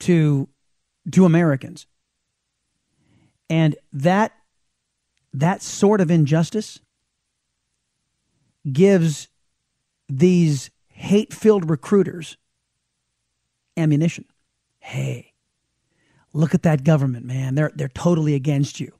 to 0.00 0.48
to 1.10 1.24
Americans. 1.24 1.86
And 3.50 3.76
that 3.92 4.32
that 5.32 5.62
sort 5.62 6.00
of 6.00 6.10
injustice 6.10 6.80
gives 8.70 9.28
these 10.08 10.70
hate-filled 10.88 11.68
recruiters 11.68 12.36
ammunition 13.76 14.24
hey, 14.84 15.32
look 16.34 16.54
at 16.54 16.64
that 16.64 16.84
government, 16.84 17.24
man. 17.24 17.54
They're 17.54 17.72
they're 17.74 17.88
totally 17.88 18.34
against 18.34 18.80
you. 18.80 18.92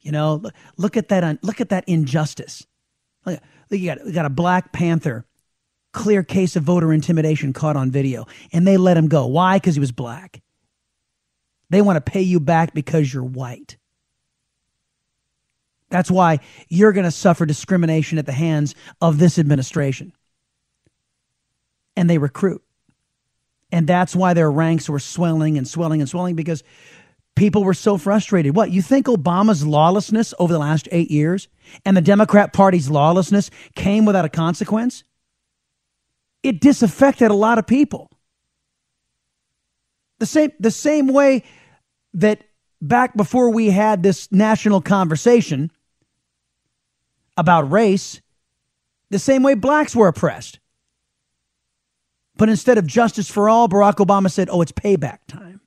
You 0.00 0.12
know, 0.12 0.42
look 0.78 0.96
at 0.96 1.08
that 1.08 1.44
look 1.44 1.60
at 1.60 1.68
that 1.68 1.84
injustice. 1.86 2.66
Look, 3.26 3.38
you 3.70 3.86
got 3.86 4.04
you 4.06 4.12
got 4.12 4.24
a 4.24 4.30
Black 4.30 4.72
Panther 4.72 5.26
clear 5.92 6.22
case 6.22 6.56
of 6.56 6.64
voter 6.64 6.92
intimidation 6.92 7.52
caught 7.52 7.76
on 7.76 7.90
video, 7.90 8.26
and 8.52 8.66
they 8.66 8.78
let 8.78 8.96
him 8.96 9.08
go. 9.08 9.26
Why? 9.26 9.56
Because 9.56 9.74
he 9.74 9.80
was 9.80 9.92
black. 9.92 10.42
They 11.68 11.82
want 11.82 11.96
to 11.96 12.10
pay 12.10 12.22
you 12.22 12.40
back 12.40 12.72
because 12.72 13.12
you're 13.12 13.24
white. 13.24 13.76
That's 15.90 16.10
why 16.10 16.40
you're 16.68 16.92
going 16.92 17.04
to 17.04 17.10
suffer 17.10 17.44
discrimination 17.46 18.18
at 18.18 18.26
the 18.26 18.32
hands 18.32 18.74
of 19.00 19.18
this 19.18 19.38
administration. 19.38 20.12
And 21.94 22.08
they 22.08 22.18
recruit. 22.18 22.62
And 23.74 23.86
that's 23.86 24.14
why 24.14 24.34
their 24.34 24.50
ranks 24.50 24.88
were 24.88 25.00
swelling 25.00 25.58
and 25.58 25.66
swelling 25.66 26.00
and 26.00 26.08
swelling 26.08 26.36
because 26.36 26.62
people 27.34 27.64
were 27.64 27.74
so 27.74 27.98
frustrated. 27.98 28.54
What, 28.54 28.70
you 28.70 28.80
think 28.80 29.06
Obama's 29.06 29.66
lawlessness 29.66 30.32
over 30.38 30.52
the 30.52 30.58
last 30.58 30.88
eight 30.92 31.10
years 31.10 31.48
and 31.84 31.96
the 31.96 32.00
Democrat 32.00 32.52
Party's 32.52 32.88
lawlessness 32.88 33.50
came 33.74 34.04
without 34.04 34.24
a 34.24 34.28
consequence? 34.28 35.04
it 36.44 36.60
disaffected 36.60 37.30
a 37.30 37.34
lot 37.34 37.58
of 37.58 37.66
people. 37.66 38.10
The 40.20 40.26
same 40.26 40.52
the 40.60 40.70
same 40.70 41.08
way 41.08 41.42
that 42.12 42.44
back 42.80 43.16
before 43.16 43.50
we 43.50 43.70
had 43.70 44.02
this 44.02 44.30
national 44.30 44.80
conversation 44.80 45.72
about 47.36 47.72
race, 47.72 48.20
the 49.10 49.18
same 49.18 49.42
way 49.42 49.54
blacks 49.54 49.96
were 49.96 50.06
oppressed. 50.06 50.60
But 52.36 52.48
instead 52.48 52.78
of 52.78 52.86
justice 52.86 53.30
for 53.30 53.48
all, 53.48 53.68
Barack 53.68 54.04
Obama 54.04 54.30
said, 54.30 54.48
oh, 54.50 54.60
it's 54.60 54.72
payback 54.72 55.18
time. 55.28 55.60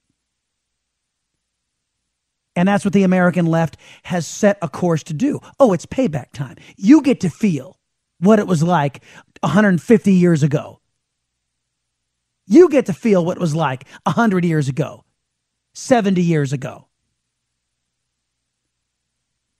And 2.56 2.68
that's 2.68 2.84
what 2.84 2.94
the 2.94 3.04
American 3.04 3.46
left 3.46 3.78
has 4.04 4.26
set 4.26 4.58
a 4.62 4.68
course 4.68 5.04
to 5.04 5.14
do. 5.14 5.40
Oh, 5.60 5.74
it's 5.74 5.86
payback 5.86 6.32
time. 6.34 6.56
You 6.76 7.02
get 7.02 7.20
to 7.22 7.30
feel 7.30 7.78
what 8.20 8.40
it 8.40 8.48
was 8.48 8.64
like 8.64 9.04
150 9.42 10.12
years 10.12 10.42
ago. 10.42 10.82
You 12.48 12.68
get 12.70 12.88
to 12.88 12.94
feel 12.94 13.24
what 13.24 13.38
it 13.38 13.42
was 13.42 13.54
like 13.54 13.86
100 14.04 14.44
years 14.44 14.70
ago, 14.70 15.04
70 15.76 16.22
years 16.22 16.52
ago. 16.52 16.88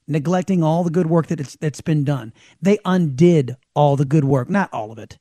Neglecting 0.08 0.64
all 0.64 0.82
the 0.82 0.90
good 0.90 1.06
work 1.06 1.28
that 1.28 1.38
it's, 1.38 1.54
that's 1.56 1.82
been 1.82 2.02
done. 2.02 2.32
They 2.60 2.78
undid 2.84 3.56
all 3.74 3.94
the 3.94 4.06
good 4.06 4.24
work, 4.24 4.50
not 4.50 4.72
all 4.72 4.90
of 4.90 4.98
it. 4.98 5.18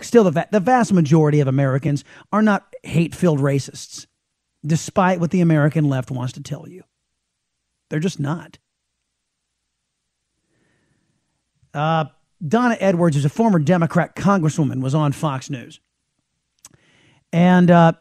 Still, 0.00 0.24
the, 0.24 0.30
va- 0.30 0.48
the 0.52 0.60
vast 0.60 0.92
majority 0.92 1.40
of 1.40 1.48
Americans 1.48 2.04
are 2.32 2.42
not 2.42 2.72
hate 2.82 3.14
filled 3.14 3.40
racists, 3.40 4.06
despite 4.64 5.20
what 5.20 5.30
the 5.30 5.40
American 5.40 5.88
left 5.88 6.10
wants 6.10 6.32
to 6.34 6.42
tell 6.42 6.68
you. 6.68 6.84
They're 7.90 8.00
just 8.00 8.20
not. 8.20 8.58
Uh, 11.74 12.06
Donna 12.46 12.76
Edwards, 12.80 13.16
who's 13.16 13.24
a 13.24 13.30
former 13.30 13.58
Democrat 13.58 14.14
congresswoman, 14.14 14.80
was 14.80 14.94
on 14.94 15.12
Fox 15.12 15.50
News. 15.50 15.80
And 17.32 17.70
uh, 17.70 17.92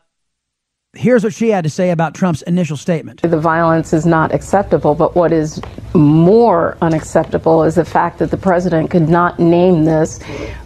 here's 0.98 1.24
what 1.24 1.34
she 1.34 1.50
had 1.50 1.64
to 1.64 1.70
say 1.70 1.92
about 1.92 2.14
Trump's 2.14 2.42
initial 2.44 2.78
statement. 2.78 3.22
The 3.22 3.40
violence 3.40 3.94
is 3.94 4.06
not 4.06 4.34
acceptable, 4.34 4.96
but 4.96 5.16
what 5.16 5.32
is 5.32 5.62
more 5.94 6.78
unacceptable 6.82 7.64
is 7.64 7.76
the 7.76 7.86
fact 7.86 8.20
that 8.20 8.32
the 8.32 8.38
president 8.38 8.90
could 8.90 9.08
not 9.08 9.40
name 9.40 9.86
this 9.86 10.20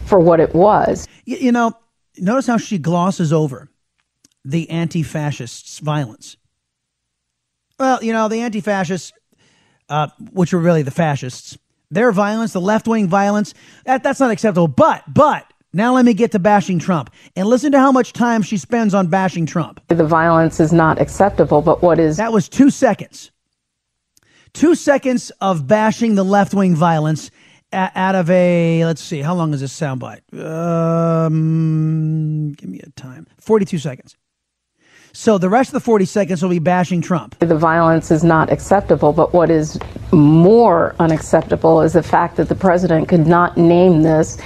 for 0.06 0.20
what 0.20 0.40
it 0.40 0.54
was. 0.54 1.08
You, 1.26 1.38
you 1.38 1.52
know, 1.52 1.74
notice 2.18 2.48
how 2.48 2.58
she 2.58 2.78
glosses 2.78 3.32
over 3.32 3.70
the 4.44 4.70
anti 4.70 5.04
fascists' 5.04 5.80
violence. 5.80 6.38
Well, 7.80 8.04
you 8.04 8.14
know, 8.14 8.28
the 8.28 8.42
anti 8.42 8.62
fascists, 8.62 9.12
uh, 9.90 10.08
which 10.32 10.54
were 10.54 10.60
really 10.60 10.84
the 10.84 10.92
fascists, 10.92 11.58
their 11.90 12.12
violence, 12.12 12.54
the 12.54 12.62
left 12.62 12.88
wing 12.88 13.08
violence, 13.08 13.54
that, 13.86 14.04
that's 14.04 14.20
not 14.20 14.32
acceptable. 14.32 14.68
But, 14.68 15.04
but, 15.12 15.52
now 15.74 15.96
let 15.96 16.06
me 16.06 16.14
get 16.14 16.32
to 16.32 16.40
bashing 16.40 16.80
Trump 16.80 17.12
and 17.36 17.48
listen 17.48 17.72
to 17.72 17.80
how 17.80 17.92
much 17.92 18.14
time 18.14 18.42
she 18.42 18.58
spends 18.58 18.94
on 18.94 19.08
bashing 19.08 19.46
Trump. 19.46 19.82
The 19.88 20.06
violence 20.06 20.60
is 20.60 20.74
not 20.74 21.00
acceptable, 21.00 21.62
but 21.62 21.82
what 21.82 22.00
is. 22.00 22.18
That 22.18 22.34
was 22.34 22.50
two 22.50 22.70
seconds. 22.70 23.32
Two 24.54 24.76
seconds 24.76 25.32
of 25.40 25.68
bashing 25.68 26.16
the 26.16 26.24
left 26.24 26.54
wing 26.54 26.76
violence 26.76 27.32
out 27.74 28.16
of 28.16 28.30
a, 28.30 28.86
let's 28.86 29.02
see, 29.02 29.22
how 29.22 29.34
long 29.34 29.54
is 29.54 29.62
this 29.62 29.78
soundbite? 29.78 30.22
Um, 30.38 32.52
give 32.54 32.70
me 32.70 32.82
a 32.82 32.90
time. 32.90 33.28
42 33.40 33.78
seconds. 33.78 34.18
So 35.14 35.38
the 35.38 35.50
rest 35.50 35.70
of 35.70 35.74
the 35.74 35.80
40 35.82 36.06
seconds 36.06 36.42
will 36.42 36.50
be 36.50 36.60
bashing 36.60 37.02
Trump. 37.02 37.38
The 37.40 37.58
violence 37.58 38.12
is 38.12 38.24
not 38.24 38.52
acceptable, 38.52 39.12
but 39.12 39.34
what 39.34 39.50
is 39.50 39.78
more 40.12 40.96
unacceptable 41.00 41.82
is 41.82 41.94
the 41.94 42.04
fact 42.04 42.38
that 42.38 42.50
the 42.50 42.56
president 42.56 43.10
could 43.10 43.28
not 43.28 43.58
name 43.58 44.04
this 44.04 44.38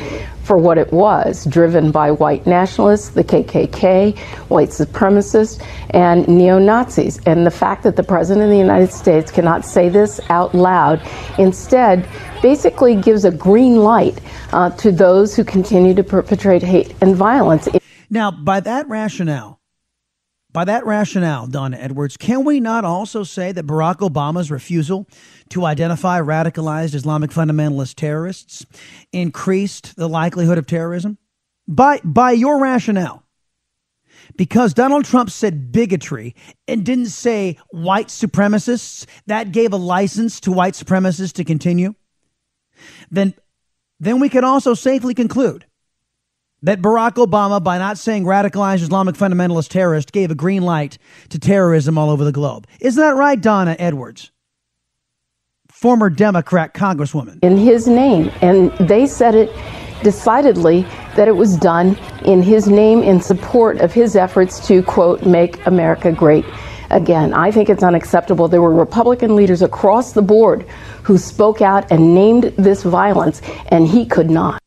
for 0.45 0.57
what 0.57 0.77
it 0.77 0.91
was 0.93 1.45
driven 1.45 1.91
by 1.91 2.11
white 2.11 2.45
nationalists, 2.45 3.09
the 3.09 3.23
KKK, 3.23 4.17
white 4.49 4.69
supremacists, 4.69 5.63
and 5.89 6.27
neo 6.27 6.59
Nazis. 6.59 7.19
And 7.25 7.45
the 7.45 7.51
fact 7.51 7.83
that 7.83 7.95
the 7.95 8.03
President 8.03 8.43
of 8.45 8.51
the 8.51 8.57
United 8.57 8.91
States 8.91 9.31
cannot 9.31 9.65
say 9.65 9.89
this 9.89 10.19
out 10.29 10.53
loud, 10.53 11.01
instead, 11.39 12.07
basically 12.43 12.95
gives 12.95 13.25
a 13.25 13.31
green 13.31 13.77
light 13.77 14.21
uh, 14.53 14.69
to 14.71 14.91
those 14.91 15.35
who 15.35 15.43
continue 15.43 15.95
to 15.95 16.03
perpetrate 16.03 16.61
hate 16.61 16.93
and 17.01 17.15
violence. 17.15 17.67
Now, 18.11 18.29
by 18.29 18.59
that 18.59 18.87
rationale, 18.87 19.59
by 20.55 20.63
that 20.63 20.85
rationale, 20.85 21.47
Donna 21.47 21.75
Edwards, 21.75 22.15
can 22.15 22.45
we 22.45 22.61
not 22.61 22.85
also 22.85 23.23
say 23.23 23.51
that 23.51 23.67
Barack 23.67 23.97
Obama's 23.97 24.49
refusal 24.49 25.05
to 25.49 25.65
identify 25.65 26.21
radicalized 26.21 26.95
Islamic 26.95 27.31
fundamentalist 27.31 27.95
terrorists 27.95 28.65
increased 29.11 29.97
the 29.97 30.07
likelihood 30.07 30.57
of 30.57 30.65
terrorism? 30.65 31.17
By, 31.67 31.99
by 32.05 32.31
your 32.31 32.61
rationale. 32.61 33.23
Because 34.37 34.73
Donald 34.73 35.03
Trump 35.03 35.29
said 35.29 35.73
bigotry 35.73 36.35
and 36.69 36.85
didn't 36.85 37.07
say 37.07 37.57
white 37.71 38.07
supremacists, 38.07 39.05
that 39.27 39.51
gave 39.51 39.73
a 39.73 39.77
license 39.77 40.39
to 40.39 40.53
white 40.53 40.75
supremacists 40.75 41.33
to 41.33 41.43
continue. 41.43 41.95
Then, 43.11 43.33
then 43.99 44.21
we 44.21 44.29
can 44.29 44.45
also 44.45 44.73
safely 44.73 45.13
conclude 45.13 45.65
that 46.65 46.81
Barack 46.81 47.13
Obama, 47.13 47.63
by 47.63 47.77
not 47.77 47.97
saying 47.97 48.25
radicalized 48.25 48.81
Islamic 48.81 49.15
fundamentalist 49.15 49.69
terrorist, 49.69 50.11
gave 50.11 50.31
a 50.31 50.35
green 50.35 50.63
light 50.63 50.97
to 51.29 51.39
terrorism 51.39 51.97
all 51.97 52.09
over 52.09 52.23
the 52.23 52.31
globe. 52.31 52.67
Isn't 52.81 53.01
that 53.01 53.15
right, 53.15 53.39
Donna 53.39 53.75
Edwards? 53.77 54.31
Former 55.69 56.09
Democrat 56.09 56.73
Congresswoman. 56.73 57.39
In 57.43 57.57
his 57.57 57.87
name. 57.87 58.31
And 58.41 58.71
they 58.87 59.05
said 59.05 59.35
it 59.35 59.55
decidedly 60.03 60.81
that 61.15 61.27
it 61.27 61.35
was 61.35 61.55
done 61.57 61.97
in 62.25 62.41
his 62.41 62.67
name 62.67 63.03
in 63.03 63.21
support 63.21 63.79
of 63.79 63.93
his 63.93 64.15
efforts 64.15 64.65
to, 64.67 64.81
quote, 64.83 65.23
make 65.23 65.63
America 65.67 66.11
great 66.11 66.45
again. 66.89 67.33
I 67.33 67.51
think 67.51 67.69
it's 67.69 67.83
unacceptable. 67.83 68.47
There 68.47 68.61
were 68.61 68.73
Republican 68.73 69.35
leaders 69.35 69.61
across 69.61 70.13
the 70.13 70.21
board 70.21 70.63
who 71.03 71.17
spoke 71.17 71.61
out 71.61 71.91
and 71.91 72.15
named 72.15 72.53
this 72.57 72.81
violence, 72.83 73.41
and 73.67 73.87
he 73.87 74.05
could 74.05 74.29
not. 74.29 74.61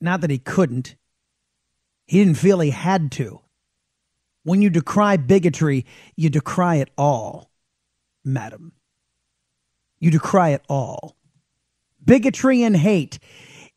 Not 0.00 0.22
that 0.22 0.30
he 0.30 0.38
couldn't, 0.38 0.96
he 2.06 2.18
didn't 2.18 2.38
feel 2.38 2.60
he 2.60 2.70
had 2.70 3.12
to. 3.12 3.40
When 4.42 4.62
you 4.62 4.70
decry 4.70 5.16
bigotry, 5.16 5.84
you 6.16 6.30
decry 6.30 6.76
it 6.76 6.90
all, 6.96 7.50
madam. 8.24 8.72
You 9.98 10.10
decry 10.10 10.50
it 10.50 10.62
all. 10.68 11.16
Bigotry 12.02 12.62
and 12.62 12.76
hate, 12.76 13.18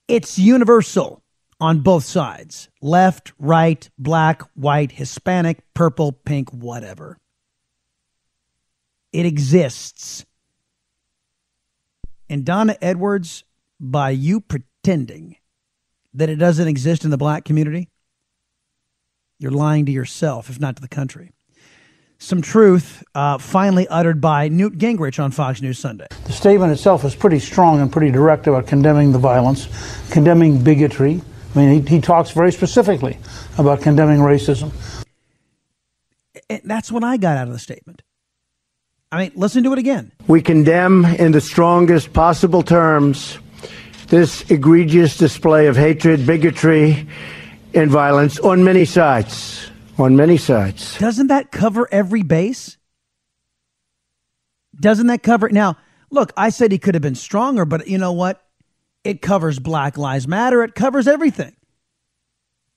it's 0.07 0.39
universal 0.39 1.21
on 1.59 1.81
both 1.81 2.05
sides 2.05 2.69
left, 2.81 3.33
right, 3.37 3.89
black, 3.97 4.41
white, 4.53 4.93
Hispanic, 4.93 5.61
purple, 5.73 6.11
pink, 6.11 6.49
whatever. 6.51 7.17
It 9.11 9.25
exists. 9.25 10.25
And 12.29 12.43
Donna 12.45 12.77
Edwards, 12.81 13.43
by 13.79 14.09
you 14.09 14.41
pretending 14.41 15.37
that 16.13 16.29
it 16.29 16.35
doesn't 16.35 16.67
exist 16.67 17.03
in 17.03 17.11
the 17.11 17.17
black 17.17 17.45
community, 17.45 17.89
you're 19.39 19.51
lying 19.51 19.85
to 19.85 19.91
yourself, 19.91 20.49
if 20.49 20.59
not 20.59 20.75
to 20.75 20.81
the 20.81 20.87
country. 20.87 21.31
Some 22.17 22.41
truth 22.41 23.03
uh, 23.15 23.37
finally 23.37 23.87
uttered 23.89 24.21
by 24.21 24.47
Newt 24.47 24.77
Gingrich 24.77 25.21
on 25.21 25.31
Fox 25.31 25.61
News 25.61 25.77
Sunday. 25.77 26.07
The 26.25 26.31
statement 26.31 26.71
itself 26.71 27.03
is 27.03 27.15
pretty 27.15 27.39
strong 27.39 27.81
and 27.81 27.91
pretty 27.91 28.11
direct 28.11 28.47
about 28.47 28.65
condemning 28.65 29.11
the 29.11 29.19
violence, 29.19 29.67
condemning 30.09 30.63
bigotry. 30.63 31.21
I 31.53 31.57
mean, 31.57 31.83
he, 31.85 31.95
he 31.95 32.01
talks 32.01 32.31
very 32.31 32.51
specifically 32.53 33.17
about 33.57 33.81
condemning 33.81 34.19
racism. 34.19 34.71
And 36.49 36.61
that's 36.63 36.91
what 36.91 37.03
I 37.03 37.17
got 37.17 37.37
out 37.37 37.47
of 37.47 37.53
the 37.53 37.59
statement. 37.59 38.03
I 39.11 39.17
mean, 39.17 39.31
listen 39.35 39.63
to 39.65 39.73
it 39.73 39.79
again. 39.79 40.11
We 40.27 40.41
condemn 40.41 41.05
in 41.05 41.33
the 41.33 41.41
strongest 41.41 42.13
possible 42.13 42.63
terms 42.63 43.37
this 44.07 44.49
egregious 44.49 45.17
display 45.17 45.67
of 45.67 45.75
hatred, 45.75 46.25
bigotry, 46.25 47.07
and 47.73 47.89
violence 47.89 48.39
on 48.39 48.63
many 48.63 48.85
sides. 48.85 49.69
On 49.97 50.15
many 50.15 50.37
sides. 50.37 50.97
Doesn't 50.97 51.27
that 51.27 51.51
cover 51.51 51.87
every 51.91 52.23
base? 52.23 52.77
Doesn't 54.79 55.07
that 55.07 55.23
cover 55.23 55.47
it? 55.47 55.53
now? 55.53 55.77
Look, 56.09 56.33
I 56.37 56.49
said 56.49 56.71
he 56.71 56.77
could 56.77 56.95
have 56.95 57.01
been 57.01 57.15
stronger, 57.15 57.65
but 57.65 57.87
you 57.87 57.97
know 57.97 58.11
what? 58.11 58.43
It 59.03 59.21
covers 59.21 59.59
Black 59.59 59.97
Lives 59.97 60.27
Matter. 60.27 60.63
It 60.63 60.75
covers 60.75 61.07
everything. 61.07 61.55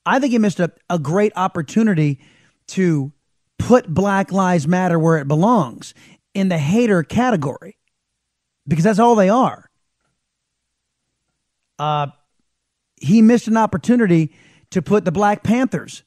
I 0.05 0.19
think 0.19 0.33
he 0.33 0.39
missed 0.39 0.61
a, 0.61 0.73
a 0.89 0.99
great 0.99 1.33
opportunity 1.37 2.21
to 2.69 3.13
put 3.59 3.89
Black 3.89 4.33
Lives 4.33 4.67
Matter 4.67 4.99
where 4.99 5.19
it 5.19 5.29
belongs 5.29 5.95
in 6.35 6.49
the 6.49 6.59
hater 6.59 7.03
category 7.03 7.79
because 8.69 8.85
that's 8.85 8.99
all 8.99 9.15
they 9.15 9.29
are 9.29 9.66
uh, 11.79 12.09
he 12.97 13.23
missed 13.23 13.49
an 13.49 13.57
opportunity 13.57 14.35
to 14.71 14.83
put 14.83 15.05
the 15.05 15.13
Black 15.13 15.43
Panthers 15.43 16.03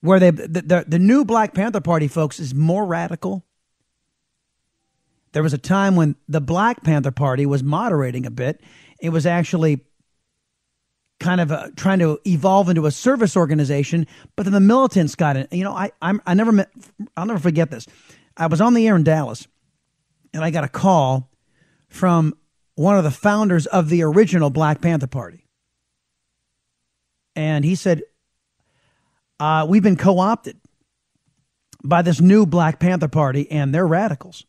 where 0.00 0.18
they 0.18 0.30
the, 0.30 0.48
the, 0.48 0.84
the 0.86 0.98
new 0.98 1.24
Black 1.24 1.54
Panther 1.54 1.80
Party 1.80 2.08
folks 2.08 2.40
is 2.40 2.54
more 2.54 2.84
radical. 2.84 3.44
There 5.32 5.42
was 5.42 5.52
a 5.52 5.58
time 5.58 5.94
when 5.94 6.16
the 6.28 6.40
Black 6.40 6.82
Panther 6.82 7.12
Party 7.12 7.46
was 7.46 7.62
moderating 7.62 8.26
a 8.26 8.30
bit. 8.30 8.60
It 9.00 9.10
was 9.10 9.26
actually 9.26 9.80
kind 11.20 11.40
of 11.40 11.52
uh, 11.52 11.68
trying 11.76 12.00
to 12.00 12.18
evolve 12.26 12.68
into 12.68 12.86
a 12.86 12.90
service 12.90 13.36
organization, 13.36 14.06
but 14.36 14.44
then 14.44 14.52
the 14.52 14.60
militants 14.60 15.14
got 15.14 15.36
in. 15.36 15.46
You 15.52 15.64
know, 15.64 15.72
I 15.72 15.92
I'm, 16.02 16.20
I 16.26 16.34
never 16.34 16.50
met, 16.50 16.70
I'll 17.16 17.26
never 17.26 17.38
forget 17.38 17.70
this. 17.70 17.86
I 18.36 18.46
was 18.46 18.60
on 18.60 18.74
the 18.74 18.88
air 18.88 18.96
in 18.96 19.04
Dallas, 19.04 19.46
and 20.32 20.42
I 20.42 20.50
got 20.50 20.64
a 20.64 20.68
call 20.68 21.30
from 21.88 22.34
one 22.80 22.96
of 22.96 23.04
the 23.04 23.10
founders 23.10 23.66
of 23.66 23.88
the 23.88 24.02
original 24.02 24.50
Black 24.50 24.80
Panther 24.80 25.06
Party, 25.06 25.46
and 27.36 27.64
he 27.64 27.74
said, 27.74 28.02
uh, 29.38 29.66
"We've 29.68 29.82
been 29.82 29.96
co-opted 29.96 30.56
by 31.84 32.02
this 32.02 32.20
new 32.20 32.46
Black 32.46 32.78
Panther 32.78 33.08
Party, 33.08 33.50
and 33.50 33.74
they're 33.74 33.86
radicals." 33.86 34.46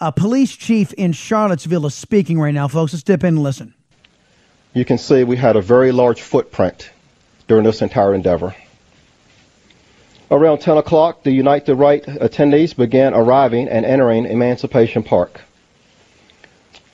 A 0.00 0.12
police 0.12 0.54
chief 0.54 0.92
in 0.94 1.12
Charlottesville 1.12 1.86
is 1.86 1.94
speaking 1.94 2.38
right 2.38 2.52
now, 2.52 2.68
folks. 2.68 2.92
Let's 2.92 3.02
dip 3.02 3.24
in 3.24 3.28
and 3.28 3.42
listen 3.42 3.74
you 4.76 4.84
can 4.84 4.98
see 4.98 5.24
we 5.24 5.38
had 5.38 5.56
a 5.56 5.62
very 5.62 5.90
large 5.90 6.20
footprint 6.20 6.90
during 7.48 7.64
this 7.64 7.80
entire 7.80 8.12
endeavor. 8.14 8.54
Around 10.30 10.58
10 10.58 10.76
o'clock, 10.76 11.22
the 11.22 11.30
Unite 11.30 11.64
the 11.64 11.74
Right 11.74 12.04
attendees 12.04 12.76
began 12.76 13.14
arriving 13.14 13.68
and 13.68 13.86
entering 13.86 14.26
Emancipation 14.26 15.02
Park. 15.02 15.40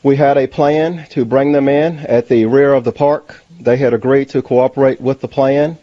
We 0.03 0.17
had 0.17 0.37
a 0.37 0.47
plan 0.47 1.07
to 1.11 1.25
bring 1.25 1.53
them 1.53 1.69
in 1.69 1.99
at 2.01 2.29
the 2.29 2.47
rear 2.47 2.75
of 2.75 2.85
the 2.85 2.93
park. 2.93 3.41
They 3.61 3.77
had 3.77 3.95
agreed 3.95 4.31
to 4.31 4.43
cooperate 4.43 5.01
with 5.01 5.21
the 5.21 5.29
plan. 5.29 5.79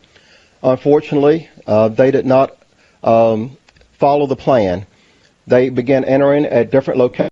Unfortunately, 0.62 1.50
uh, 1.66 1.88
they 1.88 2.12
did 2.12 2.26
not 2.26 2.58
um, 3.04 3.58
follow 3.94 4.28
the 4.28 4.36
plan. 4.36 4.86
They 5.48 5.70
began 5.70 6.04
entering 6.04 6.46
at 6.46 6.70
different 6.70 7.00
locations. 7.00 7.30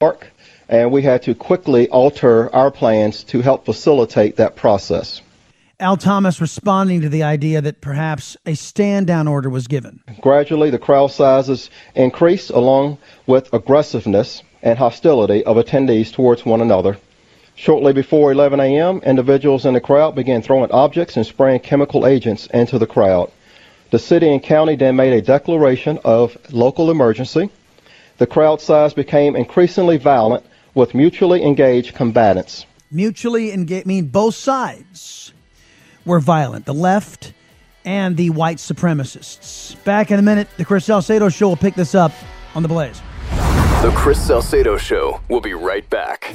Park 0.00 0.30
and 0.68 0.92
we 0.92 1.02
had 1.02 1.22
to 1.22 1.34
quickly 1.34 1.88
alter 1.88 2.54
our 2.54 2.70
plans 2.70 3.24
to 3.24 3.40
help 3.40 3.64
facilitate 3.64 4.36
that 4.36 4.56
process. 4.56 5.22
Al 5.80 5.96
Thomas 5.96 6.40
responding 6.40 7.00
to 7.02 7.08
the 7.08 7.22
idea 7.22 7.60
that 7.60 7.80
perhaps 7.80 8.36
a 8.44 8.54
stand 8.54 9.06
down 9.06 9.28
order 9.28 9.48
was 9.48 9.68
given. 9.68 10.00
Gradually, 10.20 10.70
the 10.70 10.78
crowd 10.78 11.08
sizes 11.08 11.70
increased 11.94 12.50
along 12.50 12.98
with 13.26 13.52
aggressiveness 13.54 14.42
and 14.62 14.78
hostility 14.78 15.44
of 15.44 15.56
attendees 15.56 16.12
towards 16.12 16.44
one 16.44 16.60
another. 16.60 16.98
Shortly 17.54 17.92
before 17.92 18.30
11 18.30 18.60
a.m., 18.60 19.00
individuals 19.04 19.66
in 19.66 19.74
the 19.74 19.80
crowd 19.80 20.14
began 20.14 20.42
throwing 20.42 20.70
objects 20.70 21.16
and 21.16 21.26
spraying 21.26 21.60
chemical 21.60 22.06
agents 22.06 22.46
into 22.46 22.78
the 22.78 22.86
crowd. 22.86 23.30
The 23.90 23.98
city 23.98 24.30
and 24.30 24.42
county 24.42 24.76
then 24.76 24.96
made 24.96 25.12
a 25.12 25.22
declaration 25.22 25.98
of 26.04 26.36
local 26.52 26.90
emergency. 26.90 27.50
The 28.18 28.26
crowd 28.26 28.60
size 28.60 28.94
became 28.94 29.34
increasingly 29.34 29.96
violent 29.96 30.44
with 30.74 30.94
mutually 30.94 31.42
engaged 31.42 31.94
combatants. 31.94 32.66
Mutually 32.90 33.52
engaged 33.52 33.86
mean 33.86 34.06
both 34.06 34.34
sides 34.34 35.32
were 36.04 36.20
violent, 36.20 36.64
the 36.64 36.74
left 36.74 37.32
and 37.84 38.16
the 38.16 38.30
white 38.30 38.58
supremacists. 38.58 39.82
Back 39.84 40.10
in 40.10 40.18
a 40.18 40.22
minute, 40.22 40.48
the 40.56 40.64
Chris 40.64 40.84
Salcedo 40.84 41.28
Show 41.28 41.48
will 41.48 41.56
pick 41.56 41.74
this 41.74 41.94
up 41.94 42.12
on 42.54 42.62
the 42.62 42.68
Blaze. 42.68 43.00
The 43.80 43.92
Chris 43.92 44.20
Salcedo 44.20 44.76
Show 44.76 45.20
will 45.28 45.40
be 45.40 45.54
right 45.54 45.88
back. 45.88 46.34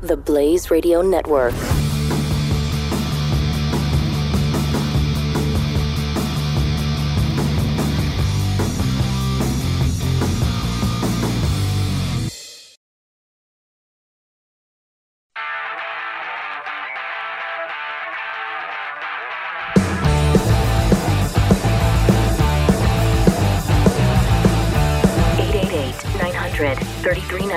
The 0.00 0.16
Blaze 0.16 0.70
Radio 0.70 1.02
Network. 1.02 1.52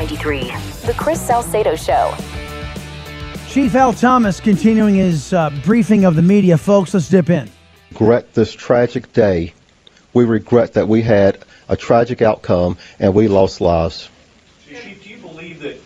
3393. 0.07 0.87
The 0.87 0.93
Chris 0.97 1.21
Salcedo 1.21 1.75
Show. 1.75 2.15
Chief 3.47 3.75
Al 3.75 3.93
Thomas 3.93 4.39
continuing 4.39 4.95
his 4.95 5.33
uh, 5.33 5.49
briefing 5.63 6.05
of 6.05 6.15
the 6.15 6.21
media. 6.21 6.57
Folks, 6.57 6.93
let's 6.93 7.09
dip 7.09 7.29
in. 7.29 7.49
Regret 7.91 8.33
this 8.33 8.53
tragic 8.53 9.11
day. 9.13 9.53
We 10.13 10.25
regret 10.25 10.73
that 10.73 10.87
we 10.87 11.01
had 11.01 11.43
a 11.67 11.75
tragic 11.75 12.21
outcome 12.21 12.77
and 12.99 13.13
we 13.13 13.27
lost 13.27 13.59
lives. 13.59 14.09
Chief, 14.67 15.03
do 15.03 15.09
you 15.09 15.17
believe 15.17 15.59
that 15.61 15.77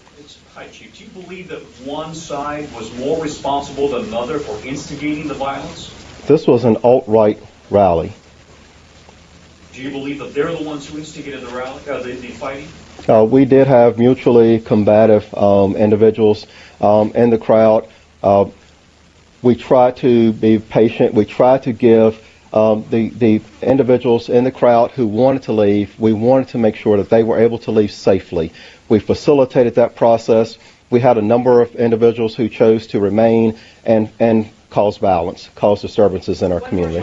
hi, 0.53 0.67
Chief? 0.67 0.95
Do 0.97 1.03
you 1.03 1.09
believe 1.09 1.47
that 1.49 1.61
one 1.85 2.13
side 2.13 2.71
was 2.73 2.95
more 2.97 3.21
responsible 3.23 3.89
than 3.89 4.05
another 4.05 4.39
for 4.39 4.67
instigating 4.67 5.27
the 5.27 5.33
violence? 5.33 5.93
This 6.27 6.45
was 6.45 6.65
an 6.65 6.75
alt-right 6.77 7.41
rally. 7.69 8.13
Do 9.73 9.81
you 9.81 9.89
believe 9.89 10.19
that 10.19 10.33
they're 10.33 10.55
the 10.55 10.63
ones 10.63 10.87
who 10.87 10.97
instigated 10.97 11.41
the 11.41 11.55
rally, 11.55 11.81
uh, 11.89 12.03
the, 12.03 12.11
the 12.11 12.27
fighting? 12.27 12.67
Uh, 13.07 13.25
we 13.25 13.45
did 13.45 13.67
have 13.67 13.97
mutually 13.97 14.59
combative 14.59 15.33
um, 15.33 15.75
individuals 15.75 16.45
um, 16.79 17.11
in 17.15 17.29
the 17.29 17.37
crowd. 17.37 17.87
Uh, 18.21 18.45
we 19.41 19.55
tried 19.55 19.97
to 19.97 20.33
be 20.33 20.59
patient. 20.59 21.13
We 21.13 21.25
tried 21.25 21.63
to 21.63 21.73
give 21.73 22.23
um, 22.53 22.85
the, 22.89 23.09
the 23.09 23.41
individuals 23.61 24.29
in 24.29 24.43
the 24.43 24.51
crowd 24.51 24.91
who 24.91 25.07
wanted 25.07 25.43
to 25.43 25.53
leave, 25.53 25.97
we 25.99 26.13
wanted 26.13 26.49
to 26.49 26.57
make 26.57 26.75
sure 26.75 26.97
that 26.97 27.09
they 27.09 27.23
were 27.23 27.39
able 27.39 27.57
to 27.59 27.71
leave 27.71 27.91
safely. 27.91 28.51
We 28.89 28.99
facilitated 28.99 29.75
that 29.75 29.95
process. 29.95 30.57
We 30.89 30.99
had 30.99 31.17
a 31.17 31.21
number 31.21 31.61
of 31.61 31.75
individuals 31.75 32.35
who 32.35 32.49
chose 32.49 32.87
to 32.87 32.99
remain 32.99 33.57
and, 33.85 34.11
and 34.19 34.49
cause 34.69 34.97
violence, 34.97 35.49
cause 35.55 35.81
disturbances 35.81 36.41
in 36.41 36.51
our 36.51 36.59
community. 36.59 36.99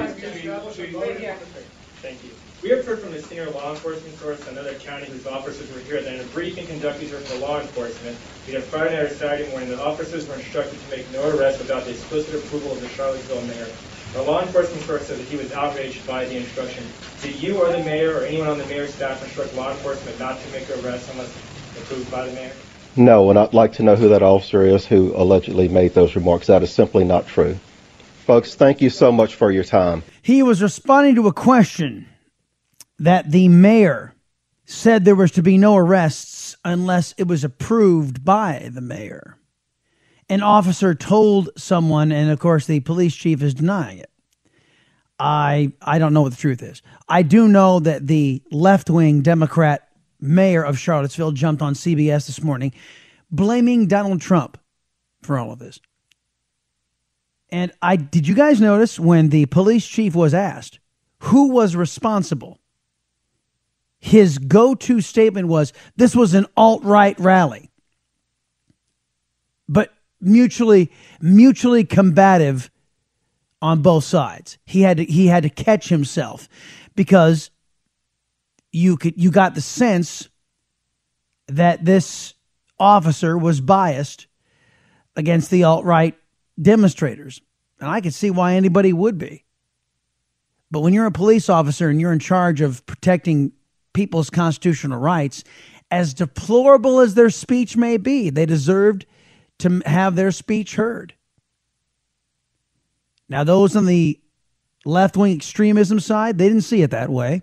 We 2.68 2.76
have 2.76 2.84
heard 2.84 2.98
from 2.98 3.14
a 3.14 3.22
senior 3.22 3.48
law 3.52 3.70
enforcement 3.70 4.14
source 4.18 4.46
in 4.46 4.48
another 4.48 4.74
county 4.74 5.06
whose 5.06 5.26
officers 5.26 5.72
were 5.72 5.80
here 5.80 6.02
that 6.02 6.12
in 6.12 6.20
a 6.20 6.24
briefing 6.24 6.66
conducted 6.66 7.08
here 7.08 7.18
for 7.18 7.38
law 7.38 7.58
enforcement, 7.62 8.14
we 8.46 8.60
Friday 8.60 8.94
night 8.94 9.10
or 9.10 9.14
Saturday 9.14 9.50
morning, 9.52 9.70
the 9.70 9.82
officers 9.82 10.28
were 10.28 10.34
instructed 10.34 10.78
to 10.78 10.90
make 10.94 11.10
no 11.10 11.26
arrests 11.30 11.60
without 11.60 11.86
the 11.86 11.92
explicit 11.92 12.34
approval 12.34 12.72
of 12.72 12.82
the 12.82 12.88
Charlottesville 12.90 13.40
mayor. 13.46 13.68
The 14.12 14.20
law 14.20 14.42
enforcement 14.42 14.82
source 14.82 15.06
said 15.06 15.18
that 15.18 15.26
he 15.28 15.38
was 15.38 15.50
outraged 15.52 16.06
by 16.06 16.26
the 16.26 16.36
instruction. 16.36 16.84
Did 17.22 17.42
you 17.42 17.56
or 17.56 17.72
the 17.72 17.78
mayor 17.78 18.18
or 18.18 18.24
anyone 18.26 18.48
on 18.48 18.58
the 18.58 18.66
mayor's 18.66 18.92
staff 18.92 19.24
instruct 19.24 19.54
law 19.54 19.70
enforcement 19.70 20.18
not 20.18 20.38
to 20.38 20.50
make 20.50 20.68
arrests 20.68 21.10
unless 21.12 21.34
approved 21.78 22.10
by 22.10 22.26
the 22.26 22.34
mayor? 22.34 22.52
No, 22.96 23.30
and 23.30 23.38
I'd 23.38 23.54
like 23.54 23.72
to 23.74 23.82
know 23.82 23.96
who 23.96 24.10
that 24.10 24.22
officer 24.22 24.62
is 24.66 24.84
who 24.84 25.16
allegedly 25.16 25.68
made 25.68 25.94
those 25.94 26.14
remarks. 26.14 26.48
That 26.48 26.62
is 26.62 26.70
simply 26.70 27.04
not 27.04 27.26
true. 27.26 27.58
Folks, 28.26 28.56
thank 28.56 28.82
you 28.82 28.90
so 28.90 29.10
much 29.10 29.36
for 29.36 29.50
your 29.50 29.64
time. 29.64 30.02
He 30.20 30.42
was 30.42 30.60
responding 30.60 31.14
to 31.14 31.28
a 31.28 31.32
question 31.32 32.04
that 32.98 33.30
the 33.30 33.48
mayor 33.48 34.14
said 34.64 35.04
there 35.04 35.14
was 35.14 35.30
to 35.32 35.42
be 35.42 35.56
no 35.56 35.76
arrests 35.76 36.56
unless 36.64 37.14
it 37.16 37.26
was 37.26 37.44
approved 37.44 38.24
by 38.24 38.68
the 38.72 38.80
mayor. 38.80 39.38
An 40.28 40.42
officer 40.42 40.94
told 40.94 41.48
someone, 41.56 42.12
and 42.12 42.30
of 42.30 42.38
course 42.38 42.66
the 42.66 42.80
police 42.80 43.14
chief 43.14 43.42
is 43.42 43.54
denying 43.54 43.98
it. 43.98 44.10
I 45.18 45.72
I 45.80 45.98
don't 45.98 46.12
know 46.12 46.22
what 46.22 46.32
the 46.32 46.38
truth 46.38 46.62
is. 46.62 46.82
I 47.08 47.22
do 47.22 47.48
know 47.48 47.80
that 47.80 48.06
the 48.06 48.42
left 48.50 48.90
wing 48.90 49.22
Democrat 49.22 49.88
mayor 50.20 50.62
of 50.62 50.78
Charlottesville 50.78 51.32
jumped 51.32 51.62
on 51.62 51.74
CBS 51.74 52.26
this 52.26 52.42
morning, 52.42 52.72
blaming 53.30 53.86
Donald 53.86 54.20
Trump 54.20 54.58
for 55.22 55.38
all 55.38 55.50
of 55.50 55.58
this. 55.58 55.80
And 57.50 57.72
I 57.80 57.96
did 57.96 58.28
you 58.28 58.34
guys 58.34 58.60
notice 58.60 59.00
when 59.00 59.30
the 59.30 59.46
police 59.46 59.86
chief 59.86 60.14
was 60.14 60.34
asked 60.34 60.78
who 61.20 61.48
was 61.48 61.74
responsible 61.74 62.60
his 63.98 64.38
go 64.38 64.74
to 64.74 65.00
statement 65.00 65.48
was 65.48 65.72
this 65.96 66.14
was 66.14 66.34
an 66.34 66.46
alt 66.56 66.84
right 66.84 67.18
rally, 67.18 67.70
but 69.68 69.92
mutually 70.20 70.90
mutually 71.20 71.84
combative 71.84 72.70
on 73.60 73.82
both 73.82 74.04
sides. 74.04 74.58
He 74.64 74.82
had 74.82 74.98
to, 74.98 75.04
he 75.04 75.26
had 75.26 75.42
to 75.42 75.50
catch 75.50 75.88
himself 75.88 76.48
because 76.94 77.50
you 78.72 78.96
could 78.96 79.14
you 79.16 79.30
got 79.30 79.54
the 79.54 79.60
sense 79.60 80.28
that 81.48 81.84
this 81.84 82.34
officer 82.78 83.36
was 83.36 83.60
biased 83.60 84.26
against 85.16 85.50
the 85.50 85.64
alt 85.64 85.84
right 85.84 86.16
demonstrators. 86.60 87.40
And 87.80 87.88
I 87.88 88.00
could 88.00 88.14
see 88.14 88.30
why 88.30 88.54
anybody 88.54 88.92
would 88.92 89.18
be. 89.18 89.44
But 90.70 90.80
when 90.80 90.92
you're 90.92 91.06
a 91.06 91.12
police 91.12 91.48
officer 91.48 91.88
and 91.88 92.00
you're 92.00 92.12
in 92.12 92.18
charge 92.18 92.60
of 92.60 92.84
protecting 92.86 93.52
people's 93.98 94.30
constitutional 94.30 95.00
rights, 95.00 95.42
as 95.90 96.14
deplorable 96.14 97.00
as 97.00 97.14
their 97.14 97.30
speech 97.30 97.76
may 97.76 97.96
be, 97.96 98.30
they 98.30 98.46
deserved 98.46 99.04
to 99.58 99.82
have 99.86 100.14
their 100.14 100.30
speech 100.30 100.76
heard. 100.76 101.14
Now, 103.28 103.42
those 103.42 103.74
on 103.74 103.86
the 103.86 104.20
left 104.84 105.16
wing 105.16 105.34
extremism 105.34 105.98
side, 105.98 106.38
they 106.38 106.46
didn't 106.46 106.62
see 106.62 106.82
it 106.82 106.92
that 106.92 107.10
way. 107.10 107.42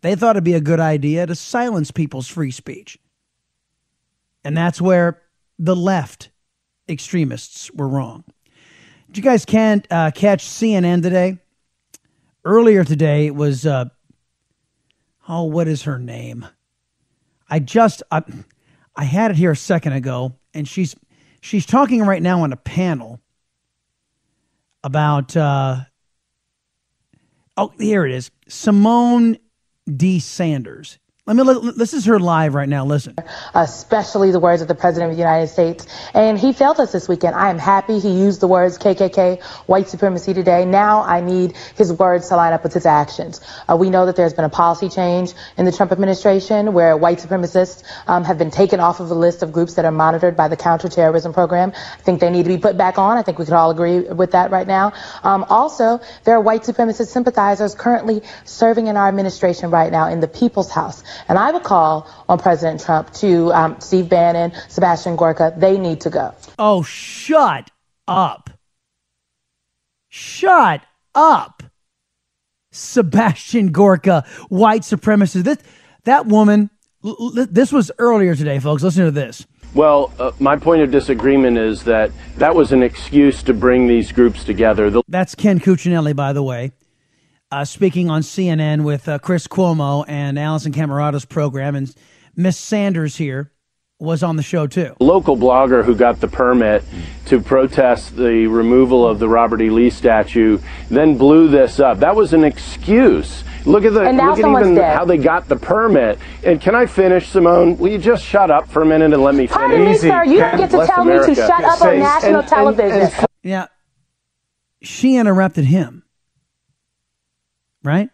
They 0.00 0.16
thought 0.16 0.34
it'd 0.34 0.42
be 0.42 0.54
a 0.54 0.60
good 0.60 0.80
idea 0.80 1.24
to 1.24 1.36
silence 1.36 1.92
people's 1.92 2.26
free 2.26 2.50
speech. 2.50 2.98
And 4.42 4.56
that's 4.56 4.80
where 4.80 5.22
the 5.56 5.76
left 5.76 6.30
extremists 6.88 7.70
were 7.74 7.88
wrong. 7.88 8.24
Did 9.06 9.18
you 9.18 9.22
guys 9.22 9.44
can't 9.44 9.86
uh, 9.88 10.10
catch 10.10 10.44
CNN 10.44 11.00
today? 11.04 11.38
Earlier 12.44 12.82
today, 12.82 13.26
it 13.26 13.36
was 13.36 13.64
uh, 13.64 13.84
oh, 15.28 15.44
what 15.44 15.68
is 15.68 15.82
her 15.82 15.98
name? 15.98 16.46
I 17.48 17.58
just 17.58 18.02
I, 18.10 18.22
I 18.94 19.04
had 19.04 19.30
it 19.30 19.36
here 19.36 19.52
a 19.52 19.56
second 19.56 19.92
ago, 19.92 20.34
and 20.54 20.66
she's 20.66 20.96
she's 21.40 21.66
talking 21.66 22.02
right 22.02 22.22
now 22.22 22.42
on 22.42 22.52
a 22.52 22.56
panel 22.56 23.20
about 24.82 25.36
uh, 25.36 25.80
oh 27.56 27.72
here 27.78 28.04
it 28.06 28.12
is 28.12 28.30
Symone 28.48 29.38
D. 29.94 30.18
Sanders. 30.18 30.98
Let 31.28 31.36
me. 31.64 31.72
This 31.72 31.92
is 31.92 32.04
her 32.04 32.20
live 32.20 32.54
right 32.54 32.68
now. 32.68 32.84
Listen. 32.84 33.16
Especially 33.52 34.30
the 34.30 34.38
words 34.38 34.62
of 34.62 34.68
the 34.68 34.76
President 34.76 35.10
of 35.10 35.16
the 35.16 35.20
United 35.20 35.48
States, 35.48 35.84
and 36.14 36.38
he 36.38 36.52
failed 36.52 36.78
us 36.78 36.92
this 36.92 37.08
weekend. 37.08 37.34
I 37.34 37.50
am 37.50 37.58
happy 37.58 37.98
he 37.98 38.10
used 38.10 38.40
the 38.40 38.46
words 38.46 38.78
KKK, 38.78 39.42
white 39.66 39.88
supremacy 39.88 40.34
today. 40.34 40.64
Now 40.64 41.02
I 41.02 41.20
need 41.20 41.56
his 41.74 41.92
words 41.92 42.28
to 42.28 42.36
line 42.36 42.52
up 42.52 42.62
with 42.62 42.72
his 42.72 42.86
actions. 42.86 43.40
Uh, 43.68 43.76
we 43.76 43.90
know 43.90 44.06
that 44.06 44.14
there's 44.14 44.34
been 44.34 44.44
a 44.44 44.48
policy 44.48 44.88
change 44.88 45.32
in 45.58 45.64
the 45.64 45.72
Trump 45.72 45.90
administration 45.90 46.72
where 46.72 46.96
white 46.96 47.18
supremacists 47.18 47.82
um, 48.06 48.22
have 48.22 48.38
been 48.38 48.52
taken 48.52 48.78
off 48.78 49.00
of 49.00 49.08
the 49.08 49.16
list 49.16 49.42
of 49.42 49.50
groups 49.50 49.74
that 49.74 49.84
are 49.84 49.90
monitored 49.90 50.36
by 50.36 50.46
the 50.46 50.56
counterterrorism 50.56 51.32
program. 51.32 51.72
I 51.74 52.02
think 52.02 52.20
they 52.20 52.30
need 52.30 52.44
to 52.44 52.50
be 52.50 52.58
put 52.58 52.76
back 52.76 52.98
on. 52.98 53.16
I 53.16 53.22
think 53.22 53.40
we 53.40 53.46
could 53.46 53.54
all 53.54 53.72
agree 53.72 53.98
with 53.98 54.30
that 54.30 54.52
right 54.52 54.68
now. 54.68 54.92
Um, 55.24 55.44
also, 55.48 55.98
there 56.22 56.36
are 56.36 56.40
white 56.40 56.62
supremacist 56.62 57.08
sympathizers 57.08 57.74
currently 57.74 58.22
serving 58.44 58.86
in 58.86 58.96
our 58.96 59.08
administration 59.08 59.70
right 59.70 59.90
now 59.90 60.06
in 60.06 60.20
the 60.20 60.28
People's 60.28 60.70
House. 60.70 61.02
And 61.28 61.38
I 61.38 61.50
would 61.50 61.62
call 61.62 62.08
on 62.28 62.38
President 62.38 62.80
Trump 62.80 63.12
to 63.14 63.52
um, 63.52 63.80
Steve 63.80 64.08
Bannon, 64.08 64.52
Sebastian 64.68 65.16
Gorka. 65.16 65.54
They 65.56 65.78
need 65.78 66.00
to 66.02 66.10
go. 66.10 66.34
Oh, 66.58 66.82
shut 66.82 67.70
up. 68.08 68.50
Shut 70.08 70.82
up. 71.14 71.62
Sebastian 72.72 73.72
Gorka, 73.72 74.24
white 74.48 74.82
supremacist. 74.82 75.44
This, 75.44 75.58
that 76.04 76.26
woman, 76.26 76.70
this 77.48 77.72
was 77.72 77.90
earlier 77.98 78.34
today, 78.34 78.58
folks. 78.58 78.82
Listen 78.82 79.04
to 79.06 79.10
this. 79.10 79.46
Well, 79.74 80.12
uh, 80.18 80.32
my 80.38 80.56
point 80.56 80.82
of 80.82 80.90
disagreement 80.90 81.58
is 81.58 81.84
that 81.84 82.10
that 82.36 82.54
was 82.54 82.72
an 82.72 82.82
excuse 82.82 83.42
to 83.44 83.52
bring 83.54 83.86
these 83.88 84.12
groups 84.12 84.44
together. 84.44 84.90
The- 84.90 85.02
That's 85.08 85.34
Ken 85.34 85.60
Cuccinelli, 85.60 86.14
by 86.14 86.32
the 86.32 86.42
way 86.42 86.72
uh, 87.56 87.64
speaking 87.64 88.10
on 88.10 88.20
CNN 88.20 88.84
with 88.84 89.08
uh, 89.08 89.18
Chris 89.18 89.46
Cuomo 89.46 90.04
and 90.08 90.36
Alisyn 90.36 90.74
Camerota's 90.74 91.24
program, 91.24 91.74
and 91.74 91.94
Miss 92.36 92.58
Sanders 92.58 93.16
here 93.16 93.50
was 93.98 94.22
on 94.22 94.36
the 94.36 94.42
show 94.42 94.66
too. 94.66 94.94
Local 95.00 95.38
blogger 95.38 95.82
who 95.82 95.94
got 95.96 96.20
the 96.20 96.28
permit 96.28 96.84
to 97.24 97.40
protest 97.40 98.14
the 98.14 98.46
removal 98.46 99.08
of 99.08 99.18
the 99.18 99.26
Robert 99.26 99.62
E. 99.62 99.70
Lee 99.70 99.88
statue 99.88 100.58
then 100.90 101.16
blew 101.16 101.48
this 101.48 101.80
up. 101.80 102.00
That 102.00 102.14
was 102.14 102.34
an 102.34 102.44
excuse. 102.44 103.42
Look 103.64 103.86
at 103.86 103.94
the 103.94 104.00
look 104.00 104.38
at 104.38 104.38
even 104.38 104.74
dead. 104.74 104.94
how 104.94 105.06
they 105.06 105.16
got 105.16 105.48
the 105.48 105.56
permit. 105.56 106.18
And 106.44 106.60
can 106.60 106.74
I 106.74 106.84
finish, 106.84 107.32
Symone? 107.32 107.78
Will 107.78 107.90
you 107.90 107.98
just 107.98 108.22
shut 108.22 108.50
up 108.50 108.68
for 108.68 108.82
a 108.82 108.86
minute 108.86 109.14
and 109.14 109.22
let 109.22 109.34
me 109.34 109.46
finish? 109.46 109.54
Pardon 109.54 109.84
me, 109.86 109.96
sir. 109.96 110.24
You 110.26 110.40
don't 110.40 110.58
get 110.58 110.70
to 110.72 110.86
tell 110.86 111.02
America. 111.02 111.30
me 111.30 111.34
to 111.36 111.40
shut 111.40 111.64
up 111.64 111.80
on 111.80 111.98
national 112.00 112.40
and, 112.40 112.48
television. 112.48 113.00
And, 113.00 113.12
and, 113.14 113.26
yeah, 113.42 113.66
she 114.82 115.16
interrupted 115.16 115.64
him 115.64 116.05
right? 117.86 118.10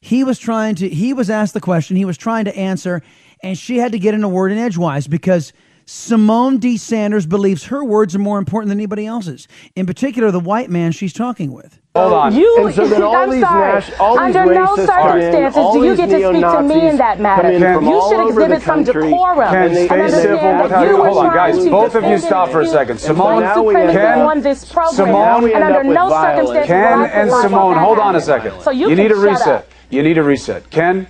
He 0.00 0.24
was 0.24 0.38
trying 0.38 0.74
to, 0.76 0.88
he 0.88 1.12
was 1.12 1.30
asked 1.30 1.54
the 1.54 1.60
question, 1.60 1.96
he 1.96 2.04
was 2.04 2.16
trying 2.16 2.46
to 2.46 2.56
answer, 2.56 3.02
and 3.42 3.56
she 3.56 3.78
had 3.78 3.92
to 3.92 3.98
get 3.98 4.14
in 4.14 4.24
a 4.24 4.28
word 4.28 4.50
in 4.50 4.58
edgewise 4.58 5.06
because 5.06 5.52
Symone 5.86 6.58
D. 6.58 6.76
Sanders 6.76 7.26
believes 7.26 7.64
her 7.64 7.84
words 7.84 8.14
are 8.14 8.20
more 8.20 8.38
important 8.38 8.70
than 8.70 8.78
anybody 8.78 9.06
else's, 9.06 9.46
in 9.76 9.86
particular, 9.86 10.30
the 10.30 10.40
white 10.40 10.70
man 10.70 10.92
she's 10.92 11.12
talking 11.12 11.52
with. 11.52 11.80
Hold 11.94 12.12
oh, 12.14 12.16
on. 12.16 12.34
You, 12.34 12.56
I'm 12.68 12.72
sorry. 12.72 13.82
Under 14.00 14.54
no 14.54 14.76
circumstances 14.76 15.62
do 15.74 15.84
you 15.84 15.94
get 15.94 16.08
to 16.08 16.28
speak 16.30 16.40
to 16.40 16.62
me 16.62 16.88
in 16.88 16.96
that 16.96 17.20
matter. 17.20 17.52
You 17.52 18.08
should 18.08 18.28
exhibit 18.28 18.62
some 18.62 18.82
decorum. 18.82 19.50
Can 19.52 19.74
stay 19.74 20.08
civil. 20.08 20.38
Hold 20.38 21.18
on, 21.18 21.34
guys. 21.34 21.58
Both 21.68 21.94
of 21.94 22.04
you 22.04 22.16
stop 22.16 22.48
for 22.48 22.62
a 22.62 22.66
second. 22.66 22.96
Symone, 22.96 23.92
Ken, 23.92 24.20
on 24.20 24.40
this 24.40 24.64
program, 24.64 25.08
Symone, 25.08 25.54
and 25.54 25.64
under 25.64 25.84
no 25.84 26.08
circumstances 26.08 26.66
Ken 26.66 27.10
and 27.10 27.30
Symone, 27.30 27.78
hold 27.78 27.98
on 27.98 28.16
a 28.16 28.20
second. 28.22 28.58
So 28.62 28.70
you, 28.70 28.88
you 28.88 28.96
need 28.96 29.12
a 29.12 29.16
reset. 29.16 29.68
You 29.90 30.02
need 30.02 30.16
a 30.16 30.22
reset. 30.22 30.70
Ken, 30.70 31.06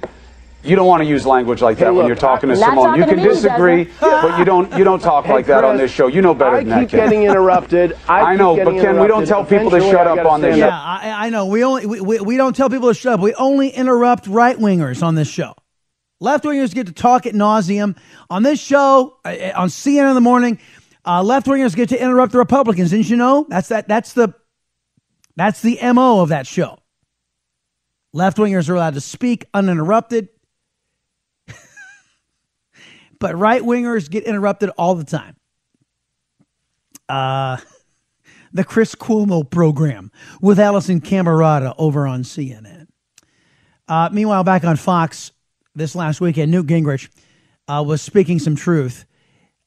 you 0.64 0.76
don't 0.76 0.86
want 0.86 1.02
to 1.02 1.08
use 1.08 1.26
language 1.26 1.60
like 1.60 1.78
that 1.78 1.86
hey, 1.86 1.90
look, 1.90 1.98
when 1.98 2.06
you're 2.06 2.16
talking 2.16 2.48
to 2.48 2.54
Symone. 2.54 2.96
You 2.96 3.04
can 3.04 3.18
disagree, 3.18 3.90
but 4.00 4.38
you 4.38 4.44
don't 4.44 4.72
you 4.78 4.84
don't 4.84 5.00
talk 5.02 5.24
hey, 5.24 5.32
like 5.32 5.44
Chris, 5.46 5.56
that 5.56 5.64
on 5.64 5.76
this 5.76 5.90
show. 5.90 6.06
You 6.06 6.22
know 6.22 6.34
better 6.34 6.56
I 6.56 6.58
than 6.60 6.68
that. 6.68 6.78
I 6.78 6.80
keep 6.82 6.90
getting 6.90 7.24
interrupted. 7.24 7.98
I, 8.08 8.20
I 8.20 8.36
know, 8.36 8.56
but 8.56 8.80
Ken, 8.80 9.00
we 9.00 9.08
don't 9.08 9.26
tell 9.26 9.44
people 9.44 9.70
to 9.70 9.80
shut 9.80 10.06
up 10.06 10.24
on 10.24 10.40
this. 10.40 10.54
Show. 10.54 10.66
Yeah, 10.66 10.80
I, 10.80 11.26
I, 11.26 11.30
know. 11.30 11.46
We 11.46 11.64
only 11.64 11.86
we, 11.86 12.00
we, 12.00 12.20
we 12.20 12.36
don't 12.36 12.54
tell 12.54 12.70
people 12.70 12.88
to 12.88 12.94
shut 12.94 13.14
up. 13.14 13.20
We 13.20 13.34
only 13.34 13.70
interrupt 13.70 14.26
right 14.26 14.56
wingers 14.56 15.02
on 15.02 15.16
this 15.16 15.28
show. 15.28 15.54
Left 16.20 16.44
wingers 16.44 16.72
get 16.72 16.86
to 16.86 16.92
talk 16.92 17.26
at 17.26 17.34
nauseum 17.34 17.96
on 18.30 18.44
this 18.44 18.60
show 18.60 19.18
uh, 19.24 19.28
uh 19.28 19.52
on 19.56 19.68
CNN 19.68 20.08
in 20.08 20.14
the 20.14 20.20
morning. 20.20 20.58
Uh, 21.04 21.22
left 21.22 21.48
wingers 21.48 21.74
get 21.74 21.88
to 21.88 22.00
interrupt 22.00 22.30
the 22.30 22.38
Republicans. 22.38 22.90
Didn't 22.90 23.10
you 23.10 23.16
know? 23.16 23.46
That's 23.48 23.68
that. 23.68 23.88
That's 23.88 24.12
the 24.12 24.32
that's 25.34 25.60
the 25.60 25.78
mo 25.92 26.20
of 26.20 26.28
that 26.28 26.46
show. 26.46 26.78
Left 28.12 28.36
wingers 28.36 28.68
are 28.68 28.74
allowed 28.74 28.94
to 28.94 29.00
speak 29.00 29.46
uninterrupted 29.54 30.28
but 33.22 33.38
right 33.38 33.62
wingers 33.62 34.10
get 34.10 34.24
interrupted 34.24 34.68
all 34.70 34.96
the 34.96 35.04
time. 35.04 35.36
Uh, 37.08 37.56
the 38.52 38.64
Chris 38.64 38.96
Cuomo 38.96 39.48
program 39.48 40.10
with 40.40 40.58
Alisyn 40.58 41.00
Camerota 41.00 41.72
over 41.78 42.06
on 42.06 42.24
CNN. 42.24 42.88
Uh, 43.86 44.08
meanwhile, 44.12 44.42
back 44.42 44.64
on 44.64 44.76
Fox 44.76 45.30
this 45.76 45.94
last 45.94 46.20
weekend, 46.20 46.50
Newt 46.50 46.66
Gingrich 46.66 47.08
uh, 47.68 47.84
was 47.86 48.02
speaking 48.02 48.40
some 48.40 48.56
truth 48.56 49.04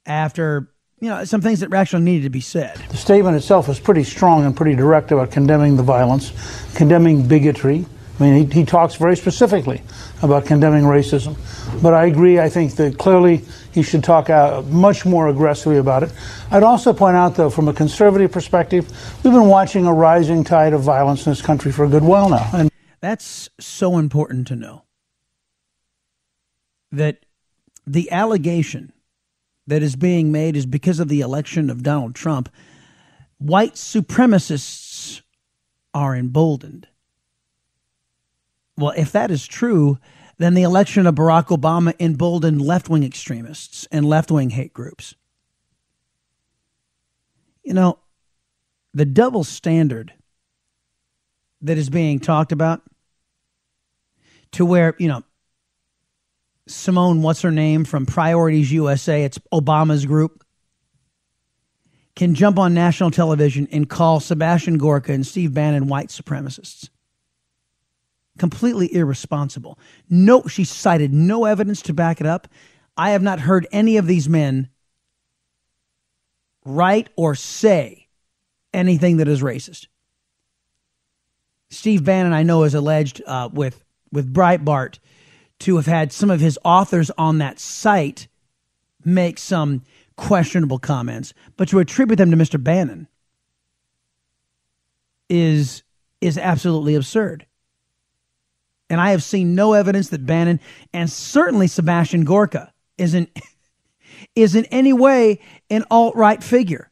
after 0.05 0.69
you 0.99 1.07
know 1.07 1.23
some 1.23 1.39
things 1.39 1.61
that 1.61 1.73
actually 1.73 2.03
needed 2.03 2.23
to 2.23 2.29
be 2.29 2.41
said. 2.41 2.75
The 2.89 2.97
statement 2.97 3.37
itself 3.37 3.69
was 3.69 3.79
pretty 3.79 4.03
strong 4.03 4.45
and 4.45 4.55
pretty 4.55 4.75
direct 4.75 5.13
about 5.13 5.31
condemning 5.31 5.77
the 5.77 5.83
violence, 5.83 6.33
condemning 6.75 7.25
bigotry, 7.25 7.85
I 8.17 8.23
mean, 8.23 8.49
he, 8.49 8.59
he 8.59 8.65
talks 8.65 8.95
very 8.95 9.17
specifically 9.17 9.81
about 10.21 10.45
condemning 10.45 10.83
racism. 10.83 11.35
But 11.81 11.93
I 11.93 12.05
agree, 12.05 12.39
I 12.39 12.47
think 12.47 12.75
that 12.75 12.97
clearly 12.97 13.41
he 13.73 13.83
should 13.83 14.03
talk 14.03 14.29
out 14.29 14.65
much 14.67 15.05
more 15.05 15.27
aggressively 15.27 15.77
about 15.77 16.03
it. 16.03 16.13
I'd 16.49 16.63
also 16.63 16.93
point 16.93 17.17
out, 17.17 17.35
though, 17.35 17.49
from 17.49 17.67
a 17.67 17.73
conservative 17.73 18.31
perspective, 18.31 18.89
we've 19.23 19.33
been 19.33 19.47
watching 19.47 19.85
a 19.85 19.93
rising 19.93 20.45
tide 20.45 20.71
of 20.71 20.81
violence 20.81 21.25
in 21.25 21.31
this 21.31 21.41
country 21.41 21.71
for 21.73 21.83
a 21.83 21.89
good 21.89 22.03
while 22.03 22.29
now. 22.29 22.49
And 22.53 22.71
that's 23.01 23.49
so 23.59 23.97
important 23.97 24.47
to 24.47 24.55
know 24.55 24.83
that 26.91 27.25
the 27.85 28.09
allegation 28.11 28.93
that 29.67 29.83
is 29.83 29.95
being 29.95 30.31
made 30.31 30.55
is 30.55 30.65
because 30.65 30.99
of 30.99 31.09
the 31.09 31.21
election 31.21 31.69
of 31.69 31.83
Donald 31.83 32.15
Trump, 32.15 32.49
white 33.39 33.73
supremacists 33.73 35.21
are 35.93 36.15
emboldened. 36.15 36.87
Well, 38.77 38.93
if 38.95 39.11
that 39.13 39.31
is 39.31 39.47
true, 39.47 39.99
then 40.37 40.53
the 40.53 40.63
election 40.63 41.07
of 41.07 41.15
Barack 41.15 41.47
Obama 41.47 41.93
emboldened 41.99 42.61
left 42.61 42.89
wing 42.89 43.03
extremists 43.03 43.87
and 43.91 44.05
left 44.05 44.31
wing 44.31 44.49
hate 44.49 44.73
groups. 44.73 45.15
You 47.63 47.73
know, 47.73 47.99
the 48.93 49.05
double 49.05 49.43
standard 49.43 50.13
that 51.61 51.77
is 51.77 51.89
being 51.89 52.19
talked 52.19 52.51
about 52.51 52.81
to 54.51 54.65
where, 54.65 54.95
you 54.99 55.07
know, 55.07 55.23
Symone, 56.69 57.21
what's 57.21 57.41
her 57.41 57.51
name 57.51 57.85
from 57.85 58.05
Priorities 58.05 58.71
USA, 58.71 59.23
it's 59.23 59.37
Obama's 59.53 60.05
group, 60.05 60.43
can 62.15 62.33
jump 62.33 62.57
on 62.57 62.73
national 62.73 63.11
television 63.11 63.67
and 63.71 63.89
call 63.89 64.19
Sebastian 64.19 64.77
Gorka 64.77 65.11
and 65.11 65.25
Steve 65.25 65.53
Bannon 65.53 65.87
white 65.87 66.09
supremacists 66.09 66.89
completely 68.37 68.93
irresponsible. 68.93 69.79
No, 70.09 70.43
she 70.43 70.63
cited 70.63 71.13
no 71.13 71.45
evidence 71.45 71.81
to 71.83 71.93
back 71.93 72.19
it 72.19 72.27
up. 72.27 72.47
I 72.97 73.11
have 73.11 73.21
not 73.21 73.41
heard 73.41 73.67
any 73.71 73.97
of 73.97 74.07
these 74.07 74.29
men 74.29 74.69
write 76.65 77.09
or 77.15 77.35
say 77.35 78.07
anything 78.73 79.17
that 79.17 79.27
is 79.27 79.41
racist. 79.41 79.87
Steve 81.69 82.03
Bannon, 82.03 82.33
I 82.33 82.43
know, 82.43 82.63
is 82.63 82.73
alleged 82.73 83.21
uh, 83.25 83.49
with 83.51 83.83
with 84.11 84.33
Breitbart 84.33 84.99
to 85.59 85.75
have 85.75 85.85
had 85.85 86.13
some 86.13 86.29
of 86.29 86.39
his 86.39 86.59
authors 86.63 87.11
on 87.17 87.39
that 87.39 87.59
site 87.59 88.27
make 89.03 89.37
some 89.37 89.83
questionable 90.15 90.79
comments, 90.79 91.33
but 91.57 91.67
to 91.69 91.79
attribute 91.79 92.17
them 92.17 92.31
to 92.31 92.37
Mr. 92.37 92.61
Bannon 92.61 93.07
is 95.29 95.83
is 96.21 96.37
absolutely 96.37 96.95
absurd. 96.95 97.45
And 98.89 99.01
I 99.01 99.11
have 99.11 99.23
seen 99.23 99.55
no 99.55 99.73
evidence 99.73 100.09
that 100.09 100.25
Bannon 100.25 100.59
and 100.93 101.09
certainly 101.09 101.67
Sebastian 101.67 102.23
Gorka 102.23 102.71
is 102.97 103.13
in, 103.13 103.27
is 104.35 104.55
in 104.55 104.65
any 104.65 104.93
way 104.93 105.39
an 105.69 105.83
alt 105.89 106.15
right 106.15 106.43
figure. 106.43 106.91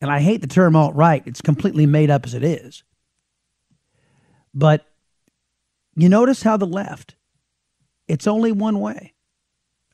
And 0.00 0.10
I 0.10 0.20
hate 0.20 0.40
the 0.40 0.46
term 0.46 0.74
alt 0.74 0.94
right, 0.94 1.22
it's 1.26 1.40
completely 1.40 1.86
made 1.86 2.10
up 2.10 2.26
as 2.26 2.34
it 2.34 2.42
is. 2.42 2.82
But 4.54 4.86
you 5.94 6.08
notice 6.08 6.42
how 6.42 6.56
the 6.56 6.66
left, 6.66 7.14
it's 8.08 8.26
only 8.26 8.52
one 8.52 8.80
way. 8.80 9.14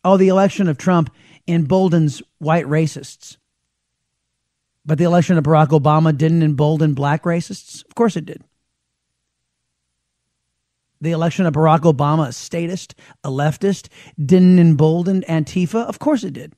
Oh, 0.04 0.16
the 0.16 0.28
election 0.28 0.68
of 0.68 0.78
Trump 0.78 1.12
emboldens 1.46 2.22
white 2.38 2.66
racists. 2.66 3.36
But 4.86 4.96
the 4.96 5.04
election 5.04 5.36
of 5.36 5.44
Barack 5.44 5.68
Obama 5.68 6.16
didn't 6.16 6.42
embolden 6.42 6.94
black 6.94 7.24
racists? 7.24 7.84
Of 7.84 7.94
course 7.94 8.16
it 8.16 8.24
did. 8.24 8.42
The 11.01 11.12
election 11.12 11.46
of 11.46 11.55
Barack 11.55 11.80
Obama, 11.80 12.28
a 12.28 12.32
statist, 12.32 12.94
a 13.22 13.30
leftist, 13.30 13.88
didn't 14.22 14.59
embolden 14.59 15.22
Antifa? 15.28 15.86
Of 15.86 15.99
course 15.99 16.24
it 16.24 16.32
did. 16.32 16.55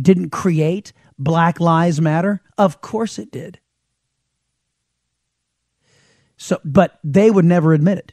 Didn't 0.00 0.30
create 0.30 0.92
Black 1.18 1.60
Lives 1.60 2.00
Matter? 2.00 2.42
Of 2.58 2.80
course 2.82 3.18
it 3.18 3.30
did. 3.30 3.58
So, 6.36 6.60
but 6.64 6.98
they 7.02 7.30
would 7.30 7.46
never 7.46 7.72
admit 7.72 7.98
it. 7.98 8.12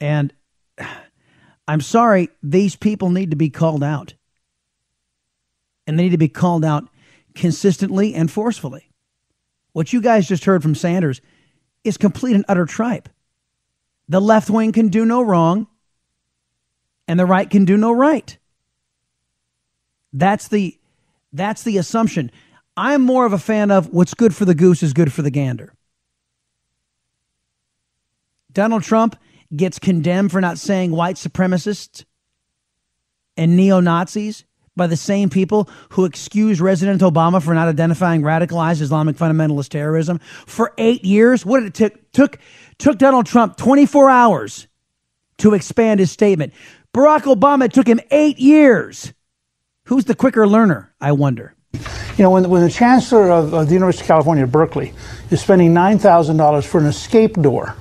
And 0.00 0.34
I'm 1.66 1.80
sorry, 1.80 2.28
these 2.42 2.76
people 2.76 3.08
need 3.08 3.30
to 3.30 3.36
be 3.36 3.48
called 3.48 3.82
out. 3.82 4.14
And 5.86 5.98
they 5.98 6.04
need 6.04 6.10
to 6.10 6.18
be 6.18 6.28
called 6.28 6.64
out 6.64 6.88
consistently 7.34 8.14
and 8.14 8.30
forcefully. 8.30 8.90
What 9.72 9.92
you 9.92 10.02
guys 10.02 10.28
just 10.28 10.44
heard 10.44 10.62
from 10.62 10.74
Sanders 10.74 11.20
is 11.84 11.96
complete 11.96 12.34
and 12.34 12.44
utter 12.48 12.66
tripe. 12.66 13.08
The 14.08 14.20
left 14.20 14.50
wing 14.50 14.72
can 14.72 14.88
do 14.88 15.04
no 15.04 15.22
wrong, 15.22 15.66
and 17.06 17.20
the 17.20 17.26
right 17.26 17.48
can 17.48 17.64
do 17.64 17.76
no 17.76 17.92
right. 17.92 18.36
That's 20.12 20.48
the 20.48 20.78
that's 21.32 21.62
the 21.62 21.78
assumption. 21.78 22.30
I'm 22.76 23.02
more 23.02 23.26
of 23.26 23.32
a 23.32 23.38
fan 23.38 23.70
of 23.70 23.88
what's 23.92 24.14
good 24.14 24.34
for 24.34 24.44
the 24.44 24.54
goose 24.54 24.82
is 24.82 24.92
good 24.92 25.12
for 25.12 25.22
the 25.22 25.30
gander. 25.30 25.74
Donald 28.52 28.84
Trump 28.84 29.16
gets 29.54 29.78
condemned 29.78 30.32
for 30.32 30.40
not 30.40 30.58
saying 30.58 30.92
white 30.92 31.16
supremacists 31.16 32.04
and 33.36 33.56
neo 33.56 33.80
Nazis 33.80 34.44
by 34.76 34.86
the 34.86 34.96
same 34.96 35.30
people 35.30 35.68
who 35.90 36.04
excuse 36.04 36.58
President 36.58 37.00
Obama 37.02 37.42
for 37.42 37.54
not 37.54 37.68
identifying 37.68 38.22
radicalized 38.22 38.80
Islamic 38.80 39.16
fundamentalist 39.16 39.68
terrorism 39.68 40.18
for 40.46 40.72
eight 40.78 41.04
years. 41.04 41.46
What 41.46 41.60
did 41.60 41.66
it 41.66 41.74
took? 41.74 42.12
Took 42.12 42.38
took 42.78 42.98
Donald 42.98 43.26
Trump 43.26 43.56
24 43.56 44.10
hours 44.10 44.68
to 45.38 45.54
expand 45.54 46.00
his 46.00 46.10
statement. 46.10 46.52
Barack 46.92 47.22
Obama 47.22 47.70
took 47.70 47.86
him 47.86 48.00
eight 48.10 48.38
years. 48.38 49.12
Who's 49.84 50.04
the 50.04 50.14
quicker 50.14 50.46
learner? 50.46 50.92
I 51.00 51.12
wonder. 51.12 51.54
You 51.72 52.22
know, 52.22 52.30
when, 52.30 52.48
when 52.48 52.62
the 52.62 52.70
chancellor 52.70 53.30
of, 53.30 53.52
of 53.52 53.66
the 53.66 53.74
University 53.74 54.04
of 54.04 54.08
California, 54.08 54.46
Berkeley, 54.46 54.92
is 55.30 55.40
spending 55.40 55.74
$9,000 55.74 56.64
for 56.64 56.78
an 56.78 56.86
escape 56.86 57.34
door 57.34 57.74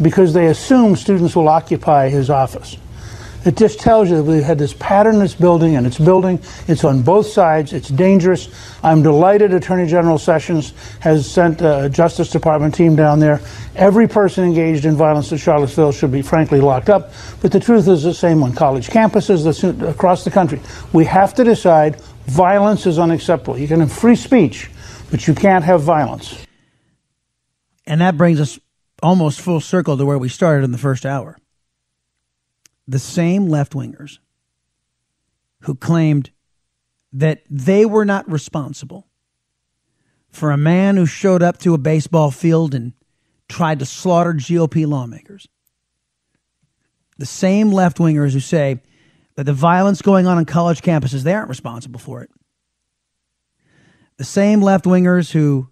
because 0.00 0.32
they 0.32 0.46
assume 0.46 0.96
students 0.96 1.36
will 1.36 1.48
occupy 1.48 2.08
his 2.08 2.30
office. 2.30 2.78
It 3.44 3.56
just 3.56 3.78
tells 3.78 4.10
you 4.10 4.16
that 4.16 4.24
we've 4.24 4.42
had 4.42 4.58
this 4.58 4.74
pattern 4.74 5.20
that's 5.20 5.34
building 5.34 5.76
and 5.76 5.86
it's 5.86 5.98
building. 5.98 6.40
It's 6.66 6.84
on 6.84 7.02
both 7.02 7.26
sides. 7.26 7.72
It's 7.72 7.88
dangerous. 7.88 8.48
I'm 8.82 9.02
delighted 9.02 9.54
Attorney 9.54 9.86
General 9.86 10.18
Sessions 10.18 10.74
has 11.00 11.30
sent 11.30 11.62
uh, 11.62 11.82
a 11.84 11.88
Justice 11.88 12.30
Department 12.30 12.74
team 12.74 12.96
down 12.96 13.20
there. 13.20 13.40
Every 13.76 14.08
person 14.08 14.44
engaged 14.44 14.84
in 14.84 14.96
violence 14.96 15.32
at 15.32 15.38
Charlottesville 15.38 15.92
should 15.92 16.10
be 16.10 16.22
frankly 16.22 16.60
locked 16.60 16.90
up. 16.90 17.12
But 17.40 17.52
the 17.52 17.60
truth 17.60 17.86
is 17.86 18.02
the 18.02 18.12
same 18.12 18.42
on 18.42 18.54
college 18.54 18.88
campuses 18.88 19.88
across 19.88 20.24
the 20.24 20.30
country. 20.30 20.60
We 20.92 21.04
have 21.04 21.32
to 21.34 21.44
decide 21.44 22.00
violence 22.26 22.86
is 22.86 22.98
unacceptable. 22.98 23.56
You 23.56 23.68
can 23.68 23.80
have 23.80 23.92
free 23.92 24.16
speech, 24.16 24.68
but 25.10 25.26
you 25.28 25.34
can't 25.34 25.64
have 25.64 25.82
violence. 25.82 26.44
And 27.86 28.00
that 28.00 28.16
brings 28.18 28.40
us 28.40 28.58
almost 29.02 29.40
full 29.40 29.60
circle 29.60 29.96
to 29.96 30.04
where 30.04 30.18
we 30.18 30.28
started 30.28 30.64
in 30.64 30.72
the 30.72 30.78
first 30.78 31.06
hour. 31.06 31.38
The 32.88 32.98
same 32.98 33.46
left 33.46 33.74
wingers 33.74 34.18
who 35.62 35.74
claimed 35.74 36.30
that 37.12 37.42
they 37.50 37.84
were 37.84 38.06
not 38.06 38.30
responsible 38.30 39.06
for 40.30 40.50
a 40.50 40.56
man 40.56 40.96
who 40.96 41.06
showed 41.06 41.42
up 41.42 41.58
to 41.58 41.74
a 41.74 41.78
baseball 41.78 42.30
field 42.30 42.74
and 42.74 42.94
tried 43.48 43.78
to 43.78 43.86
slaughter 43.86 44.32
GOP 44.32 44.86
lawmakers. 44.86 45.48
The 47.18 47.26
same 47.26 47.72
left 47.72 47.98
wingers 47.98 48.32
who 48.32 48.40
say 48.40 48.80
that 49.36 49.44
the 49.44 49.52
violence 49.52 50.02
going 50.02 50.26
on 50.26 50.38
on 50.38 50.44
college 50.44 50.80
campuses, 50.80 51.22
they 51.22 51.34
aren't 51.34 51.48
responsible 51.48 52.00
for 52.00 52.22
it. 52.22 52.30
The 54.16 54.24
same 54.24 54.62
left 54.62 54.84
wingers 54.84 55.30
who 55.30 55.68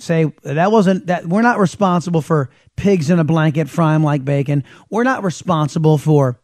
say 0.00 0.32
that 0.42 0.72
wasn't 0.72 1.06
that 1.06 1.26
we're 1.26 1.42
not 1.42 1.58
responsible 1.58 2.22
for 2.22 2.50
pigs 2.76 3.10
in 3.10 3.18
a 3.18 3.24
blanket 3.24 3.68
frying 3.68 4.02
like 4.02 4.24
bacon. 4.24 4.64
We're 4.90 5.04
not 5.04 5.24
responsible 5.24 5.98
for 5.98 6.40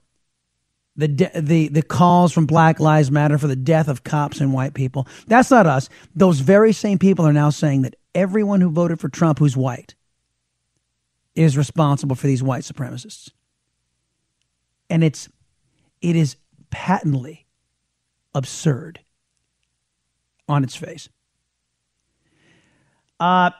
the 0.97 1.09
de- 1.09 1.41
the 1.41 1.69
the 1.69 1.83
calls 1.83 2.33
from 2.33 2.47
Black 2.47 2.81
Lives 2.81 3.11
Matter 3.11 3.39
for 3.39 3.47
the 3.47 3.57
death 3.57 3.89
of 3.89 4.05
cops 4.05 4.41
and 4.41 4.53
white 4.53 4.75
people. 4.75 5.07
That's 5.27 5.51
not 5.51 5.67
us. 5.67 5.89
Those 6.15 6.41
very 6.41 6.73
same 6.73 6.99
people 6.99 7.27
are 7.27 7.33
now 7.33 7.51
saying 7.51 7.83
that 7.83 7.97
everyone 8.15 8.61
who 8.61 8.71
voted 8.71 9.01
for 9.01 9.09
Trump 9.09 9.39
who's 9.39 9.57
white 9.57 9.95
is 11.35 11.57
responsible 11.57 12.17
for 12.17 12.27
these 12.27 12.43
white 12.43 12.63
supremacists. 12.63 13.31
And 14.89 15.05
it's 15.05 15.29
it 16.01 16.17
is 16.17 16.37
patently 16.71 17.47
absurd 18.35 19.01
on 20.49 20.65
its 20.65 20.77
face. 20.77 21.09
Uh, 23.19 23.51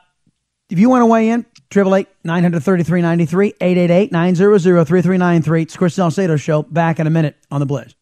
if 0.69 0.79
you 0.79 0.89
want 0.89 1.01
to 1.01 1.05
weigh 1.05 1.29
in, 1.29 1.45
888 1.71 2.07
933 2.23 3.01
93 3.01 3.47
888 3.61 4.11
900 4.11 4.59
3393. 4.85 5.61
It's 5.61 5.77
Chris 5.77 5.95
Salcedo 5.95 6.37
Show. 6.37 6.63
Back 6.63 6.99
in 6.99 7.07
a 7.07 7.09
minute 7.09 7.35
on 7.51 7.59
The 7.59 7.65
Blaze. 7.65 7.95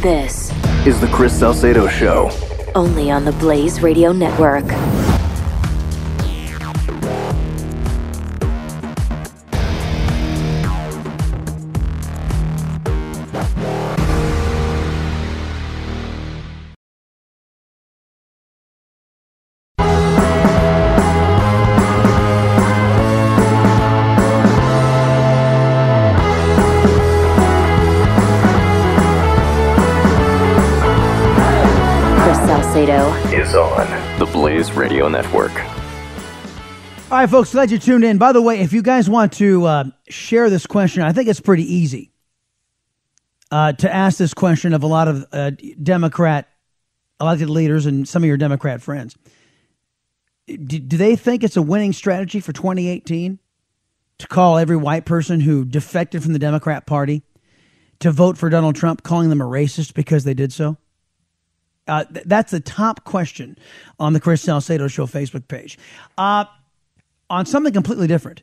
This 0.00 0.50
is 0.86 1.00
The 1.00 1.08
Chris 1.12 1.38
Salcedo 1.38 1.88
Show. 1.88 2.30
Only 2.74 3.10
on 3.10 3.24
the 3.24 3.32
Blaze 3.32 3.82
Radio 3.82 4.12
Network. 4.12 4.64
Right, 37.20 37.28
folks, 37.28 37.52
glad 37.52 37.70
you 37.70 37.78
tuned 37.78 38.02
in. 38.02 38.16
By 38.16 38.32
the 38.32 38.40
way, 38.40 38.60
if 38.60 38.72
you 38.72 38.80
guys 38.80 39.10
want 39.10 39.34
to 39.34 39.66
uh, 39.66 39.84
share 40.08 40.48
this 40.48 40.66
question, 40.66 41.02
I 41.02 41.12
think 41.12 41.28
it's 41.28 41.40
pretty 41.40 41.70
easy 41.70 42.12
uh, 43.50 43.74
to 43.74 43.94
ask 43.94 44.16
this 44.16 44.32
question 44.32 44.72
of 44.72 44.82
a 44.82 44.86
lot 44.86 45.06
of 45.06 45.26
uh, 45.30 45.50
Democrat 45.82 46.48
elected 47.20 47.50
leaders 47.50 47.84
and 47.84 48.08
some 48.08 48.22
of 48.22 48.26
your 48.26 48.38
Democrat 48.38 48.80
friends. 48.80 49.16
Do, 50.46 50.56
do 50.56 50.96
they 50.96 51.14
think 51.14 51.44
it's 51.44 51.58
a 51.58 51.62
winning 51.62 51.92
strategy 51.92 52.40
for 52.40 52.54
2018 52.54 53.38
to 54.18 54.26
call 54.26 54.56
every 54.56 54.76
white 54.76 55.04
person 55.04 55.40
who 55.40 55.66
defected 55.66 56.22
from 56.22 56.32
the 56.32 56.38
Democrat 56.38 56.86
Party 56.86 57.22
to 57.98 58.10
vote 58.10 58.38
for 58.38 58.48
Donald 58.48 58.76
Trump, 58.76 59.02
calling 59.02 59.28
them 59.28 59.42
a 59.42 59.46
racist 59.46 59.92
because 59.92 60.24
they 60.24 60.34
did 60.34 60.54
so? 60.54 60.78
Uh, 61.86 62.04
th- 62.04 62.24
that's 62.24 62.50
the 62.50 62.60
top 62.60 63.04
question 63.04 63.58
on 63.98 64.14
the 64.14 64.20
Chris 64.20 64.40
Salcedo 64.40 64.88
Show 64.88 65.06
Facebook 65.06 65.48
page. 65.48 65.78
Uh, 66.16 66.46
on 67.30 67.46
something 67.46 67.72
completely 67.72 68.06
different, 68.06 68.42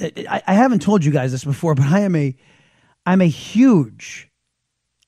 I, 0.00 0.42
I 0.46 0.54
haven't 0.54 0.82
told 0.82 1.04
you 1.04 1.10
guys 1.10 1.32
this 1.32 1.44
before, 1.44 1.74
but 1.74 1.86
I 1.86 2.00
am 2.00 2.14
a 2.14 2.36
I'm 3.06 3.20
a 3.20 3.26
huge 3.26 4.30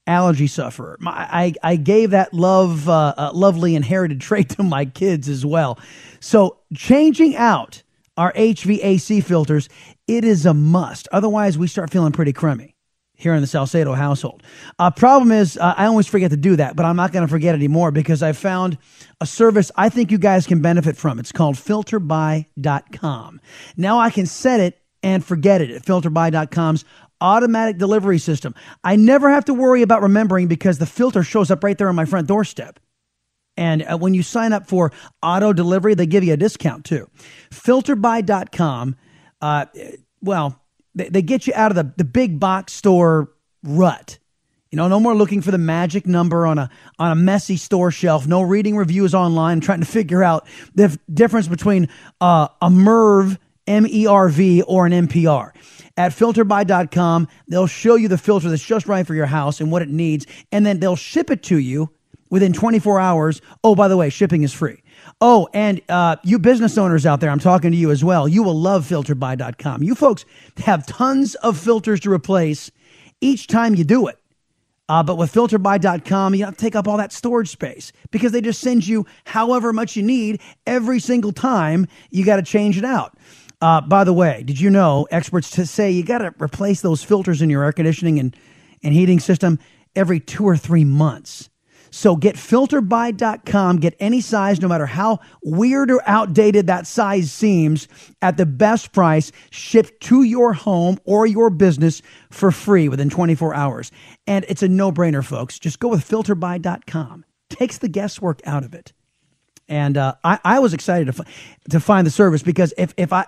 allergy 0.06 0.46
sufferer. 0.46 0.96
My, 1.00 1.12
I, 1.12 1.54
I 1.62 1.76
gave 1.76 2.10
that 2.10 2.32
love, 2.32 2.88
uh, 2.88 3.14
uh, 3.16 3.30
lovely 3.32 3.74
inherited 3.74 4.20
trait 4.20 4.50
to 4.50 4.62
my 4.62 4.84
kids 4.84 5.28
as 5.28 5.44
well. 5.44 5.78
So 6.20 6.58
changing 6.74 7.36
out 7.36 7.82
our 8.16 8.32
HVAC 8.34 9.24
filters, 9.24 9.68
it 10.06 10.24
is 10.24 10.46
a 10.46 10.54
must. 10.54 11.08
Otherwise, 11.10 11.58
we 11.58 11.66
start 11.66 11.90
feeling 11.90 12.12
pretty 12.12 12.32
crummy 12.32 12.75
here 13.16 13.34
in 13.34 13.40
the 13.40 13.46
Salcedo 13.46 13.94
household. 13.94 14.42
Uh, 14.78 14.90
problem 14.90 15.32
is, 15.32 15.56
uh, 15.56 15.74
I 15.76 15.86
always 15.86 16.06
forget 16.06 16.30
to 16.30 16.36
do 16.36 16.56
that, 16.56 16.76
but 16.76 16.84
I'm 16.84 16.96
not 16.96 17.12
going 17.12 17.26
to 17.26 17.30
forget 17.30 17.54
anymore 17.54 17.90
because 17.90 18.22
I 18.22 18.32
found 18.32 18.78
a 19.20 19.26
service 19.26 19.72
I 19.76 19.88
think 19.88 20.10
you 20.10 20.18
guys 20.18 20.46
can 20.46 20.60
benefit 20.60 20.96
from. 20.96 21.18
It's 21.18 21.32
called 21.32 21.56
filterbuy.com. 21.56 23.40
Now 23.76 23.98
I 23.98 24.10
can 24.10 24.26
set 24.26 24.60
it 24.60 24.80
and 25.02 25.24
forget 25.24 25.60
it 25.60 25.70
at 25.70 25.82
filterbuy.com's 25.82 26.84
automatic 27.20 27.78
delivery 27.78 28.18
system. 28.18 28.54
I 28.84 28.96
never 28.96 29.30
have 29.30 29.46
to 29.46 29.54
worry 29.54 29.82
about 29.82 30.02
remembering 30.02 30.48
because 30.48 30.78
the 30.78 30.86
filter 30.86 31.22
shows 31.22 31.50
up 31.50 31.64
right 31.64 31.76
there 31.76 31.88
on 31.88 31.94
my 31.94 32.04
front 32.04 32.28
doorstep. 32.28 32.78
And 33.56 33.82
uh, 33.82 33.96
when 33.96 34.12
you 34.12 34.22
sign 34.22 34.52
up 34.52 34.66
for 34.66 34.92
auto 35.22 35.54
delivery, 35.54 35.94
they 35.94 36.06
give 36.06 36.22
you 36.24 36.34
a 36.34 36.36
discount 36.36 36.84
too. 36.84 37.08
Filterbuy.com, 37.50 38.96
uh, 39.40 39.66
well, 40.20 40.60
they, 40.96 41.08
they 41.08 41.22
get 41.22 41.46
you 41.46 41.52
out 41.54 41.70
of 41.70 41.76
the, 41.76 41.92
the 41.96 42.04
big 42.04 42.40
box 42.40 42.72
store 42.72 43.30
rut. 43.62 44.18
You 44.72 44.76
know, 44.76 44.88
no 44.88 44.98
more 44.98 45.14
looking 45.14 45.42
for 45.42 45.52
the 45.52 45.58
magic 45.58 46.06
number 46.06 46.44
on 46.44 46.58
a 46.58 46.68
on 46.98 47.12
a 47.12 47.14
messy 47.14 47.56
store 47.56 47.92
shelf. 47.92 48.26
No 48.26 48.42
reading 48.42 48.76
reviews 48.76 49.14
online, 49.14 49.60
trying 49.60 49.80
to 49.80 49.86
figure 49.86 50.24
out 50.24 50.46
the 50.74 50.84
f- 50.84 50.98
difference 51.12 51.46
between 51.46 51.88
uh, 52.20 52.48
a 52.60 52.68
Merv 52.68 53.38
M 53.68 53.86
E 53.86 54.06
R 54.06 54.28
V 54.28 54.62
or 54.62 54.86
an 54.86 54.92
MPR. 54.92 55.52
At 55.96 56.12
filterbuy.com, 56.12 57.28
they'll 57.48 57.68
show 57.68 57.94
you 57.94 58.08
the 58.08 58.18
filter 58.18 58.50
that's 58.50 58.62
just 58.64 58.86
right 58.86 59.06
for 59.06 59.14
your 59.14 59.26
house 59.26 59.60
and 59.60 59.70
what 59.70 59.82
it 59.82 59.88
needs, 59.88 60.26
and 60.50 60.66
then 60.66 60.80
they'll 60.80 60.96
ship 60.96 61.30
it 61.30 61.44
to 61.44 61.58
you 61.58 61.90
within 62.28 62.52
24 62.52 63.00
hours. 63.00 63.40
Oh, 63.62 63.74
by 63.74 63.88
the 63.88 63.96
way, 63.96 64.10
shipping 64.10 64.42
is 64.42 64.52
free. 64.52 64.82
Oh, 65.20 65.48
and 65.54 65.80
uh, 65.88 66.16
you 66.22 66.38
business 66.38 66.76
owners 66.76 67.06
out 67.06 67.20
there, 67.20 67.30
I'm 67.30 67.38
talking 67.38 67.70
to 67.70 67.76
you 67.76 67.90
as 67.90 68.04
well. 68.04 68.28
You 68.28 68.42
will 68.42 68.58
love 68.58 68.84
filterbuy.com. 68.86 69.82
You 69.82 69.94
folks 69.94 70.24
have 70.58 70.86
tons 70.86 71.34
of 71.36 71.58
filters 71.58 72.00
to 72.00 72.12
replace 72.12 72.70
each 73.20 73.46
time 73.46 73.74
you 73.74 73.84
do 73.84 74.08
it. 74.08 74.18
Uh, 74.88 75.02
but 75.02 75.16
with 75.16 75.32
filterbuy.com, 75.32 76.34
you 76.34 76.44
don't 76.44 76.58
take 76.58 76.76
up 76.76 76.86
all 76.86 76.96
that 76.96 77.12
storage 77.12 77.48
space 77.48 77.92
because 78.10 78.32
they 78.32 78.40
just 78.40 78.60
send 78.60 78.86
you 78.86 79.04
however 79.24 79.72
much 79.72 79.96
you 79.96 80.02
need 80.02 80.40
every 80.66 81.00
single 81.00 81.32
time 81.32 81.86
you 82.10 82.24
got 82.24 82.36
to 82.36 82.42
change 82.42 82.78
it 82.78 82.84
out. 82.84 83.16
Uh, 83.60 83.80
by 83.80 84.04
the 84.04 84.12
way, 84.12 84.42
did 84.44 84.60
you 84.60 84.70
know 84.70 85.08
experts 85.10 85.50
to 85.50 85.66
say 85.66 85.90
you 85.90 86.04
got 86.04 86.18
to 86.18 86.34
replace 86.40 86.82
those 86.82 87.02
filters 87.02 87.42
in 87.42 87.50
your 87.50 87.64
air 87.64 87.72
conditioning 87.72 88.18
and, 88.18 88.36
and 88.82 88.92
heating 88.92 89.18
system 89.18 89.58
every 89.96 90.20
two 90.20 90.44
or 90.44 90.56
three 90.56 90.84
months? 90.84 91.48
So 91.90 92.16
get 92.16 92.36
filterbuy.com, 92.36 93.78
get 93.78 93.94
any 94.00 94.20
size, 94.20 94.60
no 94.60 94.68
matter 94.68 94.86
how 94.86 95.20
weird 95.42 95.90
or 95.90 96.02
outdated 96.06 96.66
that 96.66 96.86
size 96.86 97.32
seems, 97.32 97.88
at 98.22 98.36
the 98.36 98.46
best 98.46 98.92
price, 98.92 99.32
shipped 99.50 100.00
to 100.04 100.22
your 100.22 100.52
home 100.52 100.98
or 101.04 101.26
your 101.26 101.50
business 101.50 102.02
for 102.30 102.50
free 102.50 102.88
within 102.88 103.10
24 103.10 103.54
hours. 103.54 103.92
And 104.26 104.44
it's 104.48 104.62
a 104.62 104.68
no 104.68 104.92
brainer, 104.92 105.24
folks. 105.24 105.58
Just 105.58 105.78
go 105.78 105.88
with 105.88 106.06
filterbuy.com. 106.06 107.24
Takes 107.48 107.78
the 107.78 107.88
guesswork 107.88 108.40
out 108.44 108.64
of 108.64 108.74
it. 108.74 108.92
And 109.68 109.96
uh, 109.96 110.14
I, 110.22 110.38
I 110.44 110.58
was 110.60 110.74
excited 110.74 111.12
to, 111.12 111.24
to 111.70 111.80
find 111.80 112.06
the 112.06 112.10
service 112.10 112.42
because 112.42 112.72
if, 112.78 112.94
if 112.96 113.12
I, 113.12 113.26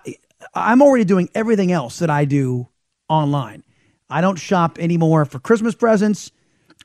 I'm 0.54 0.82
already 0.82 1.04
doing 1.04 1.28
everything 1.34 1.72
else 1.72 1.98
that 1.98 2.10
I 2.10 2.24
do 2.24 2.68
online. 3.08 3.64
I 4.10 4.20
don't 4.20 4.36
shop 4.36 4.78
anymore 4.78 5.24
for 5.24 5.38
Christmas 5.38 5.74
presents 5.74 6.30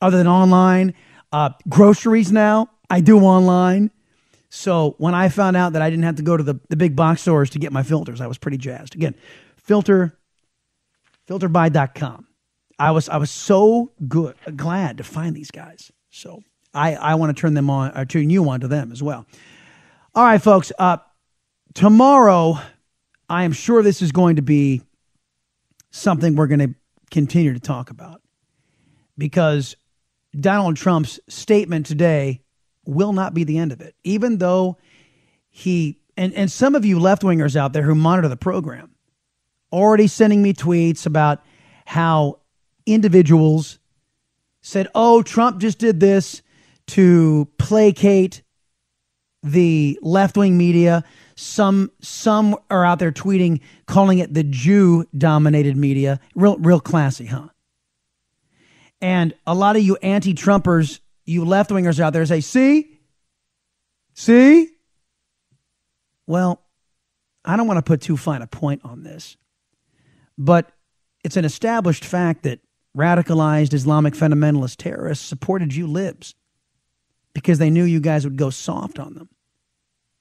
other 0.02 0.18
than 0.18 0.28
online. 0.28 0.94
Uh, 1.34 1.49
groceries 1.68 2.31
now, 2.31 2.69
I 2.89 3.01
do 3.01 3.19
online. 3.19 3.91
So 4.49 4.93
when 4.99 5.15
I 5.15 5.30
found 5.30 5.57
out 5.57 5.73
that 5.73 5.81
I 5.81 5.89
didn't 5.89 6.03
have 6.03 6.18
to 6.18 6.22
go 6.22 6.38
to 6.38 6.43
the, 6.43 6.60
the 6.69 6.76
big 6.76 6.95
box 6.95 7.22
stores 7.22 7.49
to 7.49 7.60
get 7.60 7.73
my 7.73 7.81
filters, 7.81 8.22
I 8.22 8.27
was 8.27 8.38
pretty 8.38 8.57
jazzed. 8.57 8.93
Again, 8.93 9.15
filter 9.57 10.15
filterbuy.com. 11.27 12.27
I 12.77 12.91
was 12.91 13.10
I 13.10 13.18
was 13.18 13.31
so 13.31 13.91
good 14.07 14.35
glad 14.55 14.97
to 14.97 15.03
find 15.03 15.35
these 15.35 15.51
guys. 15.51 15.91
So 16.11 16.43
I, 16.73 16.95
I 16.95 17.15
want 17.15 17.35
to 17.35 17.39
turn 17.39 17.53
them 17.53 17.69
on 17.69 17.97
or 17.97 18.05
turn 18.05 18.30
you 18.30 18.47
on 18.49 18.60
to 18.60 18.68
them 18.68 18.91
as 18.91 19.01
well. 19.01 19.26
All 20.15 20.23
right, 20.23 20.41
folks. 20.41 20.72
Uh, 20.77 20.97
tomorrow, 21.73 22.60
I 23.30 23.43
am 23.43 23.53
sure 23.53 23.81
this 23.81 24.01
is 24.01 24.11
going 24.11 24.35
to 24.35 24.41
be 24.41 24.81
something 25.91 26.35
we're 26.35 26.47
going 26.47 26.60
to 26.60 26.76
continue 27.10 27.53
to 27.53 27.60
talk 27.60 27.89
about 27.89 28.22
because 29.18 29.76
Donald 30.39 30.76
Trump's 30.76 31.19
statement 31.27 31.85
today 31.85 32.41
will 32.85 33.14
not 33.14 33.34
be 33.34 33.43
the 33.43 33.57
end 33.57 33.72
of 33.72 33.81
it, 33.81 33.95
even 34.03 34.38
though 34.38 34.77
he, 35.49 35.99
and, 36.18 36.34
and 36.34 36.51
some 36.51 36.76
of 36.76 36.85
you 36.85 36.99
left 36.99 37.22
wingers 37.22 37.55
out 37.55 37.73
there 37.73 37.84
who 37.84 37.95
monitor 37.95 38.27
the 38.27 38.38
program, 38.38 38.91
already 39.72 40.07
sending 40.07 40.41
me 40.41 40.53
tweets 40.53 41.05
about 41.05 41.43
how 41.85 42.39
individuals 42.85 43.80
said, 44.61 44.88
oh, 44.95 45.22
Trump 45.22 45.60
just 45.60 45.77
did 45.77 45.99
this 45.99 46.41
to 46.88 47.47
placate 47.57 48.41
the 49.43 49.99
left 50.01 50.38
wing 50.38 50.57
media. 50.57 51.03
Some 51.35 51.91
some 52.01 52.55
are 52.69 52.85
out 52.85 52.99
there 52.99 53.11
tweeting, 53.11 53.60
calling 53.88 54.19
it 54.19 54.34
the 54.34 54.43
Jew 54.43 55.05
dominated 55.18 55.76
media. 55.76 56.19
Real 56.35 56.57
real 56.57 56.80
classy, 56.80 57.26
huh? 57.26 57.49
And 59.04 59.34
a 59.46 59.54
lot 59.54 59.76
of 59.76 59.84
you 59.84 59.98
anti 59.98 60.34
Trumpers, 60.34 61.02
you 61.26 61.44
left 61.44 61.72
wingers 61.72 62.00
out 62.00 62.14
there 62.14 62.26
say, 62.26 62.40
see? 62.40 63.02
See? 64.14 64.70
Well, 66.26 66.64
I 67.44 67.58
don't 67.58 67.68
want 67.68 67.80
to 67.80 67.84
put 67.84 68.00
too 68.00 68.16
fine 68.16 68.42
a 68.42 68.48
point 68.48 68.80
on 68.86 69.04
this, 69.04 69.36
but 70.38 70.72
it's 71.22 71.36
an 71.36 71.44
established 71.44 72.06
fact 72.06 72.44
that 72.44 72.62
radicalized 72.98 73.74
Islamic 73.74 74.14
fundamentalist 74.14 74.78
terrorists 74.78 75.26
supported 75.26 75.76
you 75.76 75.86
libs 75.86 76.34
because 77.34 77.58
they 77.58 77.70
knew 77.70 77.84
you 77.84 78.00
guys 78.00 78.24
would 78.24 78.38
go 78.38 78.50
soft 78.50 79.00
on 79.00 79.16
them 79.16 79.28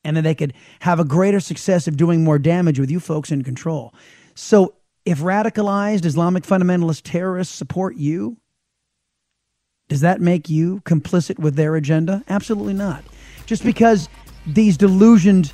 and 0.03 0.17
that 0.17 0.23
they 0.23 0.35
could 0.35 0.55
have 0.81 0.99
a 0.99 1.05
greater 1.05 1.39
success 1.39 1.87
of 1.87 1.97
doing 1.97 2.25
more 2.25 2.39
damage 2.39 2.81
with 2.81 2.91
you 2.91 2.99
folks 2.99 3.31
in 3.31 3.45
control. 3.45 3.95
So 4.35 4.75
if 5.05 5.21
radicalized 5.21 6.05
Islamic 6.05 6.43
fundamentalist 6.43 7.03
terrorists 7.05 7.55
support 7.55 7.95
you, 7.95 8.39
does 9.89 10.01
that 10.01 10.21
make 10.21 10.49
you 10.49 10.81
complicit 10.85 11.39
with 11.39 11.55
their 11.57 11.77
agenda? 11.77 12.23
Absolutely 12.29 12.75
not. 12.75 13.05
Just 13.47 13.65
because 13.65 14.09
these 14.47 14.77
delusioned 14.77 15.53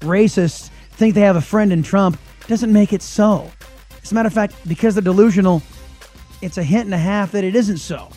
racists 0.00 0.70
think 0.92 1.14
they 1.14 1.20
have 1.20 1.36
a 1.36 1.40
friend 1.40 1.72
in 1.72 1.82
Trump 1.82 2.18
doesn't 2.46 2.72
make 2.72 2.92
it 2.92 3.02
so. 3.02 3.50
As 4.02 4.12
a 4.12 4.14
matter 4.14 4.26
of 4.26 4.32
fact, 4.32 4.54
because 4.68 4.94
they're 4.94 5.02
delusional, 5.02 5.62
it's 6.42 6.58
a 6.58 6.62
hint 6.62 6.84
and 6.84 6.94
a 6.94 6.98
half 6.98 7.32
that 7.32 7.44
it 7.44 7.54
isn't 7.56 7.78
so. 7.78 8.08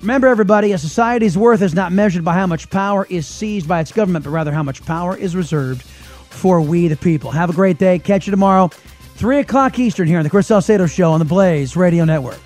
Remember, 0.00 0.28
everybody, 0.28 0.72
a 0.72 0.78
society's 0.78 1.36
worth 1.36 1.62
is 1.62 1.74
not 1.74 1.90
measured 1.92 2.24
by 2.24 2.34
how 2.34 2.46
much 2.46 2.68
power 2.70 3.06
is 3.08 3.26
seized 3.26 3.66
by 3.66 3.80
its 3.80 3.90
government, 3.90 4.24
but 4.24 4.30
rather 4.30 4.52
how 4.52 4.62
much 4.62 4.84
power 4.84 5.16
is 5.16 5.34
reserved 5.34 5.82
for 5.82 6.60
we 6.60 6.86
the 6.88 6.96
people. 6.96 7.30
Have 7.30 7.48
a 7.48 7.54
great 7.54 7.78
day. 7.78 7.98
Catch 7.98 8.26
you 8.26 8.30
tomorrow, 8.30 8.68
3 8.68 9.38
o'clock 9.38 9.78
Eastern, 9.78 10.06
here 10.06 10.18
on 10.18 10.24
the 10.24 10.30
Chris 10.30 10.46
Salcedo 10.46 10.86
Show 10.86 11.10
on 11.10 11.18
the 11.18 11.24
Blaze 11.24 11.76
Radio 11.76 12.04
Network. 12.04 12.38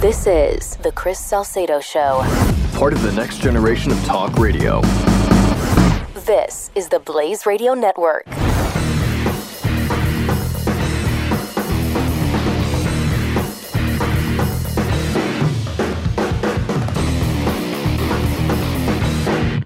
This 0.00 0.28
is 0.28 0.76
The 0.76 0.92
Chris 0.92 1.18
Salcedo 1.18 1.80
Show. 1.80 2.22
Part 2.74 2.92
of 2.92 3.02
the 3.02 3.10
next 3.10 3.40
generation 3.40 3.90
of 3.90 3.98
talk 4.04 4.38
radio. 4.38 4.80
This 6.24 6.70
is 6.76 6.88
the 6.88 7.00
Blaze 7.00 7.46
Radio 7.46 7.74
Network. 7.74 8.24